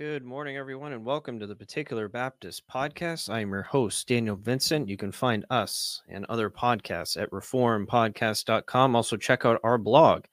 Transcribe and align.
Good 0.00 0.24
morning, 0.24 0.56
everyone, 0.56 0.94
and 0.94 1.04
welcome 1.04 1.38
to 1.40 1.46
the 1.46 1.54
Particular 1.54 2.08
Baptist 2.08 2.66
Podcast. 2.66 3.28
I 3.28 3.40
am 3.40 3.50
your 3.50 3.60
host, 3.60 4.08
Daniel 4.08 4.34
Vincent. 4.34 4.88
You 4.88 4.96
can 4.96 5.12
find 5.12 5.44
us 5.50 6.00
and 6.08 6.24
other 6.24 6.48
podcasts 6.48 7.20
at 7.20 7.30
reformpodcast.com. 7.32 8.96
Also, 8.96 9.18
check 9.18 9.44
out 9.44 9.60
our 9.62 9.76
blog 9.76 10.24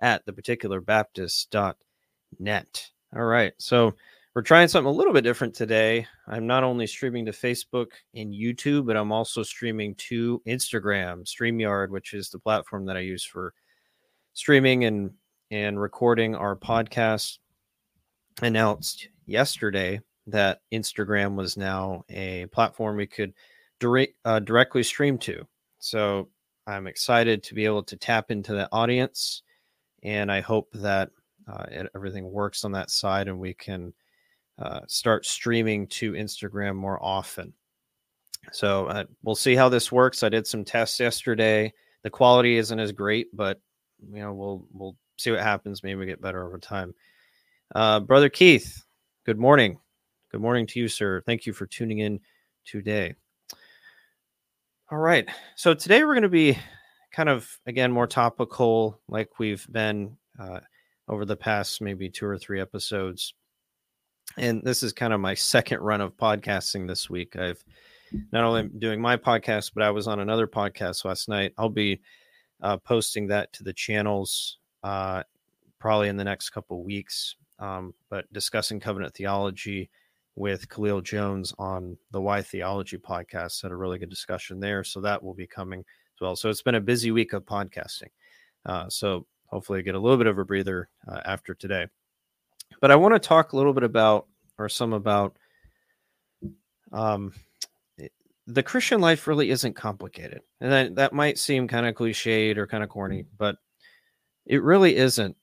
at 0.00 0.26
theparticularbaptist.net. 0.26 2.90
All 3.14 3.22
right, 3.22 3.52
so 3.58 3.94
we're 4.34 4.42
trying 4.42 4.66
something 4.66 4.92
a 4.92 4.92
little 4.92 5.12
bit 5.12 5.22
different 5.22 5.54
today. 5.54 6.04
I'm 6.26 6.48
not 6.48 6.64
only 6.64 6.88
streaming 6.88 7.24
to 7.26 7.32
Facebook 7.32 7.92
and 8.16 8.34
YouTube, 8.34 8.86
but 8.86 8.96
I'm 8.96 9.12
also 9.12 9.44
streaming 9.44 9.94
to 10.08 10.42
Instagram, 10.48 11.28
StreamYard, 11.28 11.90
which 11.90 12.12
is 12.12 12.28
the 12.28 12.40
platform 12.40 12.86
that 12.86 12.96
I 12.96 13.02
use 13.02 13.24
for 13.24 13.54
streaming 14.32 14.84
and 14.84 15.12
and 15.52 15.80
recording 15.80 16.34
our 16.34 16.56
podcast 16.56 17.38
announced 18.40 19.08
yesterday 19.26 20.00
that 20.28 20.60
Instagram 20.72 21.34
was 21.34 21.56
now 21.56 22.04
a 22.08 22.46
platform 22.46 22.96
we 22.96 23.06
could 23.06 23.32
direct, 23.80 24.14
uh, 24.24 24.38
directly 24.38 24.82
stream 24.82 25.18
to. 25.18 25.46
So 25.78 26.28
I'm 26.66 26.86
excited 26.86 27.42
to 27.44 27.54
be 27.54 27.64
able 27.64 27.82
to 27.84 27.96
tap 27.96 28.30
into 28.30 28.54
that 28.54 28.68
audience, 28.72 29.42
and 30.02 30.30
I 30.30 30.40
hope 30.40 30.68
that 30.74 31.10
uh, 31.48 31.64
it, 31.68 31.90
everything 31.94 32.30
works 32.30 32.64
on 32.64 32.72
that 32.72 32.90
side 32.90 33.28
and 33.28 33.38
we 33.38 33.54
can 33.54 33.92
uh, 34.58 34.80
start 34.86 35.26
streaming 35.26 35.86
to 35.88 36.12
Instagram 36.12 36.76
more 36.76 37.02
often. 37.02 37.52
So 38.52 38.86
uh, 38.86 39.04
we'll 39.22 39.34
see 39.34 39.54
how 39.54 39.68
this 39.68 39.92
works. 39.92 40.22
I 40.22 40.28
did 40.28 40.46
some 40.46 40.64
tests 40.64 40.98
yesterday. 40.98 41.72
The 42.02 42.10
quality 42.10 42.56
isn't 42.56 42.78
as 42.78 42.92
great, 42.92 43.28
but 43.34 43.60
you 44.12 44.20
know 44.20 44.32
we'll 44.32 44.66
we'll 44.72 44.96
see 45.16 45.30
what 45.30 45.40
happens. 45.40 45.82
Maybe 45.82 45.96
we 45.96 46.06
get 46.06 46.20
better 46.20 46.44
over 46.44 46.58
time. 46.58 46.94
Uh, 47.74 48.00
Brother 48.00 48.28
Keith, 48.28 48.84
good 49.24 49.38
morning. 49.38 49.78
Good 50.32 50.40
morning 50.40 50.66
to 50.68 50.80
you, 50.80 50.88
sir. 50.88 51.22
Thank 51.26 51.46
you 51.46 51.52
for 51.52 51.66
tuning 51.66 51.98
in 51.98 52.18
today. 52.64 53.14
All 54.90 54.98
right. 54.98 55.28
So 55.54 55.74
today 55.74 56.02
we're 56.02 56.14
going 56.14 56.22
to 56.22 56.28
be 56.28 56.58
kind 57.12 57.28
of, 57.28 57.48
again, 57.66 57.92
more 57.92 58.08
topical, 58.08 59.00
like 59.08 59.38
we've 59.38 59.64
been 59.70 60.16
uh, 60.40 60.60
over 61.08 61.24
the 61.24 61.36
past 61.36 61.80
maybe 61.80 62.08
two 62.08 62.26
or 62.26 62.36
three 62.36 62.60
episodes. 62.60 63.34
And 64.36 64.62
this 64.64 64.82
is 64.82 64.92
kind 64.92 65.12
of 65.12 65.20
my 65.20 65.34
second 65.34 65.80
run 65.80 66.00
of 66.00 66.16
podcasting 66.16 66.88
this 66.88 67.08
week. 67.08 67.36
I've 67.36 67.62
not 68.32 68.44
only 68.44 68.68
doing 68.78 69.00
my 69.00 69.16
podcast, 69.16 69.72
but 69.74 69.84
I 69.84 69.90
was 69.90 70.08
on 70.08 70.18
another 70.18 70.48
podcast 70.48 71.04
last 71.04 71.28
night. 71.28 71.52
I'll 71.56 71.68
be 71.68 72.00
uh, 72.60 72.76
posting 72.78 73.28
that 73.28 73.52
to 73.52 73.62
the 73.62 73.72
channels 73.72 74.58
uh, 74.82 75.22
probably 75.78 76.08
in 76.08 76.16
the 76.16 76.24
next 76.24 76.50
couple 76.50 76.82
weeks 76.82 77.36
um, 77.62 77.94
but 78.10 78.30
discussing 78.32 78.80
covenant 78.80 79.14
theology 79.14 79.88
with 80.34 80.68
Khalil 80.68 81.00
Jones 81.00 81.54
on 81.58 81.96
the 82.10 82.20
Why 82.20 82.42
Theology 82.42 82.98
podcast. 82.98 83.62
Had 83.62 83.70
a 83.70 83.76
really 83.76 83.98
good 83.98 84.10
discussion 84.10 84.58
there. 84.58 84.82
So 84.82 85.00
that 85.00 85.22
will 85.22 85.34
be 85.34 85.46
coming 85.46 85.80
as 85.80 86.20
well. 86.20 86.34
So 86.34 86.50
it's 86.50 86.62
been 86.62 86.74
a 86.74 86.80
busy 86.80 87.12
week 87.12 87.32
of 87.32 87.44
podcasting. 87.44 88.10
Uh, 88.66 88.88
so 88.88 89.26
hopefully 89.46 89.82
get 89.82 89.94
a 89.94 89.98
little 90.00 90.18
bit 90.18 90.26
of 90.26 90.38
a 90.38 90.44
breather 90.44 90.88
uh, 91.06 91.20
after 91.24 91.54
today. 91.54 91.86
But 92.80 92.90
I 92.90 92.96
want 92.96 93.14
to 93.14 93.20
talk 93.20 93.52
a 93.52 93.56
little 93.56 93.74
bit 93.74 93.84
about, 93.84 94.26
or 94.58 94.68
some 94.68 94.92
about, 94.92 95.36
um, 96.90 97.32
the 98.48 98.62
Christian 98.62 99.00
life 99.00 99.28
really 99.28 99.50
isn't 99.50 99.74
complicated. 99.74 100.40
And 100.60 100.72
that, 100.72 100.94
that 100.96 101.12
might 101.12 101.38
seem 101.38 101.68
kind 101.68 101.86
of 101.86 101.94
cliched 101.94 102.56
or 102.56 102.66
kind 102.66 102.82
of 102.82 102.88
corny, 102.88 103.24
but 103.38 103.56
it 104.46 104.62
really 104.64 104.96
isn't 104.96 105.36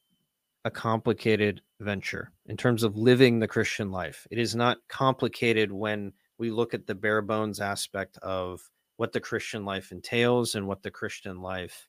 a 0.65 0.71
complicated 0.71 1.61
venture 1.79 2.31
in 2.47 2.57
terms 2.57 2.83
of 2.83 2.97
living 2.97 3.39
the 3.39 3.47
Christian 3.47 3.91
life. 3.91 4.27
It 4.29 4.37
is 4.37 4.55
not 4.55 4.77
complicated 4.87 5.71
when 5.71 6.13
we 6.37 6.51
look 6.51 6.73
at 6.73 6.87
the 6.87 6.95
bare 6.95 7.21
bones 7.21 7.59
aspect 7.59 8.17
of 8.17 8.61
what 8.97 9.13
the 9.13 9.21
Christian 9.21 9.63
life 9.63 9.91
entails 9.91 10.55
and 10.55 10.67
what 10.67 10.83
the 10.83 10.91
Christian 10.91 11.41
life 11.41 11.87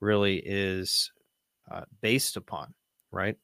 really 0.00 0.36
is 0.44 1.10
uh, 1.70 1.82
based 2.00 2.36
upon, 2.36 2.74
right? 3.10 3.36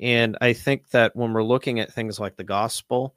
And 0.00 0.36
I 0.40 0.52
think 0.52 0.90
that 0.90 1.14
when 1.14 1.32
we're 1.32 1.42
looking 1.42 1.80
at 1.80 1.92
things 1.92 2.18
like 2.18 2.36
the 2.36 2.44
gospel, 2.44 3.14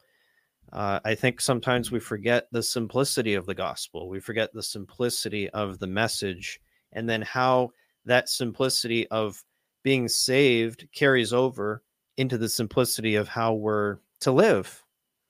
uh, 0.72 1.00
I 1.06 1.16
think 1.16 1.42
sometimes 1.42 1.92
we 1.92 2.00
forget 2.00 2.48
the 2.52 2.64
simplicity 2.64 3.36
of 3.36 3.46
the 3.46 3.56
gospel. 3.56 4.10
We 4.10 4.20
forget 4.20 4.54
the 4.54 4.64
simplicity 4.64 5.50
of 5.50 5.80
the 5.80 5.88
message, 5.88 6.60
and 6.92 7.10
then 7.10 7.22
how 7.22 7.72
that 8.06 8.30
simplicity 8.30 9.08
of 9.08 9.44
being 9.88 10.10
saved 10.10 10.86
carries 10.94 11.32
over 11.32 11.82
into 12.18 12.38
the 12.38 12.50
simplicity 12.50 13.16
of 13.16 13.30
how 13.30 13.54
we're 13.54 14.00
to 14.20 14.34
live, 14.34 14.84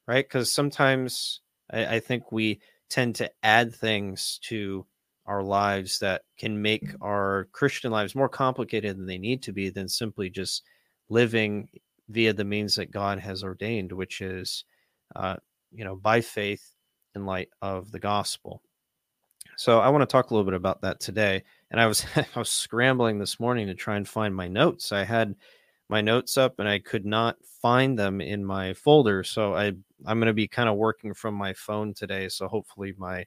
right? 0.07 0.25
Because 0.25 0.51
sometimes 0.51 1.41
I, 1.71 1.97
I, 1.97 1.99
think 1.99 2.31
we 2.31 2.59
tend 2.89 3.13
to 3.17 3.29
add 3.43 3.75
things 3.75 4.39
to 4.45 4.87
our 5.27 5.43
lives 5.43 5.99
that 5.99 6.23
can 6.39 6.59
make 6.59 6.85
our 7.01 7.47
Christian 7.51 7.91
lives 7.91 8.15
more 8.15 8.29
complicated 8.29 8.97
than 8.97 9.05
they 9.05 9.19
need 9.19 9.43
to 9.43 9.51
be 9.51 9.69
than 9.69 9.87
simply 9.87 10.27
just 10.27 10.63
living 11.07 11.69
via 12.09 12.33
the 12.33 12.43
means 12.43 12.77
that 12.77 12.89
God 12.89 13.19
has 13.19 13.43
ordained, 13.43 13.91
which 13.91 14.21
is, 14.21 14.65
uh, 15.15 15.35
you 15.71 15.85
know, 15.85 15.95
by 15.95 16.19
faith 16.19 16.73
in 17.13 17.27
light 17.27 17.49
of 17.61 17.91
the 17.91 17.99
gospel. 17.99 18.63
So 19.55 19.81
I 19.81 19.89
want 19.89 20.01
to 20.01 20.11
talk 20.11 20.31
a 20.31 20.33
little 20.33 20.49
bit 20.49 20.57
about 20.57 20.81
that 20.81 20.99
today. 20.99 21.43
And 21.71 21.79
I 21.79 21.87
was 21.87 22.05
I 22.15 22.39
was 22.39 22.49
scrambling 22.49 23.19
this 23.19 23.39
morning 23.39 23.67
to 23.67 23.75
try 23.75 23.97
and 23.97 24.07
find 24.07 24.35
my 24.35 24.47
notes. 24.47 24.91
I 24.91 25.03
had 25.03 25.35
my 25.89 26.01
notes 26.01 26.37
up 26.37 26.59
and 26.59 26.67
I 26.67 26.79
could 26.79 27.05
not 27.05 27.37
find 27.61 27.97
them 27.97 28.21
in 28.21 28.43
my 28.43 28.73
folder. 28.73 29.23
So 29.23 29.55
I 29.55 29.67
I'm 30.05 30.19
going 30.19 30.27
to 30.27 30.33
be 30.33 30.47
kind 30.47 30.69
of 30.69 30.75
working 30.75 31.13
from 31.13 31.33
my 31.35 31.53
phone 31.53 31.93
today. 31.93 32.29
So 32.29 32.47
hopefully 32.47 32.93
my 32.97 33.25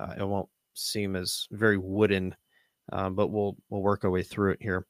uh, 0.00 0.14
it 0.18 0.26
won't 0.26 0.48
seem 0.74 1.16
as 1.16 1.46
very 1.50 1.76
wooden, 1.76 2.34
uh, 2.92 3.10
but 3.10 3.28
we'll 3.28 3.56
we'll 3.68 3.82
work 3.82 4.04
our 4.04 4.10
way 4.10 4.22
through 4.22 4.52
it 4.52 4.62
here. 4.62 4.86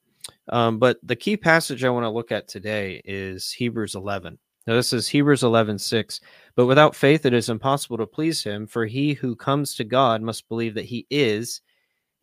Um, 0.49 0.79
but 0.79 0.97
the 1.03 1.15
key 1.15 1.35
passage 1.35 1.83
I 1.83 1.89
want 1.89 2.05
to 2.05 2.09
look 2.09 2.31
at 2.31 2.47
today 2.47 3.01
is 3.03 3.51
Hebrews 3.51 3.95
11. 3.95 4.37
Now 4.65 4.75
this 4.75 4.93
is 4.93 5.09
Hebrews 5.09 5.43
11, 5.43 5.77
6. 5.77 6.21
But 6.55 6.67
without 6.67 6.95
faith 6.95 7.25
it 7.25 7.33
is 7.33 7.49
impossible 7.49 7.97
to 7.97 8.07
please 8.07 8.43
him, 8.43 8.65
for 8.65 8.85
he 8.85 9.13
who 9.13 9.35
comes 9.35 9.75
to 9.75 9.83
God 9.83 10.21
must 10.21 10.47
believe 10.47 10.75
that 10.75 10.85
he 10.85 11.05
is, 11.09 11.61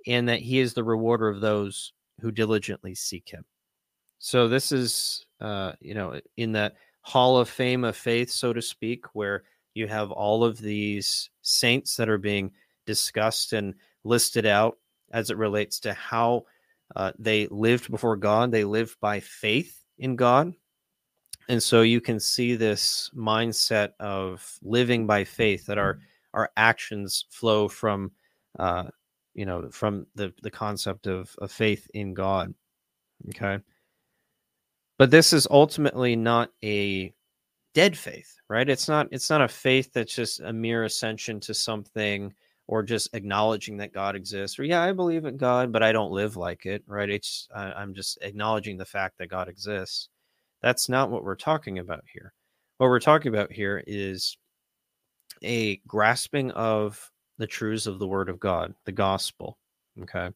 and 0.07 0.29
that 0.29 0.41
he 0.41 0.59
is 0.59 0.75
the 0.75 0.85
rewarder 0.85 1.29
of 1.29 1.41
those 1.41 1.93
who 2.21 2.31
diligently 2.31 2.95
seek 2.95 3.29
him. 3.29 3.45
So 4.19 4.49
this 4.49 4.73
is, 4.73 5.25
uh, 5.41 5.73
you 5.81 5.95
know, 5.95 6.21
in 6.37 6.53
that 6.53 6.75
hall 7.03 7.39
of 7.39 7.49
fame 7.49 7.85
of 7.85 7.97
faith, 7.97 8.31
so 8.31 8.53
to 8.53 8.61
speak, 8.61 9.07
where 9.15 9.45
you 9.75 9.87
have 9.87 10.11
all 10.11 10.45
of 10.45 10.59
these 10.59 11.31
saints 11.43 11.97
that 11.97 12.09
are 12.09 12.19
being 12.19 12.53
discussed 12.87 13.53
and 13.53 13.75
listed 14.05 14.47
out 14.47 14.79
as 15.13 15.31
it 15.31 15.37
relates 15.37 15.81
to 15.81 15.93
how 15.93 16.45
uh, 16.95 17.13
they 17.19 17.47
lived 17.47 17.91
before 17.91 18.17
God. 18.17 18.51
They 18.51 18.65
lived 18.65 18.99
by 19.01 19.21
faith 19.21 19.83
in 19.99 20.17
God. 20.17 20.55
And 21.49 21.63
so 21.63 21.83
you 21.83 22.01
can 22.01 22.21
see 22.21 22.57
this 22.57 23.11
mindset 23.17 23.93
of 23.99 24.59
living 24.63 25.07
by 25.07 25.25
faith 25.25 25.67
that 25.67 25.79
our 25.79 26.01
our 26.33 26.51
actions 26.57 27.25
flow 27.29 27.67
from 27.67 28.13
uh, 28.59 28.85
you 29.35 29.47
know 29.47 29.71
from 29.71 30.07
the 30.15 30.33
the 30.43 30.51
concept 30.51 31.07
of, 31.07 31.35
of 31.39 31.51
faith 31.51 31.89
in 31.95 32.15
God. 32.15 32.55
Okay. 33.29 33.59
But 34.99 35.11
this 35.11 35.33
is 35.33 35.47
ultimately 35.51 36.15
not 36.15 36.51
a 36.63 37.15
dead 37.75 37.97
faith, 37.97 38.37
right? 38.49 38.69
It's 38.69 38.89
not 38.89 39.09
it's 39.13 39.31
not 39.31 39.43
a 39.43 39.49
faith 39.49 39.93
that's 39.93 40.15
just 40.15 40.41
a 40.41 40.53
mere 40.53 40.85
ascension 40.85 41.41
to 41.41 41.55
something 41.55 42.35
or 42.67 42.83
just 42.83 43.15
acknowledging 43.15 43.77
that 43.79 43.93
God 43.93 44.15
exists. 44.15 44.59
Or 44.59 44.65
yeah, 44.65 44.83
I 44.83 44.93
believe 44.93 45.25
in 45.25 45.37
God, 45.37 45.73
but 45.73 45.83
I 45.83 45.91
don't 45.91 46.13
live 46.13 46.37
like 46.37 46.67
it, 46.67 46.85
right? 46.87 47.11
It's 47.11 47.49
I'm 47.55 47.95
just 47.95 48.19
acknowledging 48.23 48.77
the 48.77 48.85
fact 48.85 49.19
that 49.19 49.29
God 49.29 49.49
exists. 49.49 50.09
That's 50.63 50.89
not 50.89 51.11
what 51.11 51.25
we're 51.25 51.35
talking 51.35 51.79
about 51.79 52.05
here. 52.13 52.33
What 52.79 52.89
we're 52.89 53.01
talking 53.01 53.33
about 53.35 53.53
here 53.53 53.83
is 53.87 54.37
a 55.43 55.77
grasping 55.87 56.51
of 56.53 57.11
the 57.41 57.47
truths 57.47 57.87
of 57.87 57.99
the 57.99 58.07
word 58.07 58.29
of 58.29 58.39
God, 58.39 58.75
the 58.85 58.93
gospel. 58.93 59.59
Okay. 60.03 60.29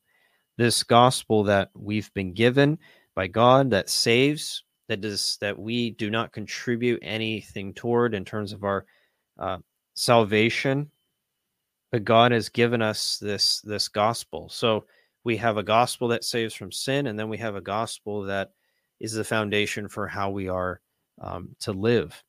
This 0.57 0.83
gospel 0.83 1.45
that 1.45 1.71
we've 1.75 2.13
been 2.15 2.33
given 2.33 2.79
by 3.15 3.27
God 3.27 3.71
that 3.71 3.91
saves, 3.91 4.65
that 4.89 5.03
does 5.03 5.37
that 5.41 5.59
we 5.59 5.91
do 5.91 6.11
not 6.11 6.33
contribute 6.33 7.01
anything 7.03 7.75
toward 7.75 8.15
in 8.15 8.25
terms 8.25 8.53
of 8.53 8.65
our 8.65 8.87
uh, 9.39 9.59
salvation, 9.95 10.91
but 11.93 12.05
God 12.05 12.33
has 12.33 12.49
given 12.49 12.81
us 12.81 13.19
this 13.19 13.61
this 13.61 13.89
gospel. 13.89 14.49
So 14.49 14.87
we 15.25 15.37
have 15.37 15.59
a 15.59 15.63
gospel 15.63 16.09
that 16.09 16.25
saves 16.25 16.55
from 16.55 16.73
sin, 16.73 17.07
and 17.07 17.19
then 17.19 17.29
we 17.29 17.39
have 17.39 17.55
a 17.55 17.61
gospel 17.61 18.23
that 18.23 18.53
is 18.99 19.13
the 19.13 19.25
foundation 19.25 19.89
for 19.89 20.07
how 20.07 20.31
we 20.31 20.49
are 20.49 20.81
um, 21.21 21.55
to 21.61 21.73
live. 21.73 22.23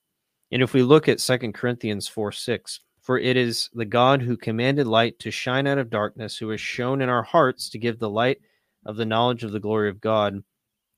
And 0.51 0.61
if 0.61 0.73
we 0.73 0.83
look 0.83 1.07
at 1.07 1.21
Second 1.21 1.53
Corinthians 1.53 2.07
4 2.07 2.31
6, 2.31 2.81
for 3.05 3.19
it 3.19 3.37
is 3.37 3.69
the 3.73 3.85
God 3.85 4.23
who 4.23 4.35
commanded 4.35 4.87
light 4.87 5.19
to 5.19 5.29
shine 5.29 5.67
out 5.67 5.77
of 5.77 5.91
darkness, 5.91 6.37
who 6.37 6.49
has 6.49 6.59
shone 6.59 7.03
in 7.03 7.09
our 7.09 7.21
hearts 7.21 7.69
to 7.69 7.77
give 7.77 7.99
the 7.99 8.09
light 8.09 8.39
of 8.83 8.95
the 8.95 9.05
knowledge 9.05 9.43
of 9.43 9.51
the 9.51 9.59
glory 9.59 9.89
of 9.89 10.01
God 10.01 10.43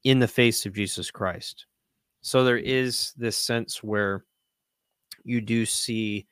in 0.06 0.20
the 0.20 0.28
face 0.28 0.66
of 0.66 0.72
Jesus 0.72 1.12
Christ. 1.12 1.66
So 2.22 2.46
there 2.46 2.58
is 2.58 3.12
this 3.18 3.36
sense 3.36 3.84
where 3.84 4.24
you 5.26 5.42
do 5.42 5.66
see 5.66 6.28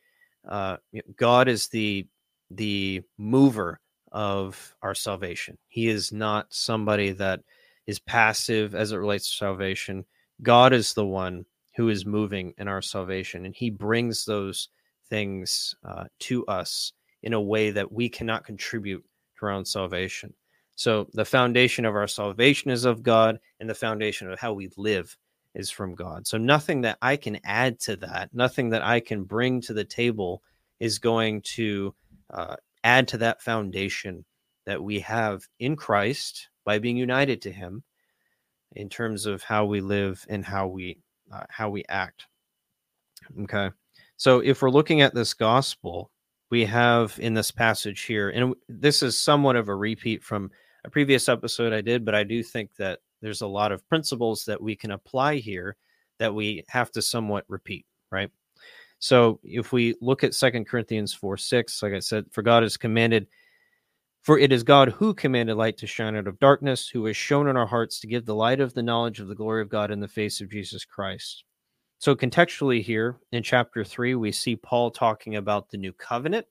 uh, 0.48 0.78
God 1.18 1.50
is 1.50 1.68
the 1.68 2.08
the 2.52 3.02
mover 3.18 3.82
of 4.14 4.76
our 4.82 4.96
salvation. 4.96 5.58
He 5.68 5.90
is 5.90 6.14
not 6.14 6.54
somebody 6.54 7.12
that 7.12 7.42
is 7.86 8.00
passive 8.00 8.76
as 8.76 8.94
it 8.94 8.98
relates 8.98 9.30
to 9.30 9.36
salvation. 9.36 10.06
God 10.42 10.72
is 10.72 10.94
the 10.94 11.06
one 11.06 11.46
who 11.76 11.90
is 11.90 12.06
moving 12.06 12.54
in 12.58 12.70
our 12.70 12.82
salvation, 12.82 13.46
and 13.46 13.54
He 13.54 13.70
brings 13.70 14.24
those 14.24 14.70
things 15.10 15.76
uh, 15.84 16.06
to 16.20 16.46
us 16.48 16.94
in 17.24 17.34
a 17.34 17.42
way 17.42 17.72
that 17.72 17.92
we 17.92 18.10
cannot 18.10 18.46
contribute 18.46 19.04
to 19.40 19.46
our 19.46 19.52
own 19.52 19.66
salvation. 19.66 20.34
So 20.76 21.08
the 21.14 21.26
foundation 21.26 21.86
of 21.86 21.96
our 21.96 22.08
salvation 22.08 22.70
is 22.70 22.86
of 22.86 23.02
God, 23.02 23.40
and 23.60 23.70
the 23.70 23.76
foundation 23.76 24.30
of 24.30 24.40
how 24.40 24.54
we 24.54 24.70
live 24.78 25.16
is 25.56 25.72
from 25.72 25.96
God. 25.96 26.28
So 26.28 26.38
nothing 26.38 26.82
that 26.82 26.98
I 27.02 27.16
can 27.16 27.40
add 27.46 27.80
to 27.82 27.96
that, 27.98 28.30
nothing 28.34 28.70
that 28.70 28.84
I 28.84 29.00
can 29.00 29.24
bring 29.24 29.62
to 29.62 29.74
the 29.74 29.86
table 29.86 30.44
is 30.80 31.00
going 31.00 31.42
to 31.42 31.96
uh, 32.30 32.58
add 32.84 33.08
to 33.10 33.18
that 33.20 33.42
foundation 33.42 34.26
that 34.66 34.84
we 34.84 35.00
have 35.00 35.48
in 35.60 35.76
Christ 35.76 36.50
by 36.66 36.80
being 36.80 36.98
united 36.98 37.42
to 37.44 37.52
Him 37.52 37.84
in 38.74 38.90
terms 38.90 39.26
of 39.26 39.44
how 39.44 39.66
we 39.66 39.80
live 39.80 40.26
and 40.28 40.44
how 40.44 40.68
we 40.68 41.00
uh, 41.32 41.46
how 41.50 41.70
we 41.70 41.84
act. 41.88 42.28
Okay, 43.44 43.70
so 44.18 44.40
if 44.40 44.62
we're 44.62 44.70
looking 44.70 45.02
at 45.02 45.14
this 45.14 45.34
gospel, 45.34 46.12
we 46.50 46.66
have 46.66 47.18
in 47.20 47.34
this 47.34 47.52
passage 47.52 48.04
here, 48.04 48.30
and 48.30 48.54
this 48.70 49.04
is 49.04 49.18
somewhat 49.18 49.56
of 49.56 49.68
a 49.68 49.76
repeat 49.76 50.24
from 50.24 50.52
a 50.86 50.90
previous 50.90 51.28
episode 51.28 51.74
I 51.74 51.82
did, 51.82 52.06
but 52.06 52.16
I 52.16 52.24
do 52.24 52.44
think 52.44 52.70
that 52.78 53.00
there's 53.22 53.42
a 53.42 53.48
lot 53.48 53.72
of 53.72 53.88
principles 53.90 54.46
that 54.46 54.62
we 54.62 54.76
can 54.76 54.92
apply 54.92 55.38
here 55.38 55.76
that 56.20 56.34
we 56.34 56.64
have 56.68 56.92
to 56.92 57.02
somewhat 57.02 57.44
repeat, 57.48 57.86
right? 58.12 58.30
So 59.00 59.40
if 59.44 59.72
we 59.72 59.96
look 60.00 60.24
at 60.24 60.34
Second 60.34 60.66
Corinthians 60.66 61.14
4 61.14 61.38
6, 61.38 61.84
like 61.84 61.94
I 61.94 62.00
said, 62.00 62.26
for 62.32 62.42
God 62.42 62.64
has 62.64 62.78
commanded, 62.78 63.28
for 64.22 64.40
it 64.40 64.52
is 64.52 64.64
God 64.64 64.90
who 64.90 65.14
commanded 65.14 65.58
light 65.58 65.78
to 65.78 65.88
shine 65.88 66.16
out 66.16 66.28
of 66.28 66.40
darkness, 66.40 66.88
who 66.88 67.06
has 67.06 67.18
shone 67.18 67.48
in 67.48 67.58
our 67.58 67.68
hearts 67.68 68.00
to 68.00 68.08
give 68.08 68.26
the 68.26 68.36
light 68.36 68.60
of 68.60 68.74
the 68.74 68.84
knowledge 68.84 69.20
of 69.20 69.28
the 69.28 69.36
glory 69.36 69.62
of 69.62 69.70
God 69.70 69.92
in 69.92 70.00
the 70.00 70.08
face 70.08 70.40
of 70.40 70.50
Jesus 70.50 70.86
Christ. 70.86 71.44
So 72.00 72.16
contextually 72.16 72.82
here 72.82 73.18
in 73.32 73.42
chapter 73.44 73.84
3, 73.84 74.16
we 74.16 74.32
see 74.32 74.56
Paul 74.56 74.92
talking 74.92 75.36
about 75.36 75.70
the 75.70 75.78
new 75.78 75.94
covenant. 75.94 76.46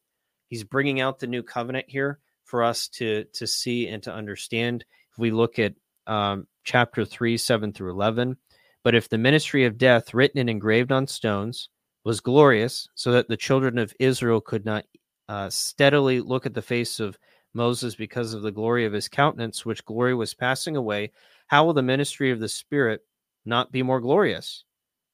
He's 0.49 0.64
bringing 0.64 1.00
out 1.00 1.19
the 1.19 1.26
new 1.26 1.43
covenant 1.43 1.87
here 1.88 2.19
for 2.44 2.62
us 2.62 2.88
to 2.88 3.25
to 3.32 3.46
see 3.46 3.88
and 3.88 4.02
to 4.02 4.12
understand. 4.12 4.85
If 5.12 5.19
we 5.19 5.31
look 5.31 5.58
at 5.58 5.75
um, 6.06 6.46
chapter 6.64 7.05
3, 7.05 7.37
7 7.37 7.73
through 7.73 7.91
11. 7.91 8.37
But 8.82 8.94
if 8.94 9.08
the 9.08 9.19
ministry 9.19 9.64
of 9.64 9.79
death, 9.79 10.12
written 10.12 10.41
and 10.41 10.50
engraved 10.50 10.93
on 10.93 11.06
stones, 11.06 11.69
was 12.05 12.20
glorious, 12.20 12.88
so 12.94 13.12
that 13.12 13.29
the 13.29 13.37
children 13.37 13.79
of 13.79 13.94
Israel 13.99 14.40
could 14.40 14.64
not 14.64 14.85
uh, 15.29 15.49
steadily 15.49 16.20
look 16.20 16.44
at 16.44 16.52
the 16.52 16.62
face 16.62 17.00
of 17.00 17.19
Moses 17.55 17.94
because 17.94 18.35
of 18.35 18.43
the 18.43 18.52
glory 18.52 18.85
of 18.85 18.93
his 18.93 19.08
countenance, 19.08 19.64
which 19.64 19.85
glory 19.85 20.14
was 20.14 20.35
passing 20.35 20.76
away, 20.76 21.12
how 21.47 21.64
will 21.64 21.73
the 21.73 21.82
ministry 21.82 22.31
of 22.31 22.40
the 22.40 22.49
Spirit 22.49 23.00
not 23.47 23.73
be 23.73 23.82
more 23.82 24.00
glorious? 24.00 24.64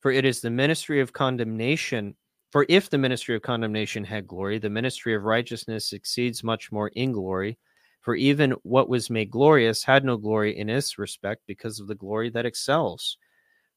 For 0.00 0.10
it 0.10 0.24
is 0.24 0.40
the 0.40 0.50
ministry 0.50 1.00
of 1.00 1.12
condemnation. 1.12 2.14
For 2.50 2.66
if 2.68 2.90
the 2.90 2.98
ministry 2.98 3.36
of 3.36 3.42
condemnation 3.42 4.02
had 4.04 4.26
glory, 4.26 4.58
the 4.58 4.70
ministry 4.70 5.14
of 5.14 5.24
righteousness 5.24 5.92
exceeds 5.92 6.42
much 6.42 6.72
more 6.72 6.88
in 6.88 7.12
glory. 7.12 7.58
For 8.00 8.14
even 8.14 8.52
what 8.62 8.88
was 8.88 9.10
made 9.10 9.30
glorious 9.30 9.84
had 9.84 10.04
no 10.04 10.16
glory 10.16 10.58
in 10.58 10.68
this 10.68 10.98
respect 10.98 11.42
because 11.46 11.80
of 11.80 11.86
the 11.86 11.94
glory 11.94 12.30
that 12.30 12.46
excels. 12.46 13.18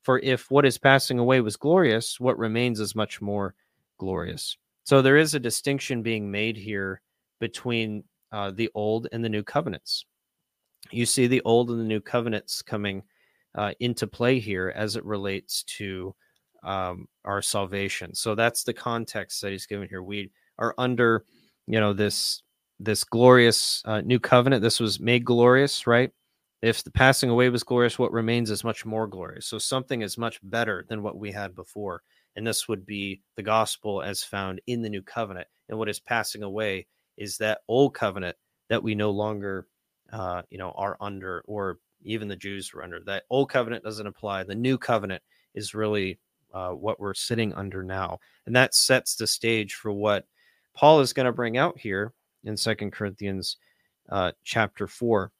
For 0.01 0.19
if 0.19 0.49
what 0.49 0.65
is 0.65 0.77
passing 0.77 1.19
away 1.19 1.41
was 1.41 1.57
glorious, 1.57 2.19
what 2.19 2.37
remains 2.37 2.79
is 2.79 2.95
much 2.95 3.21
more 3.21 3.55
glorious. 3.97 4.57
So 4.85 5.01
there 5.01 5.17
is 5.17 5.33
a 5.33 5.39
distinction 5.39 6.01
being 6.01 6.29
made 6.31 6.57
here 6.57 7.01
between 7.39 8.03
uh, 8.31 8.51
the 8.51 8.69
old 8.75 9.07
and 9.11 9.23
the 9.23 9.29
new 9.29 9.43
covenants. 9.43 10.05
You 10.91 11.05
see 11.05 11.27
the 11.27 11.41
old 11.45 11.69
and 11.69 11.79
the 11.79 11.85
new 11.85 12.01
covenants 12.01 12.61
coming 12.61 13.03
uh, 13.55 13.73
into 13.79 14.07
play 14.07 14.39
here 14.39 14.73
as 14.75 14.95
it 14.95 15.05
relates 15.05 15.63
to 15.63 16.15
um, 16.63 17.07
our 17.25 17.41
salvation. 17.41 18.15
So 18.15 18.35
that's 18.35 18.63
the 18.63 18.73
context 18.73 19.41
that 19.41 19.51
he's 19.51 19.65
given 19.65 19.89
here. 19.89 20.01
We 20.01 20.31
are 20.57 20.73
under, 20.77 21.25
you 21.67 21.79
know, 21.79 21.93
this 21.93 22.41
this 22.79 23.03
glorious 23.03 23.81
uh, 23.85 24.01
new 24.01 24.19
covenant. 24.19 24.61
This 24.61 24.79
was 24.79 24.99
made 24.99 25.23
glorious, 25.23 25.87
right? 25.87 26.11
If 26.61 26.83
the 26.83 26.91
passing 26.91 27.29
away 27.29 27.49
was 27.49 27.63
glorious, 27.63 27.99
what 27.99 28.11
remains 28.11 28.49
is 28.49 28.63
much 28.63 28.85
more 28.85 29.07
glorious. 29.07 29.45
So 29.45 29.57
something 29.57 30.01
is 30.01 30.17
much 30.17 30.39
better 30.41 30.85
than 30.87 31.03
what 31.03 31.17
we 31.17 31.31
had 31.31 31.55
before. 31.55 32.01
And 32.35 32.47
this 32.47 32.67
would 32.67 32.85
be 32.85 33.21
the 33.35 33.43
gospel 33.43 34.01
as 34.01 34.23
found 34.23 34.61
in 34.65 34.81
the 34.81 34.89
new 34.89 35.01
covenant. 35.01 35.47
And 35.69 35.77
what 35.77 35.89
is 35.89 35.99
passing 35.99 36.41
away 36.41 36.87
is 37.17 37.37
that 37.37 37.61
old 37.67 37.93
covenant 37.93 38.37
that 38.69 38.81
we 38.81 38.95
no 38.95 39.11
longer, 39.11 39.67
uh, 40.11 40.41
you 40.49 40.57
know, 40.57 40.71
are 40.71 40.97
under, 40.99 41.43
or 41.45 41.79
even 42.05 42.27
the 42.27 42.35
Jews 42.35 42.73
were 42.73 42.83
under. 42.83 42.99
That 43.01 43.23
old 43.29 43.49
covenant 43.49 43.83
doesn't 43.83 44.07
apply. 44.07 44.43
The 44.43 44.55
new 44.55 44.77
covenant 44.77 45.23
is 45.53 45.73
really 45.73 46.19
uh, 46.53 46.71
what 46.71 46.99
we're 46.99 47.13
sitting 47.13 47.53
under 47.53 47.83
now. 47.83 48.19
And 48.45 48.55
that 48.55 48.75
sets 48.75 49.15
the 49.15 49.27
stage 49.27 49.73
for 49.73 49.91
what 49.91 50.25
Paul 50.73 51.01
is 51.01 51.13
going 51.13 51.25
to 51.25 51.31
bring 51.31 51.57
out 51.57 51.79
here 51.79 52.13
in 52.43 52.57
Second 52.57 52.91
Corinthians 52.91 53.57
uh, 54.09 54.31
chapter 54.43 54.87
four, 54.87 55.31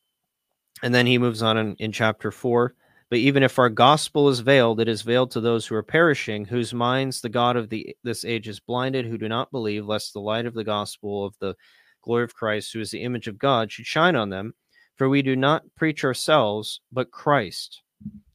and 0.82 0.96
then 0.96 1.06
he 1.06 1.18
moves 1.18 1.42
on 1.42 1.58
in, 1.58 1.76
in 1.76 1.92
chapter 1.92 2.32
four. 2.32 2.76
But 3.10 3.20
even 3.20 3.44
if 3.44 3.60
our 3.60 3.70
gospel 3.70 4.30
is 4.30 4.40
veiled, 4.40 4.80
it 4.80 4.88
is 4.88 5.02
veiled 5.02 5.32
to 5.32 5.42
those 5.42 5.68
who 5.68 5.76
are 5.76 5.84
perishing, 5.84 6.46
whose 6.46 6.74
minds 6.74 7.22
the 7.22 7.30
God 7.30 7.58
of 7.58 7.70
the 7.70 7.96
this 8.04 8.26
age 8.26 8.48
is 8.48 8.60
blinded, 8.60 9.06
who 9.06 9.18
do 9.18 9.28
not 9.28 9.52
believe, 9.52 9.86
lest 9.86 10.14
the 10.14 10.22
light 10.22 10.46
of 10.46 10.54
the 10.54 10.64
gospel 10.64 11.26
of 11.26 11.36
the 11.40 11.56
glory 12.02 12.24
of 12.24 12.34
Christ, 12.34 12.74
who 12.74 12.80
is 12.80 12.92
the 12.92 13.04
image 13.04 13.28
of 13.28 13.38
God, 13.38 13.72
should 13.72 13.86
shine 13.86 14.16
on 14.16 14.30
them. 14.30 14.54
For 14.96 15.10
we 15.10 15.22
do 15.22 15.36
not 15.36 15.64
preach 15.76 16.04
ourselves, 16.04 16.82
but 16.92 17.12
Christ, 17.12 17.82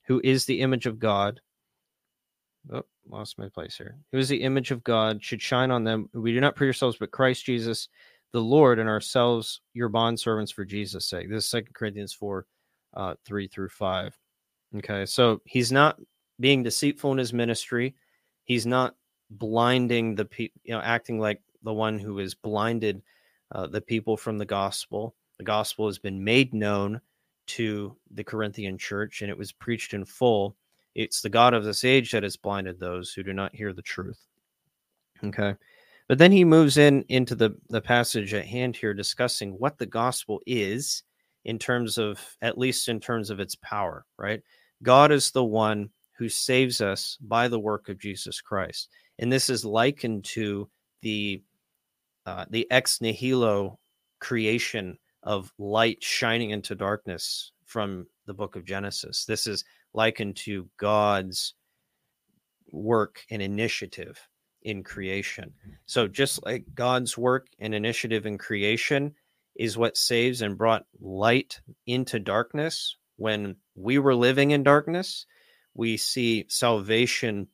who 0.07 0.21
is 0.25 0.45
the 0.45 0.61
image 0.61 0.87
of 0.87 0.99
God. 0.99 1.41
Oh, 2.73 2.85
lost 3.09 3.39
my 3.39 3.49
place 3.49 3.77
here. 3.77 3.97
Who 4.13 4.19
is 4.19 4.29
the 4.29 4.43
image 4.43 4.71
of 4.71 4.85
God 4.85 5.23
should 5.23 5.41
shine 5.41 5.71
on 5.71 5.85
them. 5.85 6.09
We 6.13 6.33
do 6.33 6.41
not 6.41 6.57
preach 6.57 6.69
ourselves, 6.69 6.97
but 6.99 7.13
Christ 7.13 7.45
Jesus, 7.45 7.89
the 8.33 8.41
Lord 8.41 8.79
and 8.79 8.89
ourselves 8.89 9.61
your 9.73 9.89
bond 9.89 10.19
servants 10.19 10.53
for 10.53 10.65
Jesus' 10.65 11.07
sake. 11.07 11.29
This 11.29 11.45
is 11.45 11.51
Second 11.51 11.75
Corinthians 11.75 12.13
4, 12.13 12.47
uh, 12.95 13.15
3 13.25 13.49
through 13.49 13.71
5. 13.71 14.19
Okay, 14.79 15.07
so 15.07 15.41
he's 15.45 15.73
not 15.73 15.99
being 16.41 16.63
deceitful 16.63 17.13
in 17.13 17.19
his 17.19 17.33
ministry. 17.33 17.95
He's 18.45 18.67
not 18.67 18.95
blinding 19.31 20.15
the 20.15 20.25
people, 20.25 20.61
you 20.65 20.75
know, 20.75 20.81
acting 20.81 21.19
like 21.19 21.41
the 21.63 21.73
one 21.73 21.99
who 21.99 22.19
is 22.19 22.35
blinded 22.35 23.03
uh, 23.53 23.67
the 23.67 23.81
people 23.81 24.17
from 24.17 24.39
the 24.39 24.47
gospel. 24.47 25.15
The 25.39 25.45
gospel 25.45 25.87
has 25.87 25.99
been 25.99 26.23
made 26.23 26.53
known 26.53 27.01
to 27.49 27.97
the 28.11 28.25
Corinthian 28.25 28.77
church 28.77 29.23
and 29.23 29.31
it 29.31 29.39
was 29.39 29.53
preached 29.53 29.95
in 29.95 30.05
full. 30.05 30.57
It's 30.95 31.23
the 31.23 31.31
God 31.31 31.55
of 31.55 31.65
this 31.65 31.85
age 31.85 32.11
that 32.13 32.23
has 32.23 32.37
blinded 32.37 32.79
those 32.79 33.13
who 33.13 33.23
do 33.23 33.33
not 33.33 33.55
hear 33.55 33.73
the 33.73 33.83
truth. 33.83 34.19
Okay. 35.25 35.55
But 36.09 36.19
then 36.19 36.33
he 36.33 36.45
moves 36.45 36.77
in 36.79 37.05
into 37.09 37.35
the, 37.35 37.57
the 37.69 37.81
passage 37.81 38.35
at 38.35 38.47
hand 38.47 38.77
here, 38.77 38.95
discussing 38.95 39.53
what 39.53 39.79
the 39.79 39.87
gospel 39.87 40.41
is 40.47 41.03
in 41.45 41.59
terms 41.59 41.99
of, 41.99 42.19
at 42.43 42.59
least 42.59 42.89
in 42.89 42.99
terms 42.99 43.31
of 43.31 43.41
its 43.41 43.55
power, 43.57 44.07
right? 44.17 44.43
God 44.83 45.13
is 45.13 45.31
the 45.31 45.45
one 45.45 45.91
who 46.17 46.29
saves 46.29 46.81
us 46.81 47.17
by 47.21 47.47
the 47.49 47.59
work 47.59 47.89
of 47.89 47.99
Jesus 47.99 48.41
Christ. 48.41 48.89
And 49.19 49.33
this 49.33 49.51
is 49.51 49.65
likened 49.65 50.25
to 50.27 50.69
the 51.03 51.43
uh, 52.27 52.45
the 52.51 52.71
ex 52.71 53.01
nihilo 53.01 53.79
creation 54.21 54.99
of 55.29 55.53
light 55.59 56.03
shining 56.03 56.51
into 56.51 56.75
darkness 56.75 57.53
from 57.67 58.07
the 58.25 58.33
book 58.33 58.57
of 58.57 58.65
Genesis. 58.65 59.27
This 59.27 59.47
is 59.47 59.63
likened 59.93 60.37
to 60.37 60.71
God's 60.79 61.53
work 62.73 63.21
and 63.31 63.43
initiative 63.43 64.19
in 64.63 64.83
creation. 64.83 65.53
Mm-hmm. 65.61 65.73
So 65.85 66.09
just 66.09 66.43
like 66.47 66.65
God's 66.75 67.19
work 67.19 67.47
and 67.59 67.75
initiative 67.75 68.25
in 68.25 68.39
creation 68.39 69.17
is 69.55 69.77
what 69.77 69.99
saves 69.99 70.41
and 70.41 70.57
brought 70.57 70.87
light 70.99 71.61
into 71.85 72.19
darkness 72.19 72.97
when 73.17 73.57
we 73.75 73.99
were 73.99 74.15
living 74.15 74.53
in 74.53 74.63
darkness, 74.63 75.27
we 75.75 75.99
see 75.99 76.47
salvation 76.49 77.49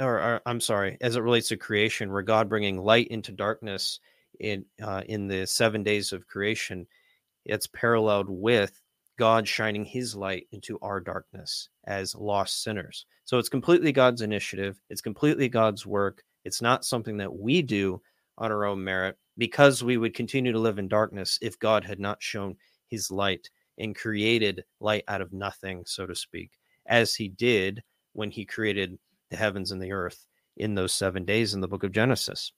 or, 0.00 0.20
or 0.20 0.42
I'm 0.44 0.60
sorry, 0.60 0.98
as 1.00 1.14
it 1.14 1.22
relates 1.22 1.48
to 1.48 1.56
creation, 1.56 2.10
where 2.10 2.22
God 2.22 2.48
bringing 2.48 2.76
light 2.76 3.06
into 3.06 3.30
darkness 3.30 4.00
in 4.40 4.64
uh, 4.82 5.02
in 5.06 5.28
the 5.28 5.46
7 5.46 5.82
days 5.82 6.12
of 6.12 6.26
creation, 6.26 6.86
it's 7.44 7.66
paralleled 7.66 8.28
with 8.28 8.80
God 9.18 9.48
shining 9.48 9.84
his 9.84 10.14
light 10.14 10.46
into 10.52 10.78
our 10.80 11.00
darkness 11.00 11.68
as 11.86 12.14
lost 12.14 12.62
sinners. 12.62 13.06
So 13.24 13.38
it's 13.38 13.48
completely 13.48 13.92
God's 13.92 14.22
initiative. 14.22 14.80
It's 14.90 15.00
completely 15.00 15.48
God's 15.48 15.86
work. 15.86 16.22
It's 16.44 16.62
not 16.62 16.84
something 16.84 17.16
that 17.18 17.34
we 17.34 17.62
do 17.62 18.00
on 18.38 18.52
our 18.52 18.66
own 18.66 18.84
merit 18.84 19.16
because 19.38 19.82
we 19.82 19.96
would 19.96 20.14
continue 20.14 20.52
to 20.52 20.58
live 20.58 20.78
in 20.78 20.88
darkness 20.88 21.38
if 21.40 21.58
God 21.58 21.84
had 21.84 21.98
not 21.98 22.22
shown 22.22 22.56
his 22.88 23.10
light 23.10 23.48
and 23.78 23.96
created 23.96 24.64
light 24.80 25.04
out 25.08 25.20
of 25.20 25.32
nothing, 25.32 25.82
so 25.86 26.06
to 26.06 26.14
speak, 26.14 26.52
as 26.86 27.14
he 27.14 27.28
did 27.28 27.82
when 28.12 28.30
he 28.30 28.44
created 28.44 28.98
the 29.30 29.36
heavens 29.36 29.72
and 29.72 29.82
the 29.82 29.92
earth 29.92 30.26
in 30.56 30.74
those 30.74 30.94
seven 30.94 31.24
days 31.24 31.54
in 31.54 31.60
the 31.60 31.68
book 31.68 31.84
of 31.84 31.92
Genesis. 31.92 32.52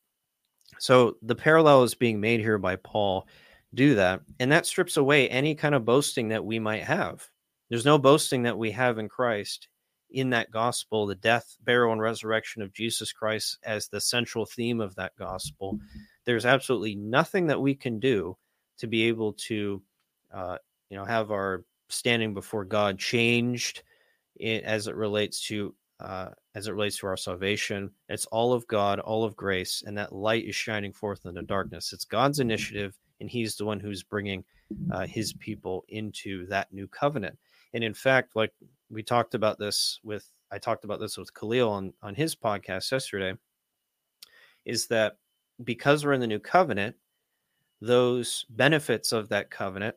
So 0.79 1.17
the 1.23 1.35
parallel 1.35 1.83
is 1.83 1.95
being 1.95 2.21
made 2.21 2.41
here 2.41 2.59
by 2.59 2.77
Paul. 2.77 3.27
Do 3.75 3.95
that. 3.97 4.21
And 4.41 4.53
that 4.53 4.67
strips 4.67 4.97
away 4.97 5.29
any 5.29 5.55
kind 5.55 5.75
of 5.75 5.85
boasting 5.85 6.29
that 6.29 6.45
we 6.45 6.59
might 6.59 6.85
have. 6.85 7.29
There's 7.69 7.85
no 7.85 7.99
boasting 7.99 8.43
that 8.45 8.57
we 8.57 8.71
have 8.71 8.99
in 8.99 9.09
Christ 9.09 9.69
in 10.11 10.31
that 10.31 10.51
gospel, 10.51 11.07
the 11.07 11.15
death, 11.15 11.57
burial, 11.65 11.93
and 11.93 12.01
resurrection 12.01 12.63
of 12.63 12.73
Jesus 12.73 13.13
Christ 13.13 13.59
as 13.63 13.89
the 13.89 14.01
central 14.01 14.47
theme 14.47 14.81
of 14.81 14.95
that 14.95 15.13
gospel. 15.19 15.79
There's 16.25 16.47
absolutely 16.47 16.95
nothing 16.95 17.47
that 17.49 17.61
we 17.61 17.75
can 17.75 17.99
do 17.99 18.37
to 18.79 18.87
be 18.87 19.05
able 19.05 19.35
to, 19.35 19.83
uh, 20.33 20.59
you 20.89 20.97
know, 20.97 21.05
have 21.05 21.31
our 21.31 21.65
standing 21.91 22.33
before 22.33 22.65
God 22.65 22.99
changed 22.99 23.83
as 24.41 24.87
it 24.87 24.95
relates 24.95 25.43
to 25.49 25.75
uh, 26.01 26.29
as 26.55 26.69
it 26.69 26.73
relates 26.73 26.99
to 26.99 27.07
our 27.07 27.17
salvation. 27.17 27.91
It's 28.09 28.27
all 28.27 28.53
of 28.53 28.67
God, 28.67 29.01
all 29.01 29.25
of 29.25 29.37
grace, 29.37 29.83
and 29.87 29.97
that 29.99 30.13
light 30.13 30.45
is 30.45 30.55
shining 30.55 30.93
forth 30.93 31.27
in 31.27 31.35
the 31.35 31.43
darkness. 31.43 31.93
It's 31.93 32.05
God's 32.05 32.41
initiative, 32.41 32.97
and 33.21 33.29
He's 33.29 33.57
the 33.57 33.65
one 33.65 33.81
who's 33.81 34.03
bringing 34.03 34.45
uh, 34.93 35.07
His 35.07 35.33
people 35.35 35.85
into 35.89 36.47
that 36.47 36.73
new 36.73 36.87
covenant. 36.89 37.39
And 37.75 37.85
in 37.85 37.95
fact, 37.95 38.37
like 38.37 38.53
we 38.91 39.03
talked 39.03 39.35
about 39.35 39.59
this 39.59 40.01
with, 40.03 40.31
I 40.51 40.59
talked 40.59 40.85
about 40.85 41.01
this 41.01 41.19
with 41.19 41.35
Khalil 41.35 41.71
on 41.71 41.93
on 42.03 42.15
his 42.15 42.35
podcast 42.35 42.91
yesterday, 42.91 43.35
is 44.65 44.87
that 44.87 45.19
because 45.65 46.05
we're 46.05 46.13
in 46.13 46.21
the 46.21 46.27
new 46.27 46.39
covenant, 46.39 46.97
those 47.81 48.47
benefits 48.51 49.13
of 49.13 49.29
that 49.29 49.51
covenant 49.51 49.97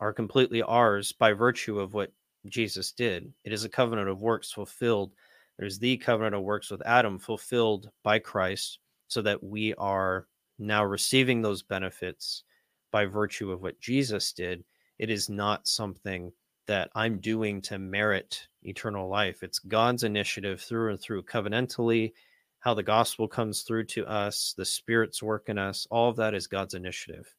are 0.00 0.12
completely 0.12 0.62
ours 0.62 1.12
by 1.12 1.32
virtue 1.32 1.78
of 1.78 1.94
what 1.94 2.12
Jesus 2.46 2.92
did. 2.92 3.32
It 3.44 3.52
is 3.52 3.64
a 3.64 3.68
covenant 3.68 4.08
of 4.08 4.20
works 4.20 4.52
fulfilled. 4.52 5.12
There's 5.58 5.78
the 5.78 5.96
covenant 5.96 6.34
of 6.34 6.42
works 6.42 6.70
with 6.70 6.86
Adam 6.86 7.18
fulfilled 7.18 7.90
by 8.02 8.18
Christ, 8.18 8.78
so 9.08 9.22
that 9.22 9.42
we 9.42 9.74
are 9.74 10.26
now 10.58 10.84
receiving 10.84 11.42
those 11.42 11.62
benefits 11.62 12.44
by 12.90 13.06
virtue 13.06 13.52
of 13.52 13.62
what 13.62 13.80
Jesus 13.80 14.32
did. 14.32 14.64
It 14.98 15.10
is 15.10 15.28
not 15.28 15.68
something 15.68 16.32
that 16.66 16.90
I'm 16.94 17.18
doing 17.18 17.62
to 17.62 17.78
merit 17.78 18.48
eternal 18.62 19.08
life. 19.08 19.42
It's 19.42 19.58
God's 19.58 20.02
initiative 20.02 20.60
through 20.60 20.90
and 20.90 21.00
through, 21.00 21.22
covenantally, 21.22 22.12
how 22.60 22.74
the 22.74 22.82
gospel 22.82 23.28
comes 23.28 23.62
through 23.62 23.84
to 23.84 24.06
us, 24.06 24.54
the 24.56 24.64
Spirit's 24.64 25.22
work 25.22 25.48
in 25.48 25.58
us. 25.58 25.86
All 25.90 26.10
of 26.10 26.16
that 26.16 26.34
is 26.34 26.48
God's 26.48 26.74
initiative. 26.74 27.32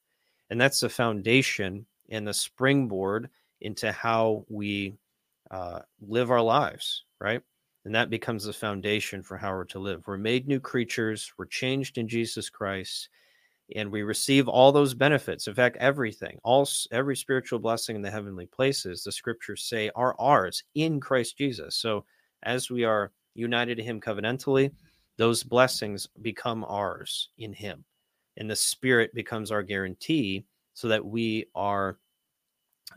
And 0.50 0.62
that's 0.62 0.80
the 0.80 0.90
foundation 0.90 1.86
and 2.10 2.26
the 2.26 2.34
springboard 2.34 3.30
into 3.60 3.92
how 3.92 4.46
we 4.48 4.96
uh, 5.52 5.80
live 6.00 6.32
our 6.32 6.42
lives, 6.42 7.04
right? 7.20 7.42
And 7.88 7.96
that 7.96 8.10
becomes 8.10 8.44
the 8.44 8.52
foundation 8.52 9.24
for 9.24 9.38
how 9.38 9.54
we're 9.54 9.64
to 9.64 9.80
live. 9.80 10.06
We're 10.06 10.18
made 10.18 10.46
new 10.46 10.60
creatures, 10.60 11.32
we're 11.38 11.46
changed 11.46 11.98
in 11.98 12.06
Jesus 12.06 12.50
Christ, 12.50 13.08
and 13.78 13.90
we 13.90 14.04
receive 14.04 14.50
all 14.50 14.74
those 14.74 14.94
benefits. 14.94 15.48
In 15.48 15.56
fact, 15.56 15.78
everything, 15.78 16.38
all 16.44 16.68
every 16.92 17.16
spiritual 17.16 17.60
blessing 17.60 17.96
in 17.96 18.02
the 18.02 18.12
heavenly 18.12 18.46
places, 18.46 19.06
the 19.06 19.12
scriptures 19.14 19.64
say 19.64 19.90
are 19.96 20.20
ours 20.20 20.66
in 20.76 21.00
Christ 21.00 21.38
Jesus. 21.38 21.78
So 21.78 22.04
as 22.44 22.70
we 22.70 22.84
are 22.84 23.14
united 23.36 23.76
to 23.76 23.84
him 23.84 24.02
covenantally, 24.02 24.70
those 25.16 25.42
blessings 25.42 26.10
become 26.22 26.66
ours 26.68 27.30
in 27.38 27.54
him. 27.54 27.86
And 28.36 28.52
the 28.52 28.56
spirit 28.58 29.16
becomes 29.16 29.50
our 29.50 29.64
guarantee 29.64 30.44
so 30.74 30.90
that 30.90 31.06
we 31.06 31.46
are 31.56 32.00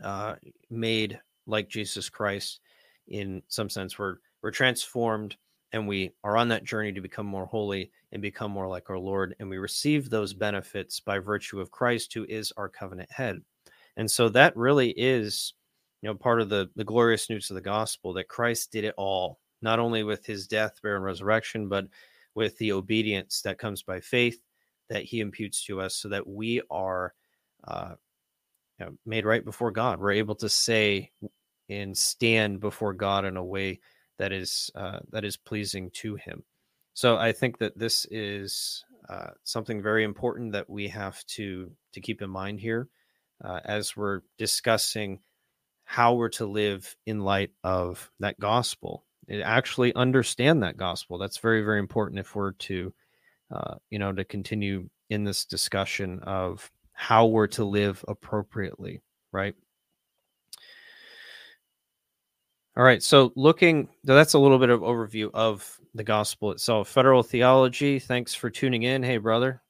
uh, 0.02 0.35
made 0.68 1.20
like 1.47 1.68
Jesus 1.68 2.09
Christ 2.09 2.59
in 3.06 3.40
some 3.47 3.70
sense. 3.70 3.97
We're 3.97 4.16
we're 4.42 4.50
transformed 4.50 5.37
and 5.73 5.87
we 5.87 6.11
are 6.25 6.37
on 6.37 6.49
that 6.49 6.64
journey 6.64 6.92
to 6.92 7.00
become 7.00 7.26
more 7.26 7.47
holy 7.47 7.90
and 8.12 8.20
become 8.20 8.50
more 8.50 8.66
like 8.66 8.90
our 8.90 8.99
Lord. 8.99 9.37
And 9.38 9.49
we 9.49 9.59
receive 9.59 10.11
those 10.11 10.35
benefits 10.35 11.00
by 11.00 11.18
virtue 11.18 11.61
of 11.61 11.70
Christ, 11.70 12.12
who 12.12 12.26
is 12.28 12.52
our 12.56 12.68
covenant 12.68 13.11
head. 13.12 13.40
And 13.97 14.11
so 14.11 14.28
that 14.30 14.56
really 14.56 14.90
is, 14.90 15.54
you 16.02 16.09
know, 16.09 16.14
part 16.14 16.40
of 16.40 16.49
the 16.49 16.70
the 16.76 16.85
glorious 16.85 17.30
news 17.30 17.50
of 17.50 17.54
the 17.54 17.61
gospel 17.61 18.12
that 18.14 18.28
Christ 18.28 18.73
did 18.73 18.85
it 18.85 18.94
all, 18.97 19.38
not 19.62 19.78
only 19.78 20.02
with 20.02 20.26
his 20.26 20.47
death, 20.47 20.80
burial, 20.82 20.97
and 20.97 21.04
resurrection, 21.04 21.68
but 21.68 21.87
with 22.35 22.56
the 22.59 22.73
obedience 22.73 23.42
that 23.42 23.59
comes 23.59 23.82
by 23.82 24.00
faith 24.00 24.40
that 24.88 25.04
he 25.04 25.20
imputes 25.20 25.64
to 25.64 25.80
us 25.80 25.94
so 25.94 26.09
that 26.09 26.26
we 26.26 26.62
are 26.70 27.14
uh, 27.64 27.94
you 28.78 28.87
know, 28.87 28.92
made 29.04 29.25
right 29.25 29.44
before 29.44 29.70
God. 29.70 30.00
We're 30.00 30.12
able 30.12 30.35
to 30.37 30.49
say 30.49 31.11
and 31.68 31.97
stand 31.97 32.61
before 32.61 32.92
God 32.92 33.25
in 33.25 33.37
a 33.37 33.44
way 33.44 33.80
that 34.20 34.32
is 34.32 34.70
uh, 34.74 35.00
that 35.10 35.24
is 35.24 35.36
pleasing 35.36 35.90
to 35.94 36.14
Him. 36.14 36.44
So 36.92 37.16
I 37.16 37.32
think 37.32 37.58
that 37.58 37.76
this 37.76 38.06
is 38.10 38.84
uh, 39.08 39.30
something 39.44 39.82
very 39.82 40.04
important 40.04 40.52
that 40.52 40.68
we 40.68 40.88
have 40.88 41.24
to 41.26 41.72
to 41.94 42.00
keep 42.00 42.20
in 42.22 42.30
mind 42.30 42.60
here 42.60 42.88
uh, 43.42 43.60
as 43.64 43.96
we're 43.96 44.20
discussing 44.38 45.20
how 45.84 46.14
we're 46.14 46.28
to 46.28 46.46
live 46.46 46.94
in 47.06 47.20
light 47.20 47.50
of 47.64 48.10
that 48.20 48.38
gospel 48.38 49.04
and 49.26 49.42
actually 49.42 49.94
understand 49.94 50.62
that 50.62 50.76
gospel. 50.76 51.16
That's 51.16 51.38
very 51.38 51.62
very 51.62 51.78
important 51.78 52.20
if 52.20 52.36
we're 52.36 52.52
to 52.52 52.92
uh, 53.50 53.76
you 53.88 53.98
know 53.98 54.12
to 54.12 54.24
continue 54.24 54.90
in 55.08 55.24
this 55.24 55.46
discussion 55.46 56.20
of 56.24 56.70
how 56.92 57.26
we're 57.26 57.46
to 57.46 57.64
live 57.64 58.04
appropriately, 58.06 59.00
right? 59.32 59.54
All 62.80 62.87
right, 62.87 63.02
so 63.02 63.30
looking, 63.37 63.90
that's 64.04 64.32
a 64.32 64.38
little 64.38 64.58
bit 64.58 64.70
of 64.70 64.80
overview 64.80 65.30
of 65.34 65.78
the 65.94 66.02
gospel 66.02 66.50
itself. 66.50 66.88
Federal 66.88 67.22
theology, 67.22 67.99
thanks 67.99 68.32
for 68.32 68.49
tuning 68.49 68.84
in. 68.84 69.02
Hey, 69.02 69.18
brother. 69.18 69.60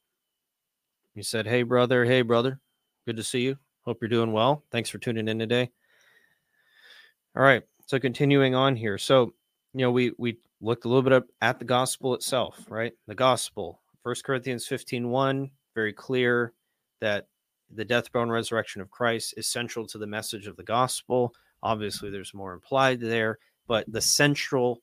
You 1.17 1.25
said, 1.25 1.45
hey, 1.45 1.65
brother. 1.65 2.05
Hey, 2.05 2.23
brother. 2.23 2.61
Good 3.07 3.17
to 3.17 3.25
see 3.25 3.41
you. 3.41 3.57
Hope 3.85 3.99
you're 4.01 4.09
doing 4.09 4.31
well. 4.31 4.63
Thanks 4.71 4.91
for 4.91 4.99
tuning 4.99 5.27
in 5.27 5.41
today. 5.41 5.73
All 7.37 7.43
right, 7.43 7.65
so 7.87 7.99
continuing 7.99 8.55
on 8.55 8.77
here. 8.77 8.97
So, 8.97 9.35
you 9.75 9.81
know, 9.81 9.91
we 9.91 10.13
we 10.17 10.39
looked 10.61 10.85
a 10.85 10.89
little 10.89 11.03
bit 11.03 11.13
up 11.13 11.27
at 11.41 11.59
the 11.59 11.65
gospel 11.65 12.15
itself, 12.15 12.65
right? 12.69 12.93
The 13.09 13.17
gospel, 13.17 13.81
First 14.05 14.23
Corinthians 14.23 14.69
15 14.69 15.09
1, 15.09 15.51
very 15.75 15.93
clear 15.93 16.53
that 17.01 17.27
the 17.75 17.85
death, 17.85 18.13
bone, 18.13 18.31
resurrection 18.31 18.81
of 18.81 18.89
Christ 18.89 19.35
is 19.37 19.49
central 19.49 19.85
to 19.89 19.99
the 19.99 20.07
message 20.07 20.47
of 20.47 20.57
the 20.57 20.63
gospel. 20.63 21.35
Obviously, 21.63 22.11
there's 22.11 22.35
more 22.35 22.53
implied 22.53 23.01
there, 23.01 23.39
but 23.67 23.91
the 23.93 24.01
central 24.01 24.83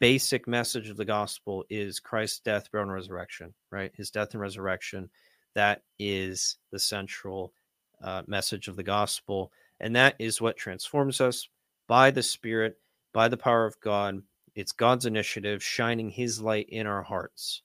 basic 0.00 0.48
message 0.48 0.88
of 0.88 0.96
the 0.96 1.04
gospel 1.04 1.64
is 1.70 2.00
Christ's 2.00 2.40
death, 2.40 2.70
burial, 2.72 2.88
and 2.88 2.94
resurrection, 2.94 3.54
right? 3.70 3.92
His 3.94 4.10
death 4.10 4.32
and 4.32 4.40
resurrection. 4.40 5.10
That 5.54 5.82
is 5.98 6.56
the 6.70 6.78
central 6.78 7.52
uh, 8.02 8.22
message 8.26 8.68
of 8.68 8.76
the 8.76 8.82
gospel. 8.82 9.52
And 9.80 9.94
that 9.96 10.16
is 10.18 10.40
what 10.40 10.56
transforms 10.56 11.20
us 11.20 11.48
by 11.86 12.10
the 12.10 12.22
Spirit, 12.22 12.78
by 13.12 13.28
the 13.28 13.36
power 13.36 13.66
of 13.66 13.80
God. 13.80 14.22
It's 14.54 14.72
God's 14.72 15.06
initiative 15.06 15.62
shining 15.62 16.10
his 16.10 16.40
light 16.40 16.68
in 16.68 16.86
our 16.86 17.02
hearts. 17.02 17.62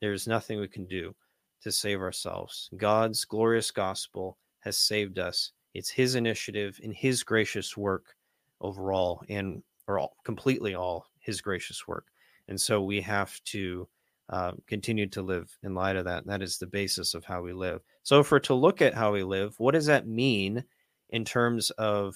There's 0.00 0.28
nothing 0.28 0.60
we 0.60 0.68
can 0.68 0.86
do 0.86 1.14
to 1.62 1.72
save 1.72 2.00
ourselves. 2.00 2.70
God's 2.76 3.24
glorious 3.24 3.70
gospel 3.70 4.38
has 4.60 4.76
saved 4.76 5.18
us. 5.18 5.52
It's 5.74 5.90
his 5.90 6.14
initiative 6.14 6.80
and 6.82 6.94
his 6.94 7.22
gracious 7.22 7.76
work 7.76 8.16
overall 8.60 9.22
and 9.28 9.62
or 9.86 9.98
all, 9.98 10.16
completely 10.24 10.74
all 10.74 11.06
his 11.18 11.40
gracious 11.40 11.86
work. 11.86 12.06
And 12.48 12.60
so 12.60 12.82
we 12.82 13.00
have 13.00 13.42
to 13.44 13.88
uh, 14.30 14.52
continue 14.66 15.06
to 15.08 15.22
live 15.22 15.56
in 15.62 15.74
light 15.74 15.96
of 15.96 16.04
that. 16.04 16.26
That 16.26 16.42
is 16.42 16.58
the 16.58 16.66
basis 16.66 17.14
of 17.14 17.24
how 17.24 17.42
we 17.42 17.52
live. 17.52 17.80
So 18.02 18.22
for 18.22 18.38
to 18.40 18.54
look 18.54 18.82
at 18.82 18.94
how 18.94 19.12
we 19.12 19.22
live, 19.22 19.54
what 19.58 19.72
does 19.72 19.86
that 19.86 20.06
mean 20.06 20.64
in 21.10 21.24
terms 21.24 21.70
of 21.70 22.14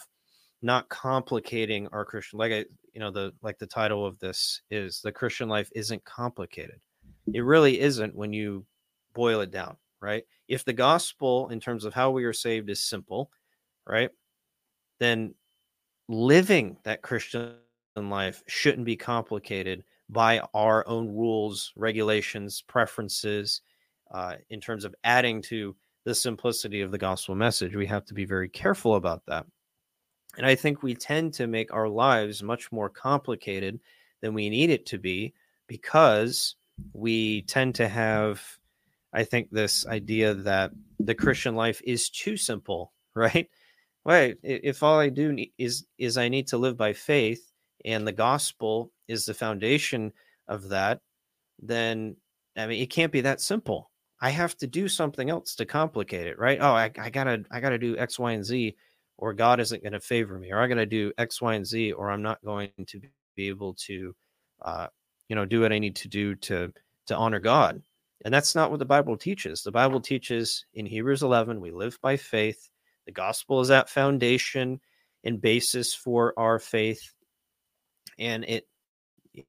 not 0.60 0.88
complicating 0.88 1.88
our 1.88 2.04
Christian 2.04 2.38
like 2.38 2.52
I 2.52 2.64
you 2.92 3.00
know 3.00 3.10
the 3.10 3.32
like 3.42 3.58
the 3.58 3.66
title 3.66 4.06
of 4.06 4.18
this 4.20 4.62
is 4.70 5.00
the 5.00 5.12
Christian 5.12 5.48
life 5.48 5.70
isn't 5.74 6.04
complicated. 6.04 6.80
It 7.32 7.40
really 7.40 7.80
isn't 7.80 8.14
when 8.14 8.32
you 8.32 8.64
boil 9.14 9.40
it 9.40 9.50
down, 9.50 9.76
right? 10.00 10.24
If 10.48 10.64
the 10.64 10.72
gospel, 10.72 11.48
in 11.48 11.60
terms 11.60 11.84
of 11.84 11.94
how 11.94 12.10
we 12.10 12.24
are 12.24 12.32
saved, 12.32 12.70
is 12.70 12.82
simple, 12.82 13.30
right? 13.86 14.10
Then 15.00 15.34
living 16.08 16.76
that 16.84 17.02
Christian 17.02 17.54
life 17.96 18.42
shouldn't 18.46 18.86
be 18.86 18.96
complicated 18.96 19.84
by 20.08 20.40
our 20.54 20.86
own 20.86 21.08
rules, 21.08 21.72
regulations, 21.76 22.62
preferences, 22.66 23.62
uh, 24.12 24.36
in 24.50 24.60
terms 24.60 24.84
of 24.84 24.94
adding 25.04 25.40
to 25.42 25.74
the 26.04 26.14
simplicity 26.14 26.80
of 26.80 26.90
the 26.90 26.98
gospel 26.98 27.34
message. 27.34 27.74
We 27.74 27.86
have 27.86 28.04
to 28.06 28.14
be 28.14 28.24
very 28.24 28.48
careful 28.48 28.96
about 28.96 29.24
that. 29.26 29.46
And 30.36 30.46
I 30.46 30.54
think 30.54 30.82
we 30.82 30.94
tend 30.94 31.34
to 31.34 31.46
make 31.46 31.72
our 31.72 31.88
lives 31.88 32.42
much 32.42 32.72
more 32.72 32.88
complicated 32.88 33.80
than 34.20 34.34
we 34.34 34.50
need 34.50 34.70
it 34.70 34.86
to 34.86 34.98
be 34.98 35.34
because 35.66 36.56
we 36.92 37.42
tend 37.42 37.74
to 37.76 37.88
have 37.88 38.42
I 39.14 39.24
think 39.24 39.50
this 39.50 39.86
idea 39.86 40.32
that 40.34 40.70
the 40.98 41.14
Christian 41.14 41.54
life 41.54 41.82
is 41.84 42.08
too 42.08 42.36
simple, 42.36 42.92
right? 43.14 43.48
Wait, 44.04 44.38
if 44.42 44.82
all 44.82 44.98
I 44.98 45.08
do 45.08 45.36
is 45.58 45.86
is 45.98 46.18
I 46.18 46.28
need 46.28 46.48
to 46.48 46.58
live 46.58 46.76
by 46.76 46.92
faith 46.92 47.52
and 47.84 48.06
the 48.06 48.12
gospel 48.12 48.90
is 49.08 49.26
the 49.26 49.34
foundation 49.34 50.12
of 50.48 50.68
that, 50.70 51.00
then 51.60 52.16
I 52.56 52.66
mean, 52.66 52.82
it 52.82 52.90
can't 52.90 53.12
be 53.12 53.22
that 53.22 53.40
simple. 53.40 53.90
I 54.20 54.30
have 54.30 54.56
to 54.58 54.66
do 54.66 54.88
something 54.88 55.30
else 55.30 55.54
to 55.56 55.66
complicate 55.66 56.26
it, 56.26 56.38
right? 56.38 56.58
Oh, 56.60 56.72
I, 56.72 56.90
I 56.98 57.10
gotta, 57.10 57.44
I 57.50 57.60
gotta 57.60 57.78
do 57.78 57.96
X, 57.98 58.18
Y, 58.18 58.32
and 58.32 58.44
Z, 58.44 58.76
or 59.18 59.32
God 59.32 59.58
isn't 59.60 59.82
going 59.82 59.94
to 59.94 60.00
favor 60.00 60.38
me, 60.38 60.52
or 60.52 60.60
I 60.60 60.68
gotta 60.68 60.86
do 60.86 61.12
X, 61.18 61.42
Y, 61.42 61.54
and 61.54 61.66
Z, 61.66 61.92
or 61.92 62.10
I'm 62.10 62.22
not 62.22 62.44
going 62.44 62.70
to 62.86 63.00
be 63.36 63.48
able 63.48 63.74
to, 63.86 64.14
uh, 64.62 64.86
you 65.28 65.34
know, 65.36 65.44
do 65.44 65.60
what 65.60 65.72
I 65.72 65.78
need 65.78 65.96
to 65.96 66.08
do 66.08 66.34
to 66.36 66.72
to 67.06 67.16
honor 67.16 67.40
God. 67.40 67.82
And 68.24 68.32
that's 68.32 68.54
not 68.54 68.70
what 68.70 68.78
the 68.78 68.84
Bible 68.84 69.16
teaches. 69.16 69.62
The 69.62 69.72
Bible 69.72 70.00
teaches 70.00 70.66
in 70.74 70.86
Hebrews 70.86 71.24
11, 71.24 71.60
we 71.60 71.72
live 71.72 71.98
by 72.00 72.16
faith. 72.16 72.70
The 73.06 73.12
gospel 73.12 73.60
is 73.60 73.68
that 73.68 73.90
foundation 73.90 74.80
and 75.24 75.40
basis 75.40 75.94
for 75.94 76.34
our 76.36 76.58
faith, 76.58 77.14
and 78.18 78.44
it 78.44 78.66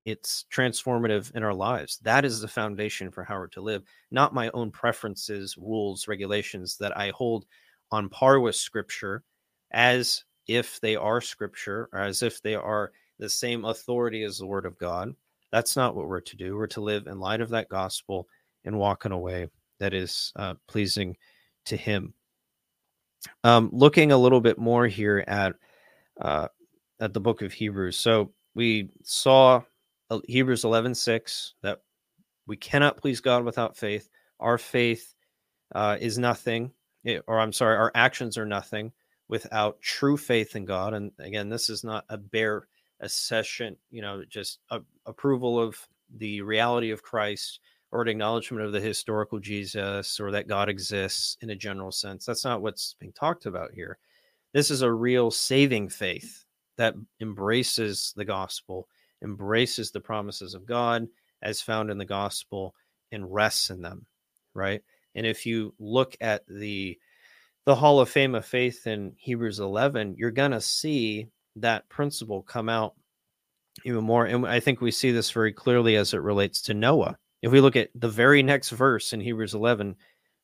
it's 0.06 0.46
transformative 0.52 1.36
in 1.36 1.44
our 1.44 1.54
lives. 1.54 2.00
That 2.04 2.24
is 2.24 2.40
the 2.40 2.48
foundation 2.48 3.12
for 3.12 3.24
how 3.24 3.36
we're 3.36 3.48
to 3.48 3.62
live, 3.62 3.84
not 4.12 4.34
my 4.34 4.50
own 4.54 4.72
preferences, 4.72 5.58
rules, 5.58 6.08
regulations 6.08 6.78
that 6.78 6.98
I 6.98 7.10
hold 7.10 7.46
on 7.92 8.10
par 8.10 8.40
with 8.40 8.56
scripture 8.56 9.24
as 9.72 10.24
if 10.48 10.80
they 10.82 10.96
are 10.96 11.22
scripture 11.22 11.90
or 11.92 12.00
as 12.00 12.24
if 12.24 12.42
they 12.42 12.56
are 12.56 12.92
the 13.20 13.30
same 13.30 13.66
authority 13.66 14.24
as 14.24 14.38
the 14.38 14.48
word 14.48 14.66
of 14.66 14.78
God. 14.78 15.14
That's 15.52 15.76
not 15.76 15.96
what 15.96 16.08
we're 16.08 16.22
to 16.22 16.36
do. 16.36 16.56
We're 16.56 16.68
to 16.68 16.82
live 16.82 17.08
in 17.08 17.20
light 17.20 17.42
of 17.42 17.50
that 17.50 17.70
gospel 17.70 18.28
and 18.66 18.80
walk 18.80 19.06
in 19.06 19.12
a 19.12 19.20
way 19.20 19.50
that 19.80 19.94
is 19.94 20.32
uh, 20.36 20.56
pleasing 20.68 21.18
to 21.66 21.78
Him. 21.78 22.14
Um, 23.44 23.70
looking 23.72 24.12
a 24.12 24.18
little 24.18 24.42
bit 24.42 24.58
more 24.58 24.88
here 24.88 25.24
at 25.28 25.56
uh, 26.20 26.48
at 27.00 27.14
the 27.14 27.20
book 27.20 27.42
of 27.42 27.54
Hebrews. 27.54 27.98
So 27.98 28.32
we 28.56 28.90
saw 29.04 29.62
Hebrews 30.28 30.64
11 30.64 30.96
6 30.96 31.56
that 31.62 31.82
we 32.48 32.58
cannot 32.58 32.98
please 32.98 33.22
God 33.22 33.44
without 33.44 33.78
faith. 33.78 34.10
Our 34.40 34.58
faith 34.58 35.14
uh, 35.74 35.98
is 36.00 36.18
nothing, 36.18 36.72
eh, 37.06 37.20
or 37.28 37.40
I'm 37.40 37.54
sorry, 37.54 37.78
our 37.78 37.92
actions 37.96 38.38
are 38.38 38.46
nothing 38.46 38.92
without 39.28 39.82
true 39.82 40.18
faith 40.18 40.56
in 40.56 40.66
God. 40.66 40.94
And 40.94 41.12
again, 41.20 41.50
this 41.50 41.70
is 41.70 41.84
not 41.84 42.06
a 42.10 42.18
bare 42.18 42.68
accession, 43.00 43.78
you 43.90 44.02
know, 44.02 44.24
just 44.28 44.60
a, 44.70 44.82
approval 45.06 45.60
of 45.60 45.78
the 46.18 46.42
reality 46.42 46.92
of 46.92 47.04
Christ 47.04 47.60
or 47.94 48.02
an 48.02 48.08
acknowledgement 48.10 48.66
of 48.66 48.72
the 48.72 48.82
historical 48.82 49.40
Jesus 49.40 50.20
or 50.20 50.32
that 50.32 50.48
God 50.48 50.68
exists 50.68 51.38
in 51.42 51.52
a 51.52 51.56
general 51.56 51.92
sense. 51.92 52.26
That's 52.26 52.44
not 52.44 52.62
what's 52.62 52.96
being 53.00 53.14
talked 53.14 53.46
about 53.46 53.72
here. 53.74 54.00
This 54.52 54.72
is 54.72 54.82
a 54.82 54.92
real 54.92 55.32
saving 55.32 55.90
faith 55.90 56.44
that 56.78 56.96
embraces 57.22 58.14
the 58.16 58.26
gospel 58.26 58.88
embraces 59.24 59.92
the 59.92 60.02
promises 60.02 60.54
of 60.54 60.66
God 60.66 61.08
as 61.42 61.62
found 61.62 61.90
in 61.90 61.98
the 61.98 62.06
gospel 62.06 62.76
and 63.12 63.34
rests 63.34 63.70
in 63.70 63.82
them, 63.82 64.06
right? 64.54 64.82
And 65.16 65.26
if 65.26 65.46
you 65.46 65.74
look 65.80 66.16
at 66.20 66.46
the 66.48 67.00
the 67.66 67.76
Hall 67.76 68.02
of 68.02 68.10
Fame 68.10 68.36
of 68.36 68.46
Faith 68.46 68.88
in 68.88 69.14
Hebrews 69.18 69.60
11, 69.60 70.16
you're 70.18 70.32
going 70.32 70.52
to 70.52 70.60
see 70.60 71.28
that 71.56 71.88
principle 71.88 72.42
come 72.42 72.68
out 72.68 72.94
even 73.86 74.04
more. 74.04 74.26
And 74.26 74.46
I 74.46 74.60
think 74.60 74.82
we 74.82 74.92
see 74.92 75.12
this 75.12 75.32
very 75.32 75.54
clearly 75.54 75.96
as 75.96 76.14
it 76.14 76.18
relates 76.18 76.62
to 76.64 76.74
Noah. 76.74 77.18
If 77.44 77.52
we 77.52 77.60
look 77.60 77.76
at 77.76 77.90
the 77.94 78.10
very 78.10 78.42
next 78.42 78.70
verse 78.70 79.12
in 79.12 79.20
Hebrews 79.20 79.54
11, 79.54 79.98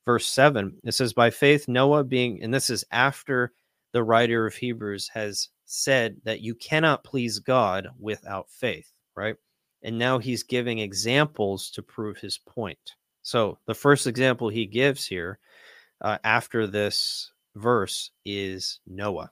verse 0.06 0.28
7, 0.28 0.80
it 0.84 0.92
says, 0.92 1.14
By 1.14 1.30
faith, 1.30 1.70
Noah 1.70 2.04
being, 2.04 2.44
and 2.44 2.54
this 2.54 2.70
is 2.70 2.84
after 2.92 3.54
the 3.94 4.04
writer 4.04 4.46
of 4.46 4.54
Hebrews 4.54 5.10
has 5.14 5.48
said 5.64 6.18
that 6.26 6.42
you 6.42 6.54
cannot 6.56 7.06
please 7.06 7.40
God 7.40 7.88
without 7.98 8.52
faith, 8.52 8.92
right? 9.16 9.36
And 9.82 9.98
now 9.98 10.20
he's 10.20 10.44
giving 10.44 10.80
examples 10.80 11.72
to 11.72 11.82
prove 11.82 12.18
his 12.18 12.38
point. 12.38 12.96
So 13.22 13.58
the 13.66 13.74
first 13.74 14.06
example 14.06 14.50
he 14.50 14.66
gives 14.66 15.08
here 15.08 15.40
uh, 16.02 16.18
after 16.26 16.68
this 16.68 17.32
verse 17.56 18.12
is 18.26 18.82
Noah. 18.86 19.32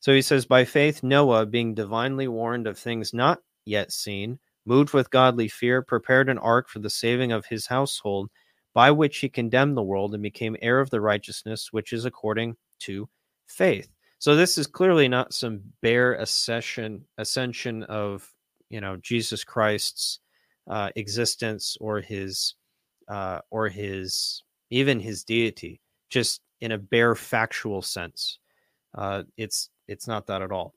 So 0.00 0.12
he 0.12 0.20
says, 0.20 0.44
By 0.44 0.66
faith, 0.66 1.02
Noah, 1.02 1.46
being 1.46 1.72
divinely 1.74 2.28
warned 2.28 2.66
of 2.66 2.78
things 2.78 3.14
not 3.14 3.40
yet 3.64 3.90
seen, 3.90 4.38
moved 4.66 4.92
with 4.92 5.10
godly 5.10 5.48
fear, 5.48 5.82
prepared 5.82 6.28
an 6.28 6.38
ark 6.38 6.68
for 6.68 6.78
the 6.78 6.90
saving 6.90 7.32
of 7.32 7.46
his 7.46 7.66
household, 7.66 8.30
by 8.72 8.90
which 8.90 9.18
he 9.18 9.28
condemned 9.28 9.76
the 9.76 9.82
world 9.82 10.14
and 10.14 10.22
became 10.22 10.56
heir 10.60 10.80
of 10.80 10.90
the 10.90 11.00
righteousness 11.00 11.72
which 11.72 11.92
is 11.92 12.04
according 12.04 12.56
to 12.80 13.08
faith. 13.46 13.88
So 14.18 14.34
this 14.34 14.56
is 14.58 14.66
clearly 14.66 15.06
not 15.08 15.34
some 15.34 15.60
bare 15.82 16.14
ascension 16.14 17.04
ascension 17.18 17.82
of 17.84 18.32
you 18.70 18.80
know 18.80 18.96
Jesus 18.96 19.44
Christ's 19.44 20.20
uh, 20.68 20.90
existence 20.96 21.76
or 21.80 22.00
his 22.00 22.54
uh, 23.08 23.40
or 23.50 23.68
his 23.68 24.42
even 24.70 24.98
his 24.98 25.24
deity, 25.24 25.80
just 26.08 26.40
in 26.60 26.72
a 26.72 26.78
bare 26.78 27.14
factual 27.14 27.82
sense. 27.82 28.38
Uh, 28.94 29.24
it's 29.36 29.68
it's 29.88 30.08
not 30.08 30.26
that 30.26 30.42
at 30.42 30.52
all. 30.52 30.74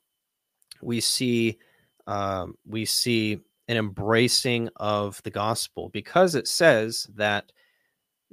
We 0.82 1.00
see 1.00 1.58
um, 2.06 2.56
we 2.66 2.84
see 2.84 3.40
an 3.68 3.76
embracing 3.76 4.68
of 4.76 5.22
the 5.22 5.30
gospel 5.30 5.90
because 5.90 6.34
it 6.34 6.48
says 6.48 7.06
that 7.14 7.52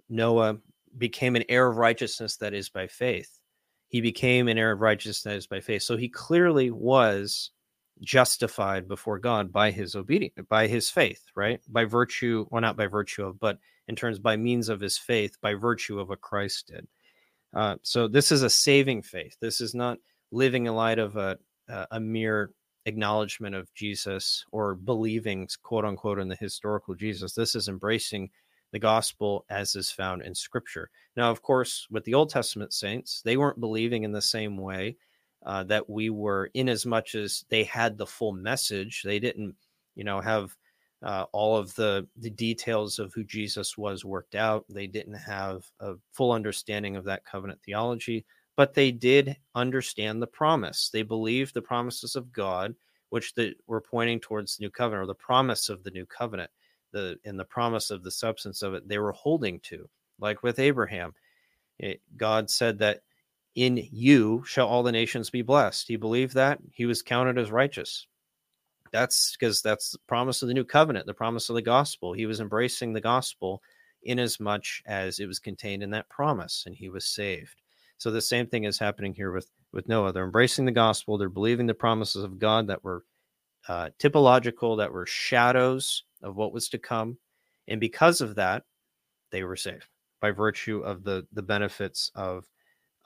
Noah 0.09 0.57
became 0.97 1.35
an 1.35 1.43
heir 1.49 1.67
of 1.67 1.77
righteousness 1.77 2.37
that 2.37 2.53
is 2.53 2.69
by 2.69 2.87
faith 2.87 3.39
he 3.95 4.01
became 4.01 4.47
an 4.47 4.57
heir 4.57 4.71
of 4.71 4.81
righteousness 4.81 5.47
by 5.47 5.61
faith. 5.61 5.83
So 5.83 5.95
he 5.95 6.09
clearly 6.09 6.71
was 6.71 7.51
justified 8.01 8.87
before 8.87 9.19
God 9.19 9.53
by 9.53 9.71
his 9.71 9.95
obedience, 9.95 10.33
by 10.49 10.67
his 10.67 10.89
faith, 10.89 11.23
right? 11.35 11.61
By 11.69 11.85
virtue, 11.85 12.45
well, 12.49 12.61
not 12.61 12.75
by 12.75 12.87
virtue 12.87 13.23
of, 13.23 13.39
but 13.39 13.57
in 13.87 13.95
terms 13.95 14.19
by 14.19 14.35
means 14.35 14.69
of 14.69 14.81
his 14.81 14.97
faith, 14.97 15.37
by 15.41 15.53
virtue 15.53 15.99
of 15.99 16.09
what 16.09 16.19
Christ 16.19 16.67
did. 16.67 16.87
Uh, 17.53 17.77
so 17.83 18.07
this 18.09 18.33
is 18.33 18.43
a 18.43 18.49
saving 18.49 19.01
faith. 19.01 19.37
This 19.39 19.61
is 19.61 19.73
not 19.73 19.97
living 20.31 20.65
in 20.65 20.75
light 20.75 20.99
of 20.99 21.15
a, 21.15 21.37
a 21.91 21.99
mere 21.99 22.51
acknowledgement 22.85 23.55
of 23.55 23.73
Jesus 23.73 24.45
or 24.51 24.75
believing, 24.75 25.47
quote 25.63 25.85
unquote, 25.85 26.19
in 26.19 26.27
the 26.27 26.35
historical 26.35 26.95
Jesus. 26.95 27.33
This 27.33 27.55
is 27.55 27.67
embracing 27.67 28.29
the 28.71 28.79
gospel 28.79 29.45
as 29.49 29.75
is 29.75 29.91
found 29.91 30.21
in 30.21 30.35
scripture. 30.35 30.89
Now, 31.15 31.31
of 31.31 31.41
course, 31.41 31.87
with 31.89 32.03
the 32.03 32.13
Old 32.13 32.29
Testament 32.29 32.73
saints, 32.73 33.21
they 33.23 33.37
weren't 33.37 33.59
believing 33.59 34.03
in 34.03 34.11
the 34.11 34.21
same 34.21 34.57
way 34.57 34.97
uh, 35.45 35.63
that 35.65 35.89
we 35.89 36.09
were, 36.09 36.49
in 36.53 36.67
as 36.67 36.85
much 36.85 37.15
as 37.15 37.45
they 37.49 37.63
had 37.63 37.97
the 37.97 38.05
full 38.05 38.33
message. 38.33 39.03
They 39.03 39.19
didn't, 39.19 39.55
you 39.95 40.03
know, 40.03 40.19
have 40.19 40.55
uh, 41.03 41.25
all 41.31 41.55
of 41.55 41.73
the, 41.75 42.07
the 42.17 42.31
details 42.31 42.99
of 42.99 43.13
who 43.13 43.23
Jesus 43.23 43.77
was 43.77 44.03
worked 44.03 44.35
out. 44.35 44.65
They 44.69 44.87
didn't 44.87 45.15
have 45.15 45.63
a 45.79 45.93
full 46.11 46.31
understanding 46.31 46.95
of 46.95 47.05
that 47.05 47.25
covenant 47.25 47.61
theology, 47.63 48.25
but 48.55 48.73
they 48.73 48.91
did 48.91 49.37
understand 49.53 50.21
the 50.21 50.27
promise. 50.27 50.89
They 50.89 51.03
believed 51.03 51.53
the 51.53 51.61
promises 51.61 52.15
of 52.15 52.31
God, 52.31 52.75
which 53.09 53.33
the, 53.33 53.53
were 53.67 53.81
pointing 53.81 54.19
towards 54.19 54.57
the 54.57 54.63
new 54.63 54.69
covenant 54.69 55.03
or 55.03 55.07
the 55.07 55.15
promise 55.15 55.69
of 55.69 55.83
the 55.83 55.91
new 55.91 56.05
covenant 56.05 56.51
the 56.91 57.19
in 57.25 57.35
the 57.35 57.45
promise 57.45 57.91
of 57.91 58.03
the 58.03 58.11
substance 58.11 58.61
of 58.61 58.73
it 58.73 58.87
they 58.87 58.97
were 58.97 59.11
holding 59.11 59.59
to. 59.59 59.87
Like 60.19 60.43
with 60.43 60.59
abraham 60.59 61.13
it, 61.77 62.01
god 62.15 62.49
said 62.49 62.79
that 62.79 63.01
in 63.55 63.87
you 63.91 64.43
shall 64.45 64.67
all 64.67 64.83
the 64.83 64.91
nations 64.91 65.29
be 65.29 65.41
blessed. 65.41 65.87
He 65.87 65.97
believed 65.97 66.33
that. 66.35 66.59
He 66.71 66.85
was 66.85 67.01
counted 67.01 67.37
as 67.37 67.51
righteous. 67.51 68.07
That's 68.91 69.35
because 69.37 69.61
that's 69.61 69.91
the 69.91 69.99
promise 70.07 70.41
of 70.41 70.47
the 70.47 70.53
new 70.53 70.63
covenant 70.63 71.05
the 71.05 71.13
promise 71.13 71.49
of 71.49 71.55
the 71.55 71.61
gospel. 71.61 72.13
He 72.13 72.25
was 72.25 72.39
embracing 72.39 72.93
the 72.93 73.01
gospel 73.01 73.61
in 74.03 74.19
as 74.19 74.39
much 74.39 74.81
as 74.85 75.19
it 75.19 75.27
was 75.27 75.39
contained 75.39 75.83
in 75.83 75.89
that 75.89 76.09
promise 76.09 76.63
and 76.65 76.75
he 76.75 76.89
was 76.89 77.05
saved 77.05 77.61
so 77.97 78.12
the 78.12 78.21
same 78.21 78.47
thing 78.47 78.63
is 78.63 78.79
happening 78.79 79.13
here 79.13 79.31
with 79.31 79.49
with 79.71 79.88
noah 79.88 80.12
they're 80.12 80.25
embracing 80.25 80.65
the 80.65 80.71
gospel 80.71 81.17
they're 81.17 81.29
believing 81.29 81.65
the 81.65 81.73
promises 81.73 82.23
of 82.23 82.39
god 82.39 82.67
that 82.67 82.84
were 82.84 83.03
uh, 83.67 83.89
typological 83.99 84.77
that 84.77 84.91
were 84.91 85.05
shadows 85.05 86.03
of 86.21 86.36
what 86.36 86.53
was 86.53 86.69
to 86.69 86.77
come. 86.77 87.17
And 87.67 87.79
because 87.79 88.21
of 88.21 88.36
that, 88.36 88.63
they 89.31 89.43
were 89.43 89.55
saved 89.55 89.88
by 90.21 90.31
virtue 90.31 90.79
of 90.79 91.03
the, 91.03 91.25
the 91.34 91.41
benefits 91.41 92.12
of 92.15 92.45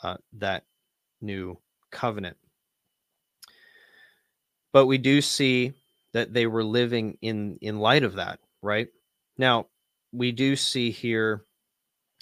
uh, 0.04 0.18
that 0.34 0.64
new 1.22 1.60
covenant. 1.92 2.38
But 4.72 4.86
we 4.86 4.98
do 4.98 5.22
see 5.22 5.74
that 6.14 6.34
they 6.34 6.46
were 6.46 6.64
living 6.64 7.18
in, 7.22 7.58
in 7.62 7.80
light 7.80 8.04
of 8.04 8.16
that, 8.16 8.40
right? 8.62 8.88
Now, 9.38 9.68
we 10.12 10.32
do 10.32 10.56
see 10.56 10.92
here 10.92 11.46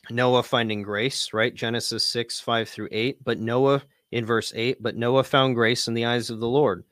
Noah 0.09 0.43
finding 0.43 0.81
grace, 0.83 1.33
right? 1.33 1.53
Genesis 1.53 2.05
6, 2.05 2.39
5 2.39 2.69
through 2.69 2.89
8. 2.91 3.23
But 3.23 3.39
Noah, 3.39 3.83
in 4.11 4.25
verse 4.25 4.53
8, 4.55 4.81
but 4.81 4.95
Noah 4.95 5.23
found 5.23 5.55
grace 5.55 5.87
in 5.87 5.93
the 5.93 6.05
eyes 6.05 6.29
of 6.29 6.39
the 6.39 6.47
Lord. 6.47 6.83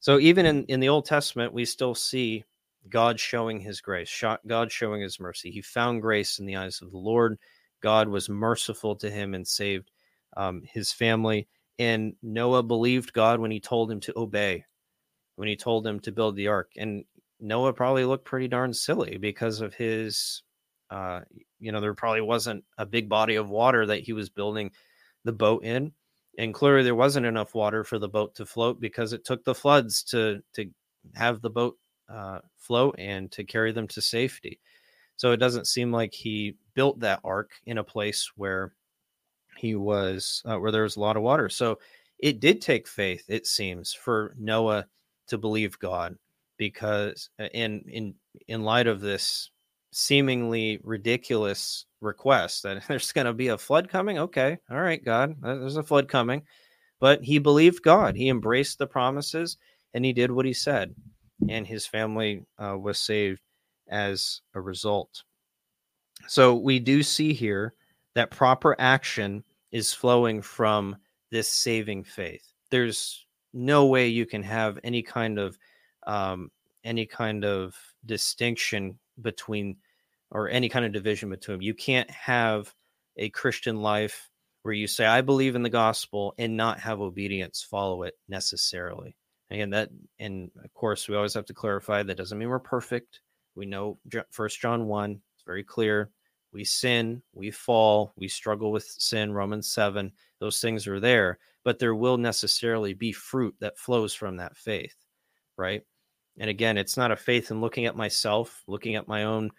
So 0.00 0.18
even 0.20 0.46
in, 0.46 0.64
in 0.66 0.80
the 0.80 0.88
Old 0.88 1.06
Testament, 1.06 1.52
we 1.52 1.64
still 1.64 1.94
see 1.94 2.44
God 2.88 3.18
showing 3.20 3.60
his 3.60 3.80
grace, 3.80 4.24
God 4.46 4.72
showing 4.72 5.02
his 5.02 5.20
mercy. 5.20 5.50
He 5.50 5.62
found 5.62 6.02
grace 6.02 6.38
in 6.38 6.46
the 6.46 6.56
eyes 6.56 6.80
of 6.82 6.92
the 6.92 6.98
Lord. 6.98 7.38
God 7.82 8.08
was 8.08 8.28
merciful 8.28 8.96
to 8.96 9.10
him 9.10 9.34
and 9.34 9.46
saved 9.46 9.90
um, 10.36 10.62
his 10.64 10.92
family. 10.92 11.48
And 11.78 12.14
Noah 12.22 12.62
believed 12.62 13.12
God 13.12 13.40
when 13.40 13.50
he 13.50 13.60
told 13.60 13.90
him 13.90 14.00
to 14.00 14.12
obey. 14.16 14.64
when 15.36 15.48
he 15.48 15.56
told 15.56 15.86
him 15.86 16.00
to 16.00 16.12
build 16.12 16.36
the 16.36 16.48
ark. 16.48 16.72
And 16.76 17.04
Noah 17.40 17.72
probably 17.72 18.04
looked 18.04 18.24
pretty 18.24 18.48
darn 18.48 18.72
silly 18.72 19.18
because 19.18 19.60
of 19.60 19.74
his, 19.74 20.42
uh, 20.90 21.20
you 21.58 21.72
know, 21.72 21.80
there 21.80 21.94
probably 21.94 22.20
wasn't 22.20 22.64
a 22.78 22.86
big 22.86 23.08
body 23.08 23.36
of 23.36 23.48
water 23.48 23.86
that 23.86 24.00
he 24.00 24.12
was 24.12 24.28
building 24.28 24.70
the 25.24 25.32
boat 25.32 25.64
in. 25.64 25.92
And 26.38 26.52
clearly 26.52 26.82
there 26.82 26.94
wasn't 26.94 27.26
enough 27.26 27.54
water 27.54 27.82
for 27.82 27.98
the 27.98 28.08
boat 28.08 28.34
to 28.36 28.46
float 28.46 28.80
because 28.80 29.12
it 29.12 29.24
took 29.24 29.44
the 29.44 29.54
floods 29.54 30.02
to, 30.04 30.42
to 30.54 30.70
have 31.14 31.40
the 31.40 31.50
boat 31.50 31.78
uh, 32.08 32.40
float 32.58 32.94
and 32.98 33.30
to 33.32 33.44
carry 33.44 33.72
them 33.72 33.88
to 33.88 34.00
safety. 34.00 34.60
So 35.16 35.32
it 35.32 35.38
doesn't 35.38 35.66
seem 35.66 35.92
like 35.92 36.12
he 36.12 36.56
built 36.74 37.00
that 37.00 37.20
ark 37.24 37.52
in 37.64 37.78
a 37.78 37.84
place 37.84 38.30
where 38.36 38.74
he 39.56 39.74
was, 39.74 40.42
uh, 40.44 40.58
where 40.58 40.70
there 40.70 40.82
was 40.82 40.96
a 40.96 41.00
lot 41.00 41.16
of 41.16 41.22
water. 41.22 41.48
So 41.48 41.78
it 42.18 42.40
did 42.40 42.60
take 42.60 42.86
faith, 42.86 43.24
it 43.28 43.46
seems, 43.46 43.94
for 43.94 44.34
Noah 44.38 44.86
to 45.28 45.38
believe 45.38 45.78
God 45.78 46.16
because 46.56 47.30
in 47.52 47.84
in 47.88 48.14
in 48.48 48.62
light 48.62 48.86
of 48.86 49.00
this 49.00 49.50
seemingly 49.92 50.80
ridiculous 50.82 51.86
request 52.00 52.62
that 52.62 52.82
there's 52.88 53.12
going 53.12 53.26
to 53.26 53.32
be 53.32 53.48
a 53.48 53.58
flood 53.58 53.88
coming? 53.88 54.18
Okay 54.18 54.58
all 54.70 54.80
right 54.80 55.04
god 55.04 55.36
there's 55.42 55.76
a 55.76 55.82
flood 55.82 56.08
coming. 56.08 56.42
But 56.98 57.22
he 57.22 57.38
believed 57.38 57.82
god 57.82 58.16
he 58.16 58.28
embraced 58.28 58.78
the 58.78 58.86
promises 58.86 59.56
and 59.94 60.04
he 60.04 60.12
did 60.12 60.30
what 60.30 60.46
he 60.46 60.52
said 60.52 60.94
and 61.48 61.66
his 61.66 61.86
family 61.86 62.44
uh, 62.58 62.76
was 62.78 62.98
saved 62.98 63.40
as 63.88 64.40
a 64.54 64.60
result. 64.60 65.22
So 66.28 66.54
we 66.54 66.78
do 66.78 67.02
see 67.02 67.32
here 67.32 67.74
that 68.14 68.30
proper 68.30 68.74
action 68.78 69.44
is 69.72 69.92
flowing 69.92 70.42
from 70.42 70.96
this 71.30 71.48
saving 71.48 72.04
faith. 72.04 72.52
There's 72.70 73.26
no 73.52 73.86
way 73.86 74.08
you 74.08 74.26
can 74.26 74.42
have 74.42 74.78
any 74.82 75.02
kind 75.02 75.38
of 75.38 75.58
um, 76.06 76.50
any 76.84 77.04
kind 77.04 77.44
of 77.44 77.74
distinction 78.04 78.98
between 79.20 79.76
or 80.30 80.48
any 80.48 80.68
kind 80.68 80.84
of 80.84 80.92
division 80.92 81.30
between 81.30 81.58
them. 81.58 81.62
You 81.62 81.74
can't 81.74 82.10
have 82.10 82.74
a 83.16 83.30
Christian 83.30 83.76
life 83.76 84.28
where 84.62 84.74
you 84.74 84.86
say 84.86 85.06
I 85.06 85.20
believe 85.20 85.54
in 85.54 85.62
the 85.62 85.70
gospel 85.70 86.34
and 86.38 86.56
not 86.56 86.80
have 86.80 87.00
obedience 87.00 87.62
follow 87.62 88.02
it 88.02 88.14
necessarily. 88.28 89.16
Again, 89.50 89.70
that 89.70 89.90
and 90.18 90.50
of 90.64 90.74
course 90.74 91.08
we 91.08 91.14
always 91.14 91.34
have 91.34 91.46
to 91.46 91.54
clarify 91.54 92.02
that 92.02 92.16
doesn't 92.16 92.36
mean 92.36 92.48
we're 92.48 92.58
perfect. 92.58 93.20
We 93.54 93.66
know 93.66 93.98
First 94.30 94.60
John 94.60 94.86
one; 94.86 95.20
it's 95.34 95.44
very 95.46 95.62
clear. 95.62 96.10
We 96.52 96.64
sin, 96.64 97.22
we 97.32 97.50
fall, 97.50 98.12
we 98.16 98.28
struggle 98.28 98.72
with 98.72 98.84
sin. 98.84 99.32
Romans 99.32 99.68
seven; 99.68 100.12
those 100.40 100.60
things 100.60 100.88
are 100.88 101.00
there, 101.00 101.38
but 101.64 101.78
there 101.78 101.94
will 101.94 102.18
necessarily 102.18 102.92
be 102.92 103.12
fruit 103.12 103.54
that 103.60 103.78
flows 103.78 104.14
from 104.14 104.36
that 104.38 104.56
faith, 104.56 104.96
right? 105.56 105.82
And 106.38 106.50
again, 106.50 106.76
it's 106.76 106.96
not 106.96 107.12
a 107.12 107.16
faith 107.16 107.50
in 107.50 107.60
looking 107.60 107.86
at 107.86 107.96
myself, 107.96 108.62
looking 108.66 108.94
at 108.94 109.08
my 109.08 109.24
own 109.24 109.50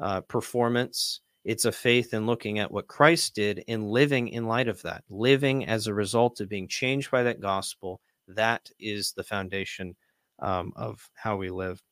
uh, 0.00 0.22
performance. 0.22 1.20
It's 1.44 1.64
a 1.64 1.72
faith 1.72 2.14
in 2.14 2.24
looking 2.24 2.58
at 2.58 2.70
what 2.70 2.86
Christ 2.86 3.34
did 3.34 3.64
and 3.68 3.90
living 3.90 4.28
in 4.28 4.46
light 4.46 4.68
of 4.68 4.80
that, 4.82 5.04
living 5.10 5.66
as 5.66 5.86
a 5.86 5.94
result 5.94 6.40
of 6.40 6.48
being 6.48 6.68
changed 6.68 7.10
by 7.10 7.22
that 7.24 7.40
gospel. 7.40 8.00
That 8.28 8.70
is 8.78 9.12
the 9.12 9.24
foundation 9.24 9.96
um, 10.38 10.72
of 10.76 11.08
how 11.14 11.36
we 11.36 11.50
live. 11.50 11.82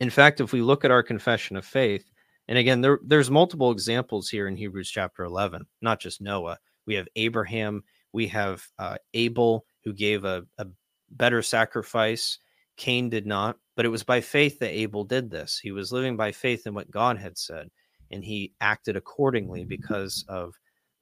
In 0.00 0.10
fact, 0.10 0.40
if 0.40 0.52
we 0.52 0.62
look 0.62 0.84
at 0.84 0.90
our 0.90 1.02
confession 1.02 1.56
of 1.56 1.64
faith, 1.64 2.10
and 2.48 2.58
again, 2.58 2.80
there, 2.80 3.00
there's 3.02 3.30
multiple 3.30 3.70
examples 3.70 4.28
here 4.28 4.46
in 4.46 4.56
Hebrews 4.56 4.90
chapter 4.90 5.24
11, 5.24 5.66
not 5.82 6.00
just 6.00 6.20
Noah. 6.20 6.58
We 6.86 6.94
have 6.94 7.08
Abraham, 7.16 7.82
we 8.12 8.28
have 8.28 8.66
uh, 8.78 8.96
Abel 9.14 9.64
who 9.84 9.92
gave 9.92 10.24
a, 10.24 10.44
a 10.58 10.66
better 11.10 11.42
sacrifice. 11.42 12.38
Cain 12.76 13.08
did 13.08 13.26
not, 13.26 13.58
but 13.74 13.84
it 13.84 13.90
was 13.90 14.02
by 14.02 14.20
faith 14.20 14.58
that 14.58 14.76
Abel 14.76 15.04
did 15.04 15.30
this. 15.30 15.58
He 15.58 15.72
was 15.72 15.92
living 15.92 16.16
by 16.16 16.32
faith 16.32 16.66
in 16.66 16.74
what 16.74 16.90
God 16.90 17.18
had 17.18 17.38
said, 17.38 17.70
and 18.10 18.24
he 18.24 18.52
acted 18.60 18.96
accordingly 18.96 19.64
because 19.64 20.24
of 20.28 20.54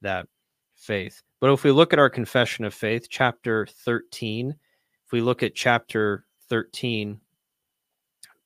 that 0.02 0.26
faith. 0.76 1.22
But 1.40 1.52
if 1.52 1.64
we 1.64 1.72
look 1.72 1.92
at 1.92 1.98
our 1.98 2.10
confession 2.10 2.64
of 2.64 2.74
faith, 2.74 3.08
chapter 3.10 3.66
13, 3.66 4.50
if 4.50 5.12
we 5.12 5.20
look 5.20 5.42
at 5.42 5.54
chapter 5.54 6.24
13, 6.48 7.20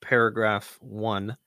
paragraph 0.01 0.77
1, 0.81 1.37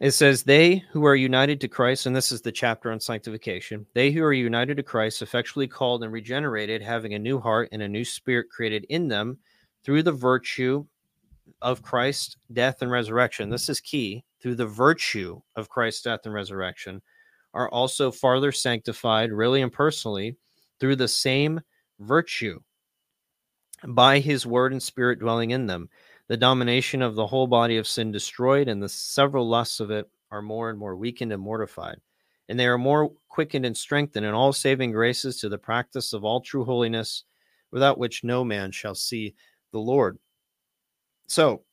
it 0.00 0.10
says, 0.10 0.42
They 0.42 0.84
who 0.90 1.04
are 1.06 1.14
united 1.14 1.60
to 1.60 1.68
Christ, 1.68 2.06
and 2.06 2.14
this 2.14 2.32
is 2.32 2.42
the 2.42 2.52
chapter 2.52 2.90
on 2.90 3.00
sanctification, 3.00 3.86
they 3.94 4.10
who 4.10 4.22
are 4.22 4.32
united 4.32 4.76
to 4.76 4.82
Christ, 4.82 5.22
effectually 5.22 5.68
called 5.68 6.02
and 6.02 6.12
regenerated, 6.12 6.82
having 6.82 7.14
a 7.14 7.18
new 7.18 7.38
heart 7.38 7.68
and 7.72 7.82
a 7.82 7.88
new 7.88 8.04
spirit 8.04 8.50
created 8.50 8.84
in 8.88 9.08
them 9.08 9.38
through 9.84 10.02
the 10.02 10.12
virtue 10.12 10.84
of 11.62 11.82
Christ's 11.82 12.36
death 12.52 12.82
and 12.82 12.90
resurrection. 12.90 13.50
This 13.50 13.68
is 13.68 13.80
key. 13.80 14.24
Through 14.40 14.56
the 14.56 14.66
virtue 14.66 15.40
of 15.56 15.68
Christ's 15.68 16.02
death 16.02 16.20
and 16.24 16.34
resurrection, 16.34 17.00
are 17.54 17.70
also 17.70 18.10
farther 18.10 18.52
sanctified, 18.52 19.32
really 19.32 19.62
and 19.62 19.72
personally, 19.72 20.36
through 20.80 20.96
the 20.96 21.08
same 21.08 21.60
virtue 22.00 22.60
by 23.86 24.18
his 24.18 24.46
word 24.46 24.72
and 24.72 24.82
spirit 24.82 25.18
dwelling 25.18 25.50
in 25.50 25.66
them 25.66 25.88
the 26.26 26.36
domination 26.36 27.02
of 27.02 27.14
the 27.14 27.26
whole 27.26 27.46
body 27.46 27.76
of 27.76 27.86
sin 27.86 28.10
destroyed, 28.10 28.68
and 28.68 28.82
the 28.82 28.88
several 28.88 29.46
lusts 29.46 29.80
of 29.80 29.90
it 29.90 30.08
are 30.30 30.40
more 30.40 30.70
and 30.70 30.78
more 30.78 30.96
weakened 30.96 31.32
and 31.32 31.42
mortified. 31.42 32.00
And 32.48 32.58
they 32.58 32.66
are 32.66 32.78
more 32.78 33.12
quickened 33.28 33.66
and 33.66 33.76
strengthened 33.76 34.24
in 34.24 34.32
all 34.32 34.52
saving 34.52 34.92
graces 34.92 35.38
to 35.40 35.48
the 35.48 35.58
practice 35.58 36.12
of 36.12 36.24
all 36.24 36.40
true 36.40 36.64
holiness, 36.64 37.24
without 37.70 37.98
which 37.98 38.24
no 38.24 38.42
man 38.42 38.70
shall 38.70 38.94
see 38.94 39.34
the 39.74 39.80
Lord. 39.80 40.18
So 41.26 41.64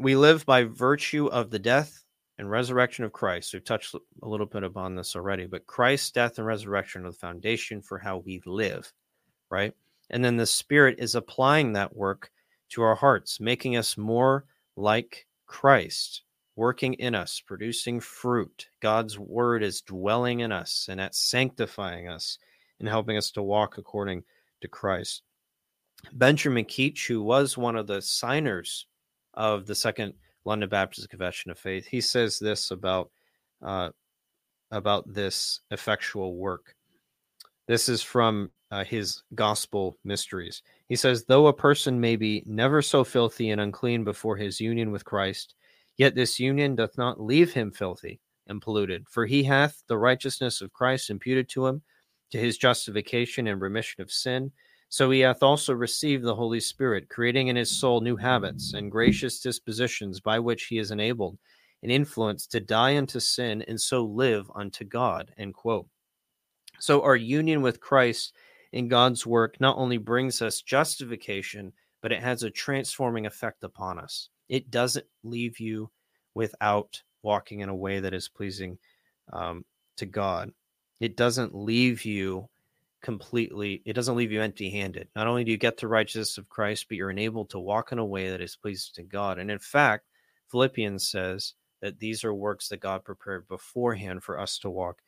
we 0.00 0.16
live 0.16 0.44
by 0.44 0.64
virtue 0.64 1.26
of 1.28 1.50
the 1.50 1.58
death 1.58 2.04
and 2.36 2.50
resurrection 2.50 3.04
of 3.04 3.12
Christ. 3.12 3.54
We've 3.54 3.64
touched 3.64 3.94
a 3.94 4.28
little 4.28 4.44
bit 4.44 4.64
upon 4.64 4.96
this 4.96 5.14
already, 5.14 5.46
but 5.46 5.66
Christ's 5.66 6.10
death 6.10 6.38
and 6.38 6.46
resurrection 6.46 7.06
are 7.06 7.12
the 7.12 7.16
foundation 7.16 7.80
for 7.80 7.96
how 7.96 8.18
we 8.18 8.42
live, 8.44 8.92
right? 9.50 9.72
And 10.10 10.24
then 10.24 10.36
the 10.36 10.46
Spirit 10.46 10.96
is 10.98 11.14
applying 11.14 11.72
that 11.72 11.94
work 11.94 12.32
to 12.70 12.82
our 12.82 12.96
hearts, 12.96 13.38
making 13.38 13.76
us 13.76 13.96
more 13.96 14.46
like 14.76 15.24
Christ, 15.46 16.22
working 16.56 16.94
in 16.94 17.14
us, 17.14 17.40
producing 17.40 18.00
fruit. 18.00 18.66
God's 18.80 19.16
word 19.16 19.62
is 19.62 19.80
dwelling 19.80 20.40
in 20.40 20.50
us 20.50 20.88
and 20.90 20.98
that's 20.98 21.30
sanctifying 21.30 22.08
us 22.08 22.36
and 22.80 22.88
helping 22.88 23.16
us 23.16 23.30
to 23.30 23.42
walk 23.42 23.78
according 23.78 24.24
to 24.60 24.66
Christ. 24.66 25.22
Benjamin 26.12 26.64
Keach, 26.64 27.06
who 27.06 27.22
was 27.22 27.56
one 27.56 27.76
of 27.76 27.86
the 27.86 28.02
signers 28.02 28.86
of 29.34 29.66
the 29.66 29.74
Second 29.74 30.14
London 30.44 30.68
Baptist 30.68 31.08
Confession 31.08 31.50
of 31.50 31.58
Faith, 31.58 31.86
he 31.86 32.00
says 32.00 32.38
this 32.38 32.70
about 32.70 33.10
uh, 33.62 33.90
about 34.70 35.12
this 35.12 35.60
effectual 35.70 36.36
work. 36.36 36.74
This 37.66 37.88
is 37.88 38.02
from 38.02 38.50
uh, 38.70 38.84
his 38.84 39.22
gospel 39.34 39.96
mysteries. 40.04 40.62
He 40.88 40.96
says, 40.96 41.24
Though 41.24 41.46
a 41.46 41.52
person 41.52 42.00
may 42.00 42.16
be 42.16 42.42
never 42.44 42.82
so 42.82 43.04
filthy 43.04 43.50
and 43.50 43.60
unclean 43.60 44.04
before 44.04 44.36
his 44.36 44.60
union 44.60 44.90
with 44.90 45.04
Christ, 45.04 45.54
yet 45.96 46.14
this 46.14 46.40
union 46.40 46.74
doth 46.74 46.98
not 46.98 47.20
leave 47.20 47.52
him 47.52 47.70
filthy 47.70 48.20
and 48.48 48.60
polluted, 48.60 49.06
for 49.08 49.26
he 49.26 49.44
hath 49.44 49.82
the 49.86 49.96
righteousness 49.96 50.60
of 50.60 50.72
Christ 50.72 51.08
imputed 51.08 51.48
to 51.50 51.66
him 51.66 51.82
to 52.32 52.38
his 52.38 52.58
justification 52.58 53.46
and 53.46 53.60
remission 53.60 54.02
of 54.02 54.10
sin. 54.10 54.50
So 54.88 55.10
he 55.10 55.20
hath 55.20 55.42
also 55.42 55.72
received 55.72 56.24
the 56.24 56.34
Holy 56.34 56.60
Spirit, 56.60 57.08
creating 57.08 57.48
in 57.48 57.56
his 57.56 57.70
soul 57.70 58.00
new 58.00 58.16
habits 58.16 58.74
and 58.74 58.90
gracious 58.90 59.40
dispositions 59.40 60.20
by 60.20 60.38
which 60.38 60.66
he 60.66 60.78
is 60.78 60.90
enabled 60.90 61.38
and 61.82 61.90
influenced 61.90 62.52
to 62.52 62.60
die 62.60 62.96
unto 62.96 63.20
sin 63.20 63.62
and 63.68 63.80
so 63.80 64.04
live 64.04 64.50
unto 64.54 64.84
God. 64.84 65.32
End 65.36 65.54
quote. 65.54 65.86
So 66.78 67.02
our 67.02 67.16
union 67.16 67.62
with 67.62 67.80
Christ 67.80 68.34
in 68.72 68.88
God's 68.88 69.26
work 69.26 69.60
not 69.60 69.76
only 69.76 69.98
brings 69.98 70.42
us 70.42 70.60
justification, 70.60 71.72
but 72.02 72.12
it 72.12 72.22
has 72.22 72.42
a 72.42 72.50
transforming 72.50 73.26
effect 73.26 73.64
upon 73.64 73.98
us. 73.98 74.28
It 74.48 74.70
doesn't 74.70 75.06
leave 75.22 75.58
you 75.58 75.90
without 76.34 77.02
walking 77.22 77.60
in 77.60 77.68
a 77.68 77.74
way 77.74 78.00
that 78.00 78.14
is 78.14 78.28
pleasing 78.28 78.78
um, 79.32 79.64
to 79.96 80.06
God. 80.06 80.50
It 81.00 81.16
doesn't 81.16 81.54
leave 81.54 82.04
you 82.04 82.48
completely, 83.04 83.82
it 83.84 83.92
doesn't 83.92 84.16
leave 84.16 84.32
you 84.32 84.40
empty 84.40 84.70
handed. 84.70 85.08
Not 85.14 85.26
only 85.26 85.44
do 85.44 85.52
you 85.52 85.58
get 85.58 85.76
the 85.76 85.86
righteousness 85.86 86.38
of 86.38 86.48
Christ, 86.48 86.86
but 86.88 86.96
you're 86.96 87.10
enabled 87.10 87.50
to 87.50 87.60
walk 87.60 87.92
in 87.92 87.98
a 87.98 88.04
way 88.04 88.30
that 88.30 88.40
is 88.40 88.56
pleasing 88.56 88.92
to 88.94 89.02
God. 89.02 89.38
And 89.38 89.50
in 89.50 89.58
fact, 89.58 90.06
Philippians 90.50 91.10
says 91.10 91.52
that 91.82 91.98
these 91.98 92.24
are 92.24 92.32
works 92.32 92.68
that 92.68 92.80
God 92.80 93.04
prepared 93.04 93.46
beforehand 93.46 94.24
for 94.24 94.40
us 94.40 94.58
to 94.60 94.70
walk 94.70 95.02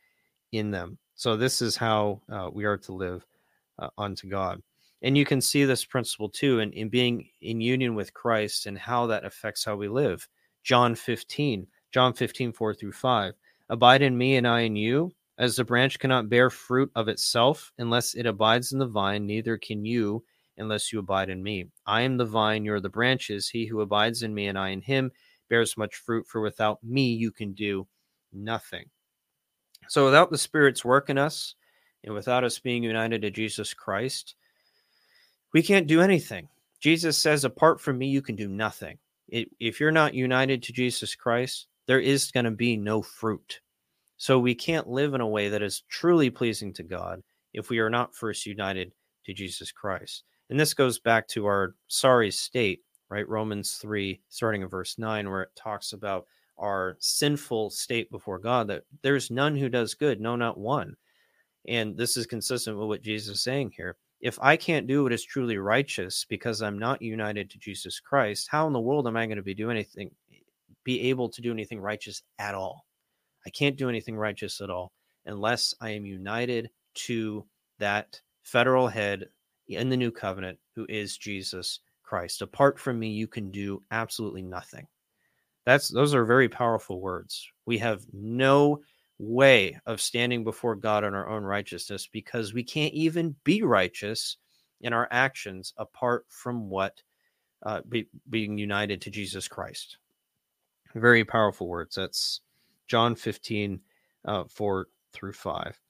in 0.53 0.71
them. 0.71 0.99
So, 1.15 1.37
this 1.39 1.63
is 1.63 1.75
how 1.75 2.21
uh, 2.31 2.51
we 2.53 2.67
are 2.67 2.77
to 2.77 2.93
live 2.93 3.25
uh, 3.79 3.89
unto 3.97 4.29
God. 4.29 4.63
And 5.01 5.17
you 5.17 5.25
can 5.25 5.41
see 5.41 5.65
this 5.65 5.85
principle 5.85 6.29
too 6.29 6.61
in, 6.61 6.73
in 6.73 6.91
being 6.91 7.29
in 7.41 7.63
union 7.63 7.95
with 7.95 8.13
Christ 8.13 8.67
and 8.67 8.79
how 8.79 9.07
that 9.07 9.25
affects 9.25 9.65
how 9.65 9.77
we 9.77 9.89
live. 9.89 10.29
John 10.65 10.95
15, 10.95 11.67
John 11.93 12.13
15, 12.13 12.53
4 12.53 12.75
through 12.75 12.93
5. 12.93 13.35
Abide 13.71 14.03
in 14.03 14.19
me 14.19 14.37
and 14.37 14.47
I 14.47 14.61
in 14.61 14.77
you. 14.77 15.13
As 15.39 15.57
the 15.57 15.65
branch 15.65 15.99
cannot 15.99 16.29
bear 16.29 16.49
fruit 16.49 16.91
of 16.95 17.09
itself 17.09 17.73
unless 17.79 18.15
it 18.15 18.27
abides 18.27 18.73
in 18.73 18.79
the 18.79 18.87
vine, 18.87 19.27
neither 19.27 19.59
can 19.59 19.85
you 19.85 20.25
unless 20.57 20.93
you 20.93 20.99
abide 20.99 21.29
in 21.29 21.43
me. 21.43 21.67
I 21.87 22.03
am 22.03 22.17
the 22.17 22.25
vine, 22.25 22.65
you 22.65 22.73
are 22.73 22.81
the 22.81 22.89
branches. 22.89 23.49
He 23.49 23.67
who 23.67 23.81
abides 23.83 24.23
in 24.23 24.33
me 24.33 24.47
and 24.47 24.59
I 24.59 24.71
in 24.71 24.81
him 24.81 25.13
bears 25.49 25.77
much 25.77 25.97
fruit, 25.97 26.27
for 26.27 26.41
without 26.41 26.83
me 26.83 27.13
you 27.13 27.31
can 27.31 27.53
do 27.53 27.87
nothing. 28.33 28.87
So, 29.89 30.07
without 30.07 30.31
the 30.31 30.39
Spirit's 30.39 30.85
work 30.85 31.11
in 31.11 31.19
us, 31.19 31.55
and 32.07 32.15
without 32.15 32.45
us 32.45 32.59
being 32.59 32.83
united 32.83 33.23
to 33.23 33.31
Jesus 33.31 33.75
Christ, 33.75 34.37
we 35.53 35.63
can't 35.63 35.87
do 35.87 36.01
anything. 36.01 36.49
Jesus 36.81 37.19
says, 37.19 37.45
apart 37.45 37.81
from 37.81 37.99
me, 37.99 38.07
you 38.07 38.23
can 38.23 38.37
do 38.37 38.49
nothing. 38.49 38.99
if 39.29 39.81
you're 39.81 39.91
not 39.91 40.15
united 40.15 40.63
to 40.63 40.73
Jesus 40.73 41.17
Christ, 41.17 41.67
there 41.87 42.01
is 42.01 42.31
going 42.31 42.45
to 42.45 42.53
be 42.53 42.77
no 42.77 43.03
fruit. 43.03 43.61
So 44.17 44.39
we 44.39 44.55
can't 44.55 44.89
live 44.89 45.15
in 45.15 45.21
a 45.21 45.27
way 45.27 45.49
that 45.49 45.63
is 45.63 45.83
truly 45.91 46.31
pleasing 46.31 46.73
to 46.75 46.83
God 46.83 47.23
if 47.53 47.69
we 47.69 47.79
are 47.79 47.91
not 47.91 48.15
first 48.15 48.47
united 48.47 48.93
to 49.25 49.35
Jesus 49.35 49.73
Christ. 49.73 50.25
And 50.49 50.59
this 50.59 50.75
goes 50.75 50.99
back 50.99 51.29
to 51.29 51.47
our 51.47 51.75
sorry 51.89 52.31
state, 52.31 52.81
right? 53.11 53.29
Romans 53.29 53.73
3, 53.83 54.21
starting 54.29 54.63
in 54.63 54.69
verse 54.69 54.97
9, 54.99 55.29
where 55.29 55.43
it 55.43 55.51
talks 55.57 55.93
about 55.93 56.27
our 56.59 56.97
sinful 57.01 57.71
state 57.71 58.11
before 58.11 58.39
God, 58.39 58.69
that 58.69 58.85
there's 59.03 59.31
none 59.31 59.57
who 59.57 59.69
does 59.69 59.95
good, 59.95 60.21
no, 60.21 60.37
not 60.37 60.59
one. 60.59 60.97
And 61.69 61.97
this 61.97 62.17
is 62.17 62.27
consistent 62.27 62.79
with 62.79 62.89
what 62.89 63.03
Jesus 63.03 63.37
is 63.37 63.43
saying 63.43 63.73
here. 63.77 63.97
If 64.21 64.39
I 64.41 64.57
can't 64.57 64.87
do 64.87 65.03
what 65.03 65.13
is 65.13 65.25
truly 65.25 65.59
righteous 65.59 66.25
because 66.29 66.63
I'm 66.63 66.79
not 66.79 67.03
united 67.03 67.51
to 67.51 67.59
Jesus 67.59 68.01
Christ, 68.01 68.49
how 68.51 68.67
in 68.67 68.73
the 68.73 68.81
world 68.81 69.07
am 69.07 69.17
I 69.17 69.27
going 69.27 69.37
to 69.37 69.43
be 69.43 69.55
doing 69.55 69.77
anything, 69.77 70.11
be 70.85 71.03
able 71.11 71.29
to 71.29 71.43
do 71.43 71.53
anything 71.53 71.81
righteous 71.81 72.23
at 72.39 72.55
all? 72.55 72.87
I 73.47 73.51
can't 73.51 73.77
do 73.77 73.89
anything 73.89 74.17
righteous 74.17 74.61
at 74.61 74.71
all 74.71 74.93
unless 75.25 75.75
I 75.81 75.91
am 75.91 76.05
united 76.05 76.71
to 76.95 77.47
that 77.79 78.21
federal 78.43 78.89
head 78.89 79.27
in 79.69 79.89
the 79.89 79.97
new 79.97 80.11
covenant 80.11 80.59
who 80.75 80.85
is 80.89 81.17
Jesus 81.17 81.81
Christ. 82.03 82.43
Apart 82.43 82.79
from 82.79 82.99
me, 82.99 83.09
you 83.09 83.29
can 83.29 83.51
do 83.51 83.83
absolutely 83.91 84.43
nothing. 84.43 84.87
That's 85.65 85.89
those 85.89 86.15
are 86.15 86.25
very 86.25 86.49
powerful 86.49 87.01
words. 87.01 87.49
We 87.67 87.79
have 87.79 88.05
no 88.13 88.83
way 89.19 89.79
of 89.87 90.01
standing 90.01 90.45
before 90.45 90.77
God 90.77 91.05
in 91.05 91.15
our 91.15 91.29
own 91.29 91.43
righteousness 91.43 92.09
because 92.11 92.53
we 92.53 92.63
can't 92.63 92.95
even 92.95 93.35
be 93.45 93.63
righteous 93.63 94.37
in 94.81 94.93
our 94.93 95.09
actions 95.11 95.73
apart 95.77 96.27
from 96.29 96.69
what 96.69 97.03
uh, 97.65 97.81
be, 97.89 98.09
being 98.29 98.59
united 98.59 99.01
to 99.03 99.11
Jesus 99.11 99.49
Christ. 99.49 99.99
Very 100.95 101.25
powerful 101.25 101.67
words. 101.67 101.97
That's 101.97 102.41
John 102.87 103.15
15, 103.15 103.81
uh, 104.25 104.45
4 104.45 104.87
through 105.13 105.33
5. 105.33 105.81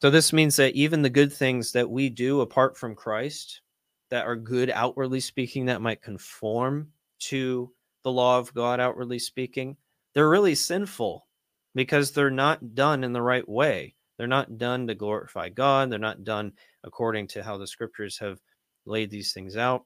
So 0.00 0.10
this 0.10 0.32
means 0.32 0.56
that 0.56 0.74
even 0.74 1.02
the 1.02 1.10
good 1.10 1.32
things 1.32 1.72
that 1.72 1.88
we 1.88 2.10
do 2.10 2.40
apart 2.40 2.76
from 2.76 2.94
Christ, 2.94 3.62
that 4.10 4.26
are 4.26 4.36
good 4.36 4.70
outwardly 4.70 5.20
speaking, 5.20 5.66
that 5.66 5.80
might 5.80 6.02
conform 6.02 6.88
to 7.20 7.72
the 8.02 8.12
law 8.12 8.38
of 8.38 8.52
God 8.54 8.80
outwardly 8.80 9.18
speaking, 9.18 9.76
they're 10.12 10.28
really 10.28 10.54
sinful 10.54 11.26
because 11.74 12.12
they're 12.12 12.30
not 12.30 12.74
done 12.74 13.02
in 13.02 13.12
the 13.12 13.22
right 13.22 13.48
way. 13.48 13.94
They're 14.16 14.26
not 14.26 14.58
done 14.58 14.86
to 14.86 14.94
glorify 14.94 15.48
God. 15.48 15.90
They're 15.90 15.98
not 15.98 16.22
done 16.22 16.52
according 16.84 17.28
to 17.28 17.42
how 17.42 17.56
the 17.56 17.66
scriptures 17.66 18.18
have 18.18 18.40
laid 18.86 19.10
these 19.10 19.32
things 19.32 19.56
out. 19.56 19.84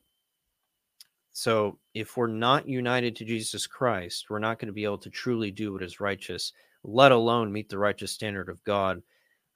So, 1.38 1.78
if 1.94 2.16
we're 2.16 2.26
not 2.26 2.66
united 2.66 3.14
to 3.14 3.24
Jesus 3.24 3.64
Christ, 3.64 4.26
we're 4.28 4.40
not 4.40 4.58
going 4.58 4.66
to 4.66 4.72
be 4.72 4.82
able 4.82 4.98
to 4.98 5.08
truly 5.08 5.52
do 5.52 5.72
what 5.72 5.84
is 5.84 6.00
righteous, 6.00 6.52
let 6.82 7.12
alone 7.12 7.52
meet 7.52 7.68
the 7.68 7.78
righteous 7.78 8.10
standard 8.10 8.48
of 8.48 8.64
God 8.64 9.00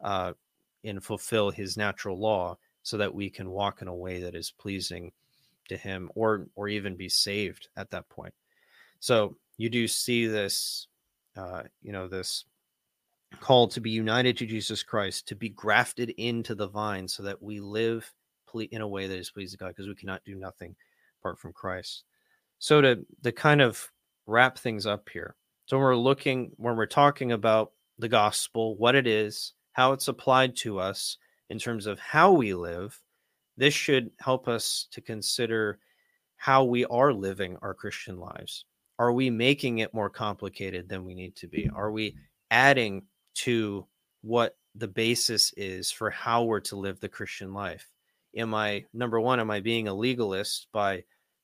uh, 0.01 0.35
and 0.85 1.03
fulfill 1.03 1.51
his 1.51 1.77
natural 1.77 2.17
law 2.17 2.57
so 2.85 2.97
that 2.99 3.13
we 3.13 3.29
can 3.29 3.51
walk 3.51 3.83
in 3.83 3.89
a 3.89 3.95
way 3.95 4.21
that 4.21 4.37
is 4.37 4.53
pleasing 4.53 5.11
to 5.71 5.77
him 5.77 6.09
or 6.15 6.47
or 6.55 6.69
even 6.69 6.95
be 6.95 7.09
saved 7.09 7.67
at 7.77 7.91
that 7.91 8.09
point. 8.09 8.35
So, 9.01 9.37
you 9.57 9.69
do 9.69 9.89
see 9.89 10.29
this 10.29 10.87
uh, 11.37 11.65
you 11.83 11.91
know, 11.91 12.07
this 12.07 12.45
call 13.41 13.67
to 13.67 13.81
be 13.81 13.91
united 13.91 14.37
to 14.37 14.47
Jesus 14.47 14.85
Christ, 14.85 15.27
to 15.27 15.35
be 15.35 15.49
grafted 15.49 16.11
into 16.11 16.55
the 16.55 16.69
vine 16.69 17.09
so 17.09 17.25
that 17.25 17.43
we 17.43 17.59
live 17.59 18.09
in 18.71 18.83
a 18.83 18.89
way 18.89 19.09
that 19.09 19.19
is 19.19 19.33
pleasing 19.33 19.59
to 19.59 19.65
God 19.65 19.69
because 19.71 19.89
we 19.89 19.97
cannot 19.97 20.23
do 20.25 20.37
nothing 20.37 20.77
apart 21.23 21.39
from 21.39 21.53
Christ. 21.53 22.05
So 22.59 22.81
to 22.81 23.07
to 23.23 23.33
kind 23.33 23.61
of 23.61 23.91
wrap 24.27 24.59
things 24.59 24.87
up 24.87 25.09
here. 25.09 25.37
So 25.67 25.77
when 25.77 25.85
we're 25.85 25.97
looking 25.97 26.53
when 26.57 26.77
we're 26.77 26.87
talking 26.87 27.33
about 27.33 27.73
the 27.99 28.09
gospel, 28.09 28.77
what 28.77 28.95
it 28.95 29.07
is, 29.07 29.55
how 29.73 29.93
it's 29.93 30.09
applied 30.09 30.57
to 30.57 30.79
us 30.79 31.17
in 31.51 31.59
terms 31.59 31.87
of 31.87 31.99
how 31.99 32.33
we 32.33 32.55
live, 32.55 33.01
this 33.57 33.75
should 33.75 34.11
help 34.19 34.49
us 34.49 34.89
to 34.93 35.01
consider 35.01 35.79
how 36.37 36.65
we 36.65 36.85
are 36.87 37.13
living 37.13 37.57
our 37.63 37.75
Christian 37.75 38.19
lives 38.19 38.65
are 39.03 39.13
we 39.13 39.31
making 39.31 39.79
it 39.79 39.93
more 39.93 40.09
complicated 40.09 40.89
than 40.89 41.05
we 41.05 41.13
need 41.13 41.35
to 41.35 41.49
be? 41.49 41.69
Are 41.75 41.91
we 41.91 42.17
adding 42.53 43.03
to 43.35 43.85
what 44.21 44.57
the 44.77 44.87
basis 44.87 45.53
is 45.57 45.91
for 45.91 46.09
how 46.09 46.45
we're 46.45 46.61
to 46.61 46.77
live 46.77 47.01
the 47.01 47.09
Christian 47.09 47.53
life? 47.53 47.91
Am 48.37 48.55
I, 48.55 48.85
number 48.95 49.19
one, 49.19 49.41
am 49.41 49.51
I 49.51 49.59
being 49.59 49.89
a 49.89 49.95
legalist 49.95 50.69
by 50.73 51.03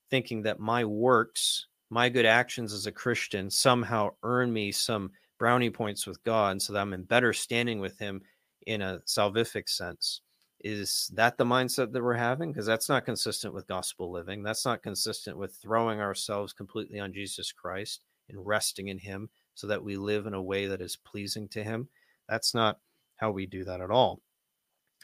thinking 0.09 0.41
that 0.43 0.59
my 0.59 0.85
works, 0.85 1.67
my 1.89 2.09
good 2.09 2.25
actions 2.25 2.73
as 2.73 2.85
a 2.85 2.91
Christian 2.91 3.49
somehow 3.49 4.09
earn 4.23 4.51
me 4.51 4.71
some 4.71 5.11
brownie 5.37 5.69
points 5.69 6.05
with 6.05 6.23
God 6.23 6.61
so 6.61 6.73
that 6.73 6.79
I'm 6.79 6.93
in 6.93 7.03
better 7.03 7.33
standing 7.33 7.79
with 7.79 7.97
Him 7.97 8.21
in 8.67 8.81
a 8.81 9.01
salvific 9.07 9.69
sense? 9.69 10.21
is 10.61 11.09
that 11.13 11.37
the 11.37 11.45
mindset 11.45 11.91
that 11.91 12.03
we're 12.03 12.13
having? 12.13 12.51
Because 12.51 12.65
that's 12.65 12.89
not 12.89 13.05
consistent 13.05 13.53
with 13.53 13.67
gospel 13.67 14.11
living. 14.11 14.43
That's 14.43 14.65
not 14.65 14.83
consistent 14.83 15.37
with 15.37 15.55
throwing 15.55 16.01
ourselves 16.01 16.53
completely 16.53 16.99
on 16.99 17.13
jesus 17.13 17.51
christ 17.51 18.01
and 18.29 18.45
resting 18.45 18.89
in 18.89 18.97
him 18.97 19.29
so 19.55 19.67
that 19.67 19.83
we 19.83 19.97
live 19.97 20.27
in 20.27 20.33
a 20.33 20.41
way 20.41 20.67
that 20.67 20.81
is 20.81 20.95
pleasing 20.97 21.47
to 21.49 21.63
him. 21.63 21.87
That's 22.27 22.53
not 22.53 22.79
how 23.15 23.31
we 23.31 23.45
do 23.45 23.63
that 23.65 23.81
at 23.81 23.91
all. 23.91 24.21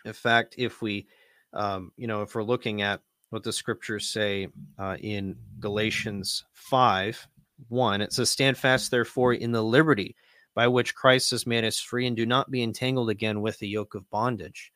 In 0.03 0.13
fact 0.13 0.55
if 0.57 0.81
we 0.81 1.07
um, 1.53 1.91
you 1.95 2.07
know 2.07 2.21
if 2.21 2.35
we're 2.35 2.43
looking 2.43 2.81
at 2.81 3.01
what 3.36 3.43
the 3.43 3.54
scriptures 3.54 4.08
say 4.08 4.48
uh, 4.80 4.95
in 5.02 5.36
galatians 5.60 6.45
5 6.54 7.28
1 7.69 8.02
it 8.02 8.13
says 8.13 8.30
stand 8.30 8.58
fast 8.58 8.89
therefore 8.89 9.34
in 9.34 9.52
the 9.52 9.62
liberty 9.62 10.15
by 10.56 10.67
which 10.67 10.95
christ 10.95 11.32
has 11.32 11.45
made 11.45 11.63
us 11.63 11.80
free 11.80 12.08
and 12.08 12.15
do 12.15 12.26
not 12.26 12.50
be 12.50 12.63
entangled 12.63 13.10
again 13.10 13.41
with 13.41 13.60
the 13.60 13.67
yoke 13.67 13.93
of 13.93 14.10
bondage 14.10 14.71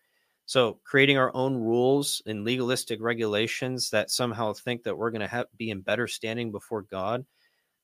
so 0.50 0.80
creating 0.84 1.19
our 1.19 1.32
own 1.36 1.58
rules 1.58 2.24
and 2.26 2.43
legalistic 2.43 3.00
regulations 3.04 3.91
that 3.91 4.10
somehow 4.10 4.52
think 4.52 4.82
that 4.82 4.98
we're 4.98 5.12
going 5.12 5.30
to 5.30 5.48
be 5.58 5.69
in 5.69 5.82
better 5.82 6.08
standing 6.08 6.52
before 6.52 6.82
God, 6.82 7.24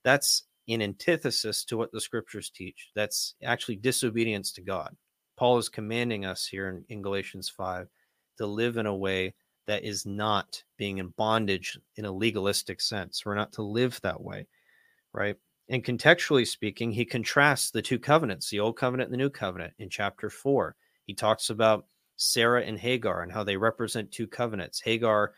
that's 0.04 0.46
in 0.66 0.82
antithesis 0.82 1.64
to 1.66 1.78
what 1.78 1.92
the 1.92 2.02
scriptures 2.02 2.50
teach. 2.50 2.90
That's 2.96 3.36
actually 3.44 3.76
disobedience 3.76 4.52
to 4.54 4.64
God. 4.64 4.96
Paul 5.38 5.60
is 5.60 5.70
commanding 5.70 6.26
us 6.26 6.48
here 6.48 6.70
in, 6.70 6.84
in 6.90 7.04
Galatians 7.04 7.50
5 7.50 7.88
to 8.40 8.48
live 8.48 8.78
in 8.78 8.88
a 8.88 8.96
way 8.96 9.36
that 9.68 9.84
is 9.84 10.06
not 10.06 10.64
being 10.78 11.00
in 11.00 11.10
bondage 11.10 11.80
in 11.96 12.06
a 12.06 12.12
legalistic 12.12 12.82
sense. 12.82 13.26
We're 13.26 13.36
not 13.36 13.54
to 13.54 13.62
live 13.64 14.00
that 14.02 14.22
way, 14.22 14.48
right? 15.14 15.36
And 15.70 15.84
contextually 15.84 16.48
speaking, 16.48 16.92
he 16.92 17.06
contrasts 17.06 17.72
the 17.72 17.82
two 17.82 17.98
covenants, 17.98 18.50
the 18.50 18.60
old 18.60 18.78
covenant 18.78 19.08
and 19.10 19.14
the 19.14 19.24
new 19.24 19.30
covenant 19.30 19.74
in 19.80 19.90
chapter 19.90 20.30
4. 20.30 20.76
He 21.08 21.14
talks 21.14 21.50
about 21.50 21.86
Sarah 22.18 22.64
and 22.64 22.80
Hagar 22.80 23.24
and 23.24 23.32
how 23.32 23.44
they 23.44 23.58
represent 23.58 24.12
two 24.12 24.28
covenants. 24.28 24.80
Hagar 24.80 25.34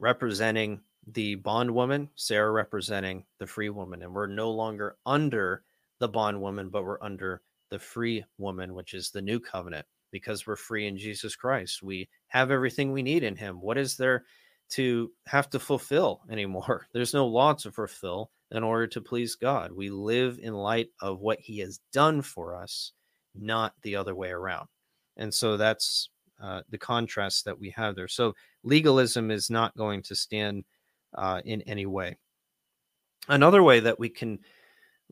representing 0.00 0.80
the 1.06 1.36
bondwoman, 1.36 2.08
Sarah 2.16 2.50
representing 2.50 3.24
the 3.38 3.46
free 3.46 3.70
woman. 3.70 4.02
And 4.02 4.12
we're 4.12 4.26
no 4.26 4.50
longer 4.50 4.96
under 5.06 5.62
the 6.00 6.08
bondwoman, 6.08 6.68
but 6.68 6.84
we're 6.84 7.02
under 7.02 7.40
the 7.70 7.78
free 7.78 8.24
woman, 8.36 8.74
which 8.74 8.94
is 8.94 9.10
the 9.10 9.22
new 9.22 9.38
covenant 9.40 9.86
because 10.10 10.46
we're 10.46 10.56
free 10.56 10.86
in 10.86 10.96
Jesus 10.96 11.36
Christ. 11.36 11.82
We 11.82 12.08
have 12.28 12.50
everything 12.50 12.92
we 12.92 13.02
need 13.02 13.22
in 13.22 13.36
him. 13.36 13.60
What 13.60 13.78
is 13.78 13.96
there 13.96 14.24
to 14.70 15.10
have 15.26 15.50
to 15.50 15.58
fulfill 15.58 16.20
anymore? 16.30 16.86
There's 16.92 17.14
no 17.14 17.26
law 17.26 17.54
to 17.54 17.72
fulfill 17.72 18.30
in 18.50 18.62
order 18.62 18.86
to 18.86 19.00
please 19.00 19.34
God. 19.34 19.72
We 19.72 19.90
live 19.90 20.38
in 20.42 20.54
light 20.54 20.88
of 21.00 21.20
what 21.20 21.38
he 21.40 21.58
has 21.60 21.80
done 21.92 22.22
for 22.22 22.56
us, 22.56 22.92
not 23.34 23.74
the 23.82 23.96
other 23.96 24.14
way 24.14 24.30
around. 24.30 24.68
And 25.16 25.32
so 25.32 25.56
that's 25.56 26.10
uh, 26.42 26.62
the 26.70 26.78
contrast 26.78 27.44
that 27.44 27.58
we 27.58 27.70
have 27.70 27.96
there. 27.96 28.08
So 28.08 28.34
legalism 28.62 29.30
is 29.30 29.50
not 29.50 29.76
going 29.76 30.02
to 30.04 30.14
stand 30.14 30.64
uh, 31.14 31.40
in 31.44 31.62
any 31.62 31.86
way. 31.86 32.16
Another 33.28 33.62
way 33.62 33.80
that 33.80 33.98
we 33.98 34.08
can 34.08 34.38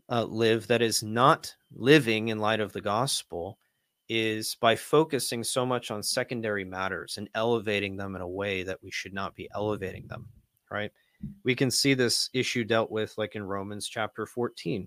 uh, 0.09 0.25
live 0.25 0.67
that 0.69 0.83
is 0.83 1.03
not 1.03 1.55
living 1.75 2.29
in 2.29 2.39
light 2.39 2.61
of 2.61 2.73
the 2.73 2.81
gospel 2.81 3.59
is 4.09 4.57
by 4.61 4.77
focusing 4.77 5.43
so 5.43 5.67
much 5.67 5.91
on 5.91 6.03
secondary 6.03 6.65
matters 6.65 7.19
and 7.19 7.29
elevating 7.35 7.97
them 7.97 8.15
in 8.15 8.23
a 8.23 8.29
way 8.29 8.63
that 8.63 8.83
we 8.83 8.91
should 8.91 9.13
not 9.13 9.35
be 9.35 9.49
elevating 9.55 10.07
them, 10.07 10.29
right? 10.71 10.93
We 11.45 11.55
can 11.55 11.71
see 11.71 11.95
this 11.95 12.31
issue 12.33 12.65
dealt 12.65 12.91
with 12.91 13.17
like 13.19 13.35
in 13.35 13.43
Romans 13.43 13.89
chapter 13.89 14.27
14. 14.27 14.87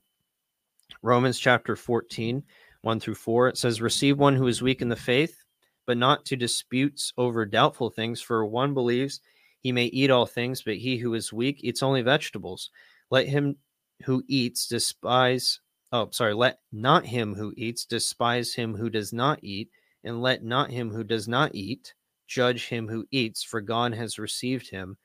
Romans 1.01 1.39
chapter 1.39 1.75
14 1.75 2.43
1 2.82 2.99
through 2.99 3.15
4. 3.15 3.49
It 3.49 3.58
says, 3.58 3.82
Receive 3.82 4.17
one 4.17 4.36
who 4.36 4.47
is 4.47 4.62
weak 4.62 4.82
in 4.82 4.89
the 4.89 4.95
faith, 4.95 5.43
but 5.86 5.97
not 5.97 6.25
to 6.25 6.36
disputes 6.36 7.13
over 7.17 7.45
doubtful 7.45 7.89
things. 7.89 8.21
For 8.21 8.45
one 8.45 8.73
believes 8.73 9.19
he 9.60 9.71
may 9.71 9.86
eat 9.86 10.12
all 10.12 10.25
things, 10.25 10.62
but 10.62 10.77
he 10.77 10.97
who 10.97 11.13
is 11.13 11.34
weak 11.34 11.60
eats 11.62 11.84
only 11.84 12.01
vegetables. 12.01 12.69
Let 13.12 13.27
him 13.27 13.58
who 14.03 14.23
eats 14.27 14.67
despise, 14.67 15.60
oh, 15.91 16.10
sorry, 16.12 16.34
let 16.34 16.60
not 16.71 17.06
him 17.06 17.36
who 17.36 17.54
eats 17.58 17.86
despise 17.86 18.54
him 18.54 18.75
who 18.75 18.89
does 18.89 19.13
not 19.13 19.39
eat, 19.43 19.69
and 20.04 20.21
let 20.21 20.43
not 20.43 20.71
him 20.71 20.89
who 20.89 21.04
does 21.04 21.28
not 21.28 21.54
eat 21.56 21.93
judge 22.30 22.67
him 22.67 22.88
who 22.88 23.06
eats, 23.12 23.43
for 23.43 23.60
God 23.60 23.93
has 23.93 24.19
received 24.19 24.69
him. 24.69 24.97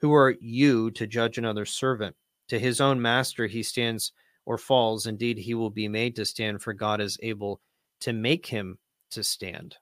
Who 0.00 0.12
are 0.14 0.36
you 0.40 0.90
to 0.92 1.06
judge 1.06 1.38
another 1.38 1.64
servant? 1.64 2.14
To 2.48 2.58
his 2.58 2.80
own 2.80 3.00
master 3.00 3.46
he 3.46 3.62
stands 3.62 4.12
or 4.44 4.58
falls. 4.58 5.06
Indeed, 5.06 5.38
he 5.38 5.54
will 5.54 5.70
be 5.70 5.88
made 5.88 6.14
to 6.16 6.24
stand, 6.24 6.62
for 6.62 6.72
God 6.72 7.00
is 7.00 7.18
able 7.22 7.60
to 8.00 8.12
make 8.12 8.46
him 8.46 8.78
to 9.10 9.24
stand. 9.24 9.76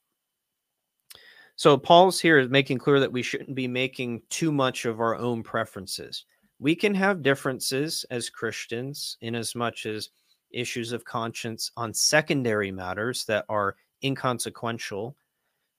So 1.56 1.76
Paul's 1.76 2.20
here 2.20 2.38
is 2.38 2.48
making 2.48 2.78
clear 2.78 3.00
that 3.00 3.12
we 3.12 3.22
shouldn't 3.22 3.54
be 3.54 3.68
making 3.68 4.22
too 4.30 4.50
much 4.50 4.86
of 4.86 5.00
our 5.00 5.16
own 5.16 5.42
preferences. 5.42 6.24
We 6.58 6.74
can 6.74 6.94
have 6.94 7.22
differences 7.22 8.04
as 8.10 8.30
Christians 8.30 9.18
in 9.20 9.34
as 9.34 9.54
much 9.54 9.86
as 9.86 10.08
issues 10.54 10.92
of 10.92 11.04
conscience 11.04 11.70
on 11.76 11.92
secondary 11.92 12.70
matters 12.70 13.24
that 13.26 13.44
are 13.48 13.76
inconsequential, 14.02 15.16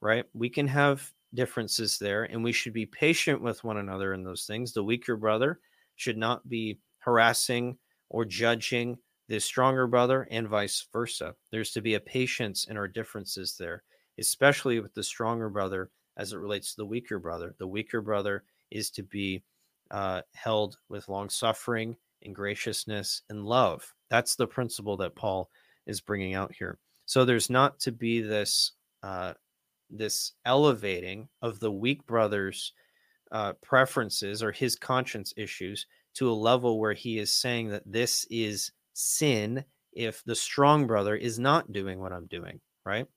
right? 0.01 0.25
We 0.33 0.49
can 0.49 0.67
have 0.67 1.11
differences 1.33 1.97
there 1.97 2.23
and 2.23 2.43
we 2.43 2.51
should 2.51 2.73
be 2.73 2.85
patient 2.85 3.41
with 3.41 3.63
one 3.63 3.77
another 3.77 4.13
in 4.13 4.23
those 4.23 4.45
things. 4.45 4.73
The 4.73 4.83
weaker 4.83 5.17
brother 5.17 5.59
should 5.95 6.17
not 6.17 6.47
be 6.47 6.79
harassing 6.99 7.77
or 8.09 8.25
judging 8.25 8.97
the 9.27 9.39
stronger 9.39 9.87
brother 9.87 10.27
and 10.29 10.47
vice 10.47 10.87
versa. 10.93 11.35
There's 11.51 11.71
to 11.71 11.81
be 11.81 11.95
a 11.95 11.99
patience 11.99 12.65
in 12.65 12.77
our 12.77 12.87
differences 12.87 13.55
there 13.57 13.83
especially 14.17 14.79
with 14.79 14.93
the 14.93 15.03
stronger 15.03 15.49
brother 15.49 15.89
as 16.17 16.33
it 16.33 16.37
relates 16.37 16.71
to 16.71 16.77
the 16.77 16.85
weaker 16.85 17.19
brother. 17.19 17.55
The 17.57 17.67
weaker 17.67 18.01
brother 18.01 18.43
is 18.71 18.89
to 18.91 19.03
be 19.03 19.43
uh, 19.91 20.21
held 20.33 20.77
with 20.89 21.09
long 21.09 21.29
suffering 21.29 21.95
and 22.25 22.35
graciousness 22.35 23.21
and 23.29 23.45
love. 23.45 23.93
That's 24.09 24.35
the 24.35 24.47
principle 24.47 24.97
that 24.97 25.15
Paul 25.15 25.49
is 25.87 26.01
bringing 26.01 26.33
out 26.33 26.53
here. 26.57 26.77
So 27.05 27.25
there's 27.25 27.49
not 27.49 27.79
to 27.81 27.91
be 27.91 28.21
this 28.21 28.71
uh, 29.03 29.33
this 29.89 30.33
elevating 30.45 31.29
of 31.41 31.59
the 31.59 31.71
weak 31.71 32.05
brother's 32.07 32.73
uh, 33.31 33.53
preferences 33.61 34.41
or 34.41 34.51
his 34.51 34.75
conscience 34.75 35.33
issues 35.37 35.85
to 36.15 36.29
a 36.29 36.33
level 36.33 36.79
where 36.79 36.93
he 36.93 37.19
is 37.19 37.31
saying 37.31 37.69
that 37.69 37.83
this 37.85 38.25
is 38.29 38.71
sin 38.93 39.63
if 39.93 40.23
the 40.23 40.35
strong 40.35 40.87
brother 40.87 41.15
is 41.15 41.37
not 41.37 41.71
doing 41.71 41.99
what 41.99 42.13
I'm 42.13 42.27
doing, 42.27 42.59
right? 42.85 43.07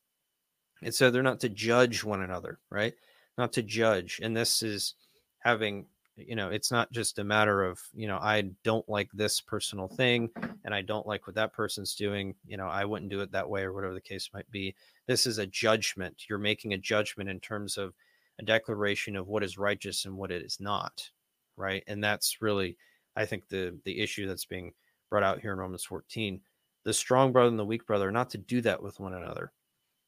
And 0.82 0.94
so 0.94 1.10
they're 1.10 1.22
not 1.22 1.40
to 1.40 1.48
judge 1.48 2.04
one 2.04 2.22
another, 2.22 2.58
right? 2.70 2.94
Not 3.36 3.52
to 3.54 3.62
judge. 3.62 4.20
And 4.22 4.36
this 4.36 4.62
is 4.62 4.94
having, 5.40 5.86
you 6.18 6.36
know, 6.36 6.48
it's 6.50 6.70
not 6.70 6.90
just 6.92 7.18
a 7.18 7.24
matter 7.24 7.62
of, 7.62 7.80
you 7.94 8.08
know, 8.08 8.18
I 8.18 8.50
don't 8.64 8.88
like 8.88 9.08
this 9.12 9.40
personal 9.40 9.88
thing 9.88 10.30
and 10.64 10.74
I 10.74 10.82
don't 10.82 11.06
like 11.06 11.26
what 11.26 11.36
that 11.36 11.52
person's 11.52 11.94
doing. 11.94 12.34
You 12.46 12.56
know, 12.56 12.66
I 12.66 12.84
wouldn't 12.84 13.10
do 13.10 13.20
it 13.20 13.32
that 13.32 13.48
way 13.48 13.62
or 13.62 13.72
whatever 13.72 13.94
the 13.94 14.00
case 14.00 14.30
might 14.34 14.50
be. 14.50 14.74
This 15.06 15.26
is 15.26 15.38
a 15.38 15.46
judgment. 15.46 16.24
You're 16.28 16.38
making 16.38 16.74
a 16.74 16.78
judgment 16.78 17.30
in 17.30 17.40
terms 17.40 17.76
of 17.76 17.94
a 18.38 18.44
declaration 18.44 19.16
of 19.16 19.28
what 19.28 19.44
is 19.44 19.58
righteous 19.58 20.04
and 20.04 20.16
what 20.16 20.30
it 20.30 20.42
is 20.42 20.58
not, 20.60 21.08
right? 21.56 21.82
And 21.86 22.02
that's 22.02 22.40
really, 22.40 22.76
I 23.16 23.24
think, 23.24 23.48
the 23.48 23.78
the 23.84 24.00
issue 24.00 24.26
that's 24.26 24.44
being 24.44 24.72
brought 25.10 25.24
out 25.24 25.40
here 25.40 25.52
in 25.52 25.58
Romans 25.58 25.84
14. 25.84 26.40
The 26.84 26.92
strong 26.92 27.32
brother 27.32 27.48
and 27.48 27.58
the 27.58 27.64
weak 27.64 27.86
brother 27.86 28.10
not 28.10 28.30
to 28.30 28.38
do 28.38 28.60
that 28.62 28.82
with 28.82 29.00
one 29.00 29.14
another 29.14 29.52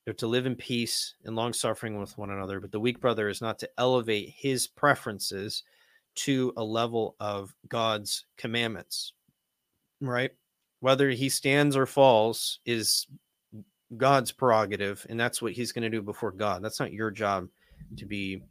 they're 0.05 0.14
to 0.14 0.27
live 0.27 0.46
in 0.46 0.57
peace 0.57 1.14
and 1.25 1.37
long 1.37 1.53
suffering 1.53 1.99
with 2.01 2.16
one 2.16 2.31
another. 2.31 2.59
But 2.59 2.73
the 2.73 2.81
weak 2.81 3.01
brother 3.01 3.29
is 3.29 3.40
not 3.40 3.59
to 3.61 3.70
elevate 3.79 4.35
his 4.37 4.66
preferences 4.66 5.62
to 6.25 6.53
a 6.57 6.65
level 6.65 7.17
of 7.19 7.55
God's 7.69 8.27
commandments, 8.37 9.15
right? 10.01 10.33
Whether 10.81 11.11
he 11.11 11.29
stands 11.29 11.77
or 11.77 11.87
falls 11.87 12.61
is 12.67 13.07
God's 13.97 14.31
prerogative, 14.31 15.07
and 15.09 15.19
that's 15.19 15.41
what 15.41 15.53
he's 15.53 15.73
going 15.73 15.83
to 15.83 15.91
do 15.91 16.03
before 16.03 16.33
God. 16.33 16.63
That's 16.63 16.81
not 16.81 16.93
your 16.93 17.11
job 17.11 17.49
to 17.97 18.07
be 18.07 18.43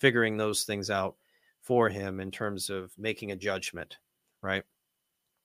figuring 0.00 0.36
those 0.36 0.64
things 0.64 0.90
out 0.90 1.16
for 1.60 1.88
him 1.88 2.20
in 2.20 2.30
terms 2.30 2.70
of 2.70 2.92
making 2.96 3.32
a 3.32 3.36
judgment, 3.36 3.98
right? 4.42 4.64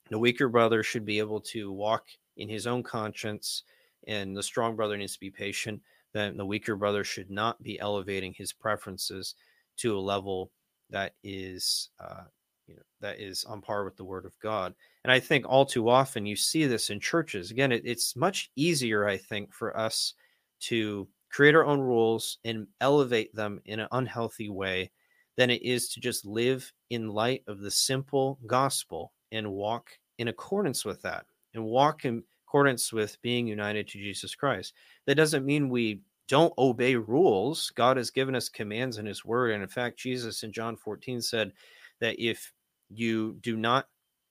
The 0.08 0.18
weaker 0.18 0.48
brother 0.48 0.82
should 0.82 1.04
be 1.04 1.18
able 1.18 1.40
to 1.40 1.70
walk 1.70 2.06
in 2.36 2.48
his 2.48 2.66
own 2.66 2.82
conscience 2.82 3.64
and 4.06 4.36
the 4.36 4.42
strong 4.42 4.74
brother 4.74 4.96
needs 4.96 5.14
to 5.14 5.20
be 5.20 5.30
patient, 5.30 5.80
then 6.12 6.36
the 6.36 6.46
weaker 6.46 6.76
brother 6.76 7.04
should 7.04 7.30
not 7.30 7.62
be 7.62 7.78
elevating 7.78 8.32
his 8.32 8.52
preferences 8.52 9.34
to 9.76 9.96
a 9.96 10.00
level 10.00 10.50
that 10.90 11.14
is, 11.22 11.90
uh, 12.00 12.24
you 12.66 12.76
know, 12.76 12.82
that 13.00 13.20
is 13.20 13.44
on 13.44 13.60
par 13.60 13.84
with 13.84 13.96
the 13.96 14.04
Word 14.04 14.24
of 14.24 14.38
God. 14.40 14.74
And 15.04 15.12
I 15.12 15.20
think 15.20 15.46
all 15.46 15.66
too 15.66 15.88
often 15.88 16.26
you 16.26 16.36
see 16.36 16.66
this 16.66 16.90
in 16.90 17.00
churches. 17.00 17.50
Again, 17.50 17.72
it, 17.72 17.82
it's 17.84 18.16
much 18.16 18.50
easier, 18.56 19.06
I 19.06 19.16
think, 19.16 19.52
for 19.52 19.76
us 19.76 20.14
to 20.60 21.08
create 21.30 21.54
our 21.54 21.64
own 21.64 21.80
rules 21.80 22.38
and 22.44 22.66
elevate 22.80 23.34
them 23.34 23.60
in 23.64 23.80
an 23.80 23.88
unhealthy 23.92 24.48
way 24.48 24.90
than 25.36 25.50
it 25.50 25.62
is 25.62 25.88
to 25.88 26.00
just 26.00 26.24
live 26.24 26.72
in 26.90 27.08
light 27.08 27.42
of 27.48 27.60
the 27.60 27.70
simple 27.70 28.38
gospel 28.46 29.12
and 29.32 29.50
walk 29.50 29.90
in 30.18 30.28
accordance 30.28 30.84
with 30.84 31.02
that 31.02 31.26
and 31.54 31.64
walk 31.64 32.04
in 32.04 32.22
accordance 32.46 32.92
with 32.92 33.20
being 33.20 33.46
united 33.46 33.88
to 33.88 33.98
Jesus 33.98 34.34
Christ. 34.34 34.74
That 35.06 35.16
doesn't 35.16 35.44
mean 35.44 35.68
we 35.68 36.00
don't 36.28 36.54
obey 36.58 36.96
rules. 36.96 37.70
God 37.74 37.96
has 37.96 38.10
given 38.10 38.34
us 38.34 38.48
commands 38.48 38.98
in 38.98 39.06
his 39.06 39.24
word. 39.24 39.52
And 39.52 39.62
in 39.62 39.68
fact, 39.68 39.98
Jesus 39.98 40.42
in 40.42 40.52
John 40.52 40.76
14 40.76 41.20
said 41.20 41.52
that 42.00 42.18
if 42.18 42.52
you 42.90 43.36
do 43.40 43.56
not 43.56 43.86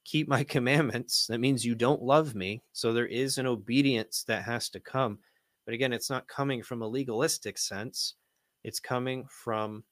keep 0.05 0.27
my 0.27 0.43
commandments, 0.55 1.27
that 1.27 1.39
means 1.39 1.65
you 1.65 1.75
don't 1.75 2.01
love 2.01 2.35
me. 2.35 2.61
So 2.73 2.93
there 2.93 3.07
is 3.07 3.37
an 3.37 3.47
obedience 3.47 4.23
that 4.27 4.43
has 4.43 4.69
to 4.69 4.79
come. 4.79 5.19
But 5.65 5.73
again, 5.73 5.93
it's 5.93 6.09
not 6.09 6.27
coming 6.27 6.61
from 6.61 6.81
a 6.81 6.87
legalistic 6.87 7.57
sense, 7.57 8.15
it's 8.63 8.79
coming 8.79 9.25
from 9.29 9.83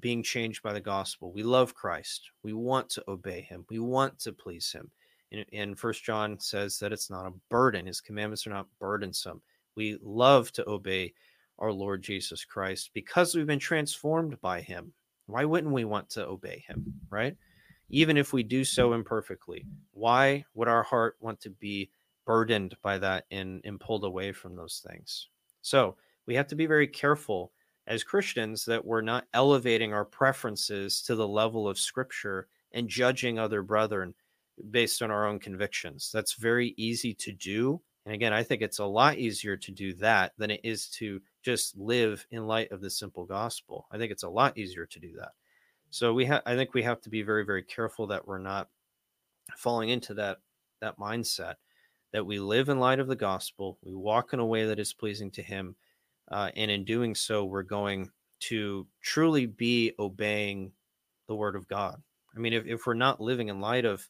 being 0.00 0.22
changed 0.22 0.62
by 0.62 0.72
the 0.72 0.80
gospel. 0.80 1.32
We 1.32 1.42
love 1.42 1.74
Christ. 1.74 2.30
We 2.42 2.52
want 2.52 2.88
to 2.90 3.04
obey 3.08 3.42
him. 3.42 3.64
We 3.68 3.78
want 3.78 4.18
to 4.20 4.32
please 4.32 4.72
him. 4.72 4.90
And, 5.52 5.78
First 5.78 6.04
John 6.04 6.38
says 6.40 6.78
that 6.78 6.92
it's 6.92 7.10
not 7.10 7.26
a 7.26 7.32
burden. 7.50 7.86
His 7.86 8.00
commandments 8.00 8.46
are 8.46 8.50
not 8.50 8.66
burdensome. 8.78 9.40
We 9.74 9.98
love 10.02 10.52
to 10.52 10.68
obey 10.68 11.14
our 11.58 11.72
Lord 11.72 12.02
Jesus 12.02 12.44
Christ 12.44 12.90
because 12.92 13.34
we've 13.34 13.46
been 13.46 13.58
transformed 13.58 14.40
by 14.40 14.60
him. 14.60 14.92
Why 15.26 15.44
wouldn't 15.44 15.72
we 15.72 15.84
want 15.84 16.10
to 16.10 16.26
obey 16.26 16.64
him, 16.66 16.92
right? 17.10 17.36
Even 17.88 18.16
if 18.16 18.32
we 18.32 18.42
do 18.42 18.64
so 18.64 18.94
imperfectly, 18.94 19.66
why 19.92 20.44
would 20.54 20.68
our 20.68 20.82
heart 20.82 21.16
want 21.20 21.40
to 21.40 21.50
be 21.50 21.90
burdened 22.26 22.74
by 22.82 22.98
that 22.98 23.24
and, 23.30 23.60
and 23.64 23.78
pulled 23.78 24.04
away 24.04 24.32
from 24.32 24.56
those 24.56 24.84
things? 24.86 25.28
So 25.60 25.96
we 26.26 26.34
have 26.34 26.48
to 26.48 26.56
be 26.56 26.66
very 26.66 26.86
careful 26.88 27.52
as 27.86 28.04
Christians 28.04 28.64
that 28.64 28.84
we're 28.84 29.00
not 29.00 29.26
elevating 29.34 29.92
our 29.92 30.04
preferences 30.04 31.02
to 31.02 31.14
the 31.14 31.26
level 31.26 31.68
of 31.68 31.78
scripture 31.78 32.48
and 32.72 32.88
judging 32.88 33.38
other 33.38 33.62
brethren 33.62 34.14
based 34.70 35.02
on 35.02 35.10
our 35.10 35.26
own 35.26 35.38
convictions. 35.38 36.10
That's 36.12 36.34
very 36.34 36.74
easy 36.76 37.14
to 37.14 37.32
do. 37.32 37.80
And 38.04 38.14
again, 38.14 38.32
I 38.32 38.42
think 38.42 38.62
it's 38.62 38.80
a 38.80 38.84
lot 38.84 39.18
easier 39.18 39.56
to 39.56 39.70
do 39.70 39.92
that 39.94 40.32
than 40.36 40.50
it 40.50 40.60
is 40.64 40.88
to 40.88 41.20
just 41.42 41.76
live 41.76 42.26
in 42.30 42.46
light 42.46 42.72
of 42.72 42.80
the 42.80 42.90
simple 42.90 43.24
gospel. 43.24 43.86
I 43.90 43.98
think 43.98 44.10
it's 44.10 44.24
a 44.24 44.28
lot 44.28 44.58
easier 44.58 44.86
to 44.86 44.98
do 44.98 45.12
that. 45.18 45.32
So 45.90 46.12
we 46.12 46.24
have 46.26 46.42
I 46.46 46.56
think 46.56 46.74
we 46.74 46.82
have 46.82 47.00
to 47.02 47.10
be 47.10 47.22
very 47.22 47.44
very 47.44 47.62
careful 47.62 48.06
that 48.08 48.26
we're 48.26 48.38
not 48.38 48.68
falling 49.56 49.90
into 49.90 50.14
that 50.14 50.38
that 50.80 50.98
mindset 50.98 51.54
that 52.12 52.26
we 52.26 52.38
live 52.38 52.68
in 52.68 52.78
light 52.78 53.00
of 53.00 53.08
the 53.08 53.16
gospel, 53.16 53.78
we 53.82 53.94
walk 53.94 54.32
in 54.32 54.38
a 54.38 54.46
way 54.46 54.66
that 54.66 54.78
is 54.78 54.92
pleasing 54.92 55.30
to 55.30 55.42
him, 55.42 55.74
uh, 56.30 56.50
and 56.56 56.70
in 56.70 56.84
doing 56.84 57.14
so 57.14 57.44
we're 57.44 57.62
going 57.62 58.10
to 58.40 58.86
truly 59.00 59.46
be 59.46 59.92
obeying 59.98 60.72
the 61.26 61.34
word 61.34 61.56
of 61.56 61.68
God. 61.68 62.02
I 62.36 62.38
mean, 62.38 62.52
if, 62.52 62.66
if 62.66 62.86
we're 62.86 62.94
not 62.94 63.20
living 63.20 63.48
in 63.48 63.60
light 63.60 63.84
of 63.84 64.08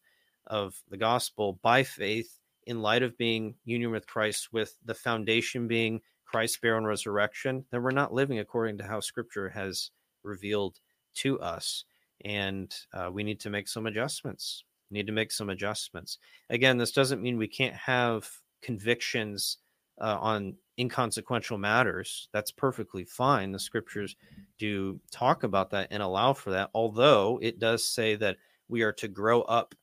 of 0.48 0.74
the 0.90 0.96
gospel 0.96 1.58
by 1.62 1.84
faith 1.84 2.38
in 2.66 2.80
light 2.82 3.02
of 3.02 3.16
being 3.18 3.54
union 3.64 3.90
with 3.90 4.06
Christ, 4.06 4.52
with 4.52 4.76
the 4.84 4.94
foundation 4.94 5.66
being 5.68 6.00
Christ's 6.24 6.58
burial 6.58 6.78
and 6.78 6.86
resurrection, 6.86 7.64
then 7.70 7.82
we're 7.82 7.90
not 7.90 8.14
living 8.14 8.38
according 8.38 8.78
to 8.78 8.84
how 8.84 9.00
Scripture 9.00 9.48
has 9.50 9.90
revealed 10.22 10.78
to 11.14 11.38
us. 11.40 11.84
And 12.24 12.74
uh, 12.94 13.10
we 13.12 13.22
need 13.22 13.40
to 13.40 13.50
make 13.50 13.68
some 13.68 13.86
adjustments. 13.86 14.64
We 14.90 14.98
need 14.98 15.06
to 15.08 15.12
make 15.12 15.32
some 15.32 15.50
adjustments. 15.50 16.18
Again, 16.50 16.78
this 16.78 16.92
doesn't 16.92 17.22
mean 17.22 17.36
we 17.36 17.48
can't 17.48 17.74
have 17.74 18.28
convictions 18.62 19.58
uh, 20.00 20.18
on 20.20 20.54
inconsequential 20.78 21.58
matters. 21.58 22.28
That's 22.32 22.50
perfectly 22.50 23.04
fine. 23.04 23.52
The 23.52 23.58
Scriptures 23.58 24.16
do 24.58 25.00
talk 25.10 25.42
about 25.42 25.70
that 25.70 25.88
and 25.90 26.02
allow 26.02 26.32
for 26.32 26.50
that, 26.50 26.70
although 26.74 27.38
it 27.42 27.58
does 27.58 27.84
say 27.84 28.14
that 28.16 28.36
we 28.68 28.82
are 28.82 28.92
to 28.92 29.08
grow 29.08 29.42
up 29.42 29.74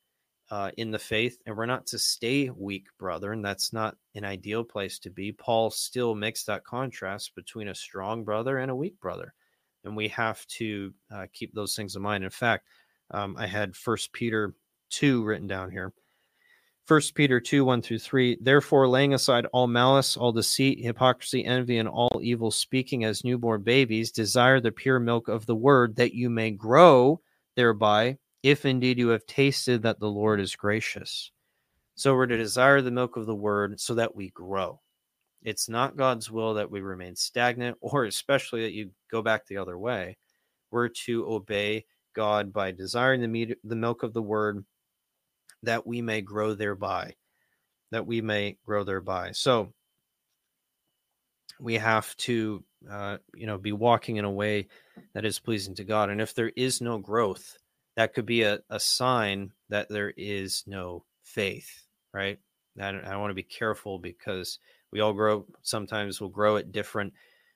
uh, 0.52 0.72
in 0.78 0.92
the 0.92 1.00
faith, 1.00 1.38
and 1.46 1.56
we're 1.56 1.66
not 1.66 1.86
to 1.88 2.00
stay 2.00 2.50
weak, 2.50 2.88
brethren. 2.98 3.42
That's 3.42 3.72
not 3.72 3.96
an 4.16 4.26
ideal 4.26 4.64
place 4.64 4.98
to 5.00 5.10
be. 5.10 5.32
Paul 5.32 5.70
still 5.70 6.16
makes 6.16 6.44
that 6.46 6.64
contrast 6.64 7.36
between 7.36 7.68
a 7.68 7.76
strong 7.76 8.24
brother 8.24 8.58
and 8.58 8.72
a 8.72 8.76
weak 8.76 9.00
brother, 9.00 9.34
and 9.84 9.96
we 9.96 10.08
have 10.10 10.46
to 10.48 10.94
uh, 11.12 11.28
keep 11.34 11.54
those 11.54 11.76
things 11.76 11.96
in 11.96 12.02
mind. 12.02 12.24
In 12.24 12.30
fact, 12.30 12.66
um, 13.12 13.36
I 13.38 13.48
had 13.48 13.76
First 13.76 14.12
Peter 14.12 14.54
two 14.90 15.24
written 15.24 15.48
down 15.48 15.72
here. 15.72 15.94
First 16.86 17.14
Peter 17.14 17.40
2, 17.40 17.64
1 17.64 17.84
through 17.84 18.00
3. 18.00 18.40
Therefore, 18.42 18.88
laying 18.88 19.14
aside 19.14 19.46
all 19.54 19.68
malice, 19.68 20.18
all 20.18 20.32
deceit, 20.32 20.84
hypocrisy, 20.84 21.46
envy, 21.46 21.78
and 21.78 21.88
all 21.88 22.20
evil 22.20 22.50
speaking 22.50 23.04
as 23.04 23.24
newborn 23.24 23.62
babies, 23.62 24.12
desire 24.12 24.60
the 24.60 24.72
pure 24.72 25.00
milk 25.00 25.28
of 25.28 25.46
the 25.46 25.56
word 25.56 25.96
that 25.98 26.16
you 26.16 26.32
may 26.32 26.50
grow 26.50 27.22
thereby 27.56 28.18
if 28.44 28.66
indeed 28.66 28.98
you 28.98 29.10
have 29.10 29.26
tasted 29.26 29.84
that 29.84 30.00
the 30.00 30.10
Lord 30.10 30.40
is 30.40 30.56
gracious. 30.56 31.32
So 31.96 32.16
we're 32.16 32.28
to 32.28 32.38
desire 32.38 32.82
the 32.82 32.92
milk 32.92 33.18
of 33.18 33.26
the 33.26 33.36
word 33.36 33.80
so 33.80 33.96
that 33.96 34.16
we 34.16 34.30
grow. 34.30 34.80
It's 35.44 35.70
not 35.70 35.98
God's 35.98 36.30
will 36.30 36.56
that 36.56 36.72
we 36.72 36.82
remain 36.82 37.16
stagnant 37.16 37.78
or 37.82 38.06
especially 38.06 38.62
that 38.64 38.74
you 38.74 38.92
go 39.12 39.22
back 39.22 39.46
the 39.46 39.58
other 39.58 39.78
way. 39.78 40.18
We're 40.72 40.90
to 40.90 41.26
obey 41.28 41.86
God 42.14 42.54
by 42.54 42.72
desiring 42.72 43.22
the 43.22 43.28
meat, 43.28 43.58
the 43.64 43.76
milk 43.76 44.04
of 44.04 44.14
the 44.14 44.22
word 44.22 44.64
that 45.64 45.86
we 45.86 46.02
may 46.02 46.22
grow 46.22 46.54
thereby. 46.54 47.16
That 47.92 48.06
we 48.06 48.22
may 48.22 48.58
grow 48.66 48.84
thereby. 48.84 49.32
So 49.32 49.74
we 51.60 51.76
have 51.76 52.16
to 52.18 52.64
uh, 52.90 53.18
you 53.36 53.48
know 53.48 53.58
be 53.58 53.72
walking 53.72 54.18
in 54.18 54.26
a 54.26 54.32
way 54.32 54.68
that 55.14 55.26
is 55.26 55.40
pleasing 55.40 55.76
to 55.76 55.84
God. 55.84 56.10
And 56.10 56.22
if 56.22 56.34
there 56.34 56.52
is 56.56 56.82
no 56.82 56.98
growth, 56.98 57.58
that 58.00 58.14
could 58.14 58.26
be 58.26 58.44
a, 58.44 58.60
a 58.70 58.80
sign 58.80 59.52
that 59.68 59.90
there 59.90 60.14
is 60.16 60.64
no 60.66 61.04
faith, 61.22 61.84
right? 62.14 62.40
I, 62.80 62.92
I 62.92 63.18
want 63.18 63.30
to 63.30 63.36
be 63.36 63.44
careful 63.44 64.00
because 64.00 64.58
we 64.94 65.02
all 65.02 65.12
grow. 65.12 65.46
Sometimes 65.64 66.22
we'll 66.22 66.30
grow 66.30 66.56
at 66.56 66.72
different 66.72 67.12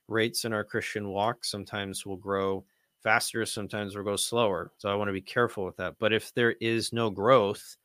rates 0.10 0.44
in 0.44 0.52
our 0.52 0.66
Christian 0.66 1.08
walk. 1.08 1.46
Sometimes 1.46 2.06
we'll 2.06 2.18
grow 2.18 2.66
faster. 3.04 3.46
Sometimes 3.46 3.96
we'll 3.96 4.04
go 4.04 4.18
slower. 4.18 4.74
So 4.80 4.90
I 4.90 4.96
want 4.96 5.08
to 5.08 5.14
be 5.14 5.22
careful 5.22 5.64
with 5.64 5.78
that. 5.78 5.96
But 5.98 6.12
if 6.12 6.34
there 6.34 6.56
is 6.60 6.92
no 6.92 7.10
growth, 7.10 7.78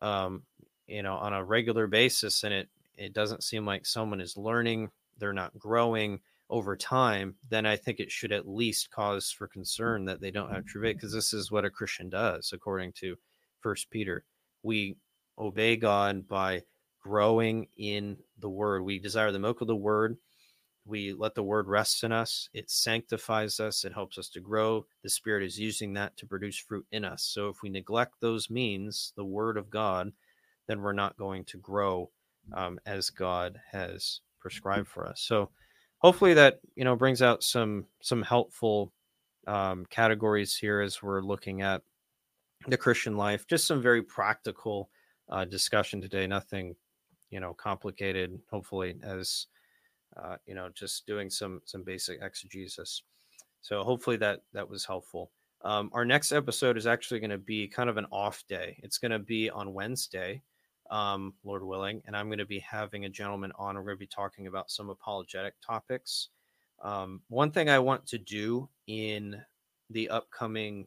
um, 0.00 0.44
you 0.86 1.02
know, 1.02 1.16
on 1.16 1.34
a 1.34 1.44
regular 1.44 1.86
basis, 1.86 2.44
and 2.44 2.54
it 2.54 2.70
it 2.96 3.12
doesn't 3.12 3.44
seem 3.44 3.66
like 3.66 3.84
someone 3.84 4.22
is 4.22 4.38
learning, 4.38 4.88
they're 5.18 5.34
not 5.34 5.58
growing, 5.58 6.20
over 6.50 6.76
time, 6.76 7.36
then 7.48 7.64
I 7.64 7.76
think 7.76 8.00
it 8.00 8.10
should 8.10 8.32
at 8.32 8.48
least 8.48 8.90
cause 8.90 9.30
for 9.30 9.48
mm. 9.48 9.52
concern 9.52 10.04
that 10.06 10.20
they 10.20 10.30
don't 10.30 10.52
have 10.52 10.66
true 10.66 10.82
faith, 10.82 10.90
mm-hmm. 10.90 10.96
because 10.98 11.12
this 11.12 11.32
is 11.32 11.50
what 11.50 11.64
a 11.64 11.70
Christian 11.70 12.10
does, 12.10 12.50
according 12.52 12.92
to 13.00 13.16
First 13.60 13.90
Peter. 13.90 14.24
We 14.62 14.96
obey 15.38 15.76
God 15.76 16.28
by 16.28 16.62
growing 17.02 17.68
in 17.78 18.18
the 18.38 18.50
Word. 18.50 18.84
We 18.84 18.98
desire 18.98 19.32
the 19.32 19.38
milk 19.38 19.60
of 19.60 19.68
the 19.68 19.76
Word. 19.76 20.16
We 20.84 21.12
let 21.12 21.34
the 21.34 21.42
Word 21.42 21.68
rest 21.68 22.02
in 22.02 22.10
us. 22.10 22.48
It 22.52 22.70
sanctifies 22.70 23.60
us. 23.60 23.84
It 23.84 23.92
helps 23.92 24.18
us 24.18 24.28
to 24.30 24.40
grow. 24.40 24.86
The 25.02 25.10
Spirit 25.10 25.44
is 25.44 25.58
using 25.58 25.94
that 25.94 26.16
to 26.16 26.26
produce 26.26 26.58
fruit 26.58 26.86
in 26.90 27.04
us. 27.04 27.22
So 27.22 27.48
if 27.48 27.62
we 27.62 27.70
neglect 27.70 28.14
those 28.20 28.50
means, 28.50 29.12
the 29.16 29.24
Word 29.24 29.56
of 29.56 29.70
God, 29.70 30.12
then 30.66 30.80
we're 30.80 30.92
not 30.92 31.16
going 31.16 31.44
to 31.44 31.58
grow 31.58 32.10
mm. 32.50 32.60
um, 32.60 32.80
as 32.84 33.10
God 33.10 33.60
has 33.70 34.02
mm-hmm. 34.02 34.40
prescribed 34.42 34.88
for 34.88 35.06
us. 35.06 35.22
So 35.22 35.50
hopefully 36.00 36.34
that 36.34 36.60
you 36.74 36.84
know 36.84 36.96
brings 36.96 37.22
out 37.22 37.42
some 37.42 37.86
some 38.02 38.22
helpful 38.22 38.92
um, 39.46 39.86
categories 39.90 40.56
here 40.56 40.80
as 40.80 41.02
we're 41.02 41.22
looking 41.22 41.62
at 41.62 41.82
the 42.66 42.76
Christian 42.76 43.16
life. 43.16 43.46
Just 43.46 43.66
some 43.66 43.80
very 43.80 44.02
practical 44.02 44.90
uh, 45.28 45.44
discussion 45.44 46.00
today. 46.00 46.26
Nothing 46.26 46.74
you 47.30 47.40
know 47.40 47.54
complicated. 47.54 48.38
Hopefully, 48.50 48.96
as 49.02 49.46
uh, 50.16 50.36
you 50.46 50.54
know, 50.54 50.68
just 50.74 51.06
doing 51.06 51.30
some 51.30 51.60
some 51.64 51.84
basic 51.84 52.20
exegesis. 52.22 53.02
So 53.62 53.82
hopefully 53.82 54.16
that 54.18 54.40
that 54.52 54.68
was 54.68 54.84
helpful. 54.84 55.30
Um, 55.62 55.90
our 55.92 56.06
next 56.06 56.32
episode 56.32 56.78
is 56.78 56.86
actually 56.86 57.20
going 57.20 57.30
to 57.30 57.38
be 57.38 57.68
kind 57.68 57.90
of 57.90 57.98
an 57.98 58.06
off 58.10 58.42
day. 58.48 58.80
It's 58.82 58.96
going 58.96 59.10
to 59.10 59.18
be 59.18 59.50
on 59.50 59.74
Wednesday 59.74 60.42
um, 60.90 61.34
Lord 61.44 61.62
willing. 61.62 62.02
And 62.06 62.16
I'm 62.16 62.26
going 62.26 62.38
to 62.38 62.46
be 62.46 62.58
having 62.58 63.04
a 63.04 63.08
gentleman 63.08 63.52
on. 63.56 63.76
We're 63.76 63.82
going 63.82 63.96
to 63.96 64.00
be 64.00 64.06
talking 64.06 64.46
about 64.46 64.70
some 64.70 64.90
apologetic 64.90 65.54
topics. 65.64 66.28
Um, 66.82 67.22
one 67.28 67.50
thing 67.50 67.68
I 67.68 67.78
want 67.78 68.06
to 68.08 68.18
do 68.18 68.68
in 68.86 69.40
the 69.90 70.08
upcoming 70.08 70.86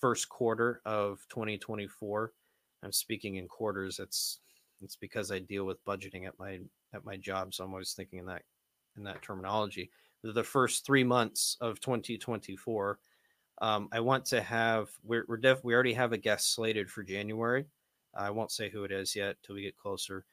first 0.00 0.28
quarter 0.28 0.80
of 0.84 1.24
2024, 1.30 2.32
I'm 2.82 2.92
speaking 2.92 3.36
in 3.36 3.48
quarters. 3.48 3.98
It's 3.98 4.40
it's 4.82 4.96
because 4.96 5.32
I 5.32 5.38
deal 5.38 5.64
with 5.64 5.84
budgeting 5.84 6.26
at 6.26 6.38
my 6.38 6.60
at 6.94 7.04
my 7.04 7.16
job, 7.16 7.54
so 7.54 7.64
I'm 7.64 7.72
always 7.72 7.92
thinking 7.92 8.18
in 8.18 8.26
that 8.26 8.42
in 8.96 9.04
that 9.04 9.22
terminology. 9.22 9.90
The 10.22 10.44
first 10.44 10.84
three 10.84 11.04
months 11.04 11.56
of 11.60 11.80
2024, 11.80 12.98
um, 13.62 13.88
I 13.92 14.00
want 14.00 14.24
to 14.26 14.40
have 14.42 14.88
we're, 15.02 15.24
we're 15.28 15.36
def 15.36 15.62
we 15.64 15.74
already 15.74 15.94
have 15.94 16.12
a 16.12 16.18
guest 16.18 16.54
slated 16.54 16.90
for 16.90 17.02
January. 17.02 17.66
I 18.16 18.30
won't 18.30 18.52
say 18.52 18.70
who 18.70 18.84
it 18.84 18.92
is 18.92 19.14
yet 19.14 19.36
till 19.42 19.54
we 19.54 19.62
get 19.62 19.76
closer. 19.76 20.24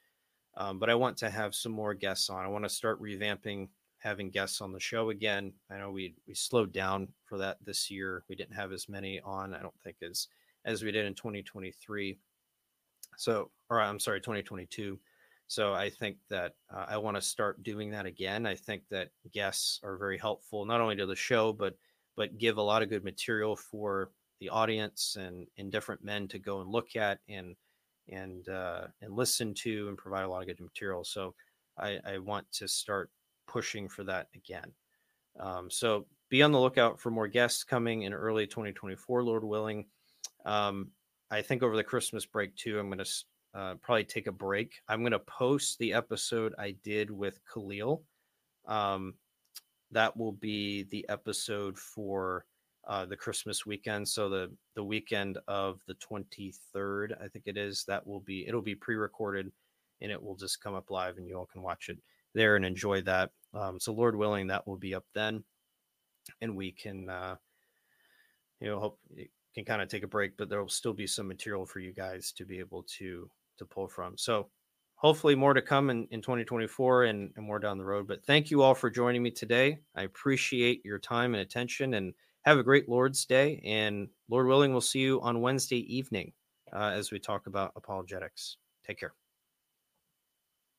Um, 0.56 0.80
but 0.80 0.90
I 0.90 0.96
want 0.96 1.18
to 1.18 1.30
have 1.30 1.56
some 1.56 1.72
more 1.72 1.94
guests 1.94 2.30
on. 2.30 2.46
I 2.46 2.50
want 2.50 2.66
to 2.66 2.70
start 2.70 3.02
revamping 3.02 3.70
having 4.04 4.30
guests 4.30 4.60
on 4.60 4.74
the 4.74 4.80
show 4.80 5.10
again. 5.10 5.54
I 5.72 5.78
know 5.78 5.90
we 5.90 6.16
we 6.28 6.36
slowed 6.36 6.74
down 6.74 7.08
for 7.26 7.38
that 7.38 7.58
this 7.66 7.90
year. 7.90 8.24
We 8.28 8.36
didn't 8.36 8.56
have 8.56 8.72
as 8.72 8.90
many 8.90 9.22
on. 9.22 9.54
I 9.54 9.62
don't 9.62 9.80
think 9.84 9.98
as 10.04 10.28
as 10.66 10.84
we 10.84 10.92
did 10.92 11.06
in 11.06 11.14
2023. 11.14 12.18
So, 13.18 13.50
or 13.70 13.82
I'm 13.82 14.00
sorry, 14.00 14.20
2022. 14.22 15.00
So 15.48 15.74
I 15.74 15.90
think 15.90 16.18
that 16.30 16.56
uh, 16.74 16.86
I 16.88 16.98
want 16.98 17.16
to 17.18 17.22
start 17.22 17.64
doing 17.64 17.92
that 17.92 18.06
again. 18.06 18.46
I 18.46 18.56
think 18.56 18.84
that 18.90 19.10
guests 19.32 19.80
are 19.84 19.98
very 19.98 20.18
helpful, 20.18 20.66
not 20.66 20.82
only 20.82 20.96
to 20.98 21.06
the 21.06 21.16
show, 21.16 21.54
but 21.54 21.76
but 22.16 22.38
give 22.38 22.58
a 22.58 22.62
lot 22.62 22.84
of 22.84 22.90
good 22.90 23.04
material 23.04 23.56
for 23.56 24.12
the 24.40 24.50
audience 24.50 25.16
and 25.20 25.48
and 25.58 25.72
different 25.72 26.04
men 26.04 26.28
to 26.28 26.40
go 26.40 26.62
and 26.62 26.70
look 26.70 26.96
at 26.96 27.20
and 27.30 27.56
and 28.10 28.48
uh, 28.50 28.88
and 29.02 29.14
listen 29.14 29.54
to 29.56 29.88
and 29.88 29.98
provide 29.98 30.24
a 30.24 30.30
lot 30.30 30.42
of 30.42 30.48
good 30.48 30.60
material. 30.60 31.04
So 31.04 31.34
I, 31.78 32.00
I 32.06 32.18
want 32.18 32.52
to 32.54 32.68
start 32.68 33.10
pushing 33.48 33.88
for 33.88 34.04
that 34.04 34.28
again. 34.36 34.72
Um, 35.40 35.70
so 35.70 36.06
be 36.30 36.44
on 36.44 36.52
the 36.52 36.60
lookout 36.60 37.00
for 37.00 37.12
more 37.12 37.28
guests 37.28 37.64
coming 37.64 38.04
in 38.04 38.14
early 38.14 38.48
2024, 38.48 39.24
Lord 39.24 39.44
willing. 39.44 39.86
Um, 40.46 40.90
I 41.32 41.42
think 41.42 41.64
over 41.64 41.76
the 41.76 41.84
Christmas 41.84 42.26
break 42.26 42.56
too, 42.56 42.80
I'm 42.80 42.90
going 42.90 43.04
to 43.04 43.12
uh, 43.56 43.76
probably 43.82 44.04
take 44.04 44.28
a 44.28 44.32
break. 44.32 44.74
I'm 44.88 45.02
going 45.02 45.12
to 45.12 45.20
post 45.20 45.80
the 45.80 45.94
episode 45.94 46.54
I 46.58 46.76
did 46.84 47.10
with 47.10 47.40
Khalil. 47.52 48.04
Um, 48.68 49.16
that 49.92 50.16
will 50.18 50.32
be 50.32 50.84
the 50.84 51.06
episode 51.10 51.78
for 51.78 52.46
uh, 52.88 53.06
the 53.06 53.16
Christmas 53.16 53.66
weekend. 53.66 54.08
So 54.08 54.30
the 54.30 54.52
the 54.76 54.84
weekend 54.84 55.38
of 55.48 55.82
the 55.88 55.96
23rd, 55.96 57.14
I 57.24 57.28
think 57.28 57.46
it 57.46 57.58
is, 57.58 57.86
that 57.88 58.06
will 58.06 58.20
be 58.20 58.48
it'll 58.48 58.62
be 58.62 58.76
pre-recorded 58.76 59.52
and 60.02 60.12
it 60.12 60.22
will 60.22 60.36
just 60.36 60.62
come 60.62 60.74
up 60.74 60.90
live 60.90 61.18
and 61.18 61.28
you 61.28 61.38
all 61.38 61.46
can 61.46 61.62
watch 61.62 61.90
it 61.90 61.98
there 62.34 62.56
and 62.56 62.66
enjoy 62.66 63.02
that. 63.02 63.32
Um, 63.54 63.80
so 63.80 63.94
Lord 63.94 64.16
willing, 64.16 64.48
that 64.48 64.68
will 64.68 64.78
be 64.78 64.96
up 64.96 65.06
then, 65.14 65.44
and 66.42 66.56
we 66.56 66.72
can 66.72 67.10
uh, 67.10 67.36
you 68.60 68.68
know 68.68 68.80
hope 68.80 69.00
it 69.16 69.30
can 69.54 69.66
kind 69.66 69.82
of 69.82 69.88
take 69.88 70.04
a 70.04 70.08
break, 70.08 70.36
but 70.38 70.50
there 70.50 70.62
will 70.62 70.70
still 70.70 70.94
be 70.94 71.08
some 71.08 71.28
material 71.28 71.66
for 71.66 71.80
you 71.80 71.94
guys 71.94 72.32
to 72.34 72.46
be 72.46 72.60
able 72.60 72.84
to 72.98 73.30
to 73.58 73.66
pull 73.66 73.88
from. 73.88 74.18
So 74.18 74.50
hopefully 74.96 75.36
more 75.36 75.54
to 75.54 75.62
come 75.62 75.90
in, 75.90 76.08
in 76.12 76.22
2024 76.22 77.04
and, 77.04 77.32
and 77.36 77.46
more 77.46 77.60
down 77.60 77.78
the 77.78 77.84
road. 77.84 78.08
But 78.08 78.26
thank 78.26 78.50
you 78.50 78.62
all 78.62 78.74
for 78.74 78.90
joining 78.90 79.22
me 79.22 79.32
today. 79.32 79.80
I 79.96 80.04
appreciate 80.04 80.84
your 80.86 80.98
time 80.98 81.34
and 81.34 81.42
attention 81.42 81.94
and 81.96 82.14
have 82.44 82.58
a 82.58 82.64
great 82.64 82.88
Lord's 82.90 83.26
Day. 83.26 83.62
And 83.66 84.10
Lord 84.30 84.48
willing, 84.48 84.72
we'll 84.72 84.82
see 84.82 85.00
you 85.00 85.22
on 85.22 85.42
Wednesday 85.42 85.80
evening 85.96 86.34
uh, 86.72 86.92
as 86.94 87.12
we 87.12 87.20
talk 87.20 87.48
about 87.48 87.74
apologetics. 87.76 88.58
Take 88.86 89.00
care. 89.00 89.14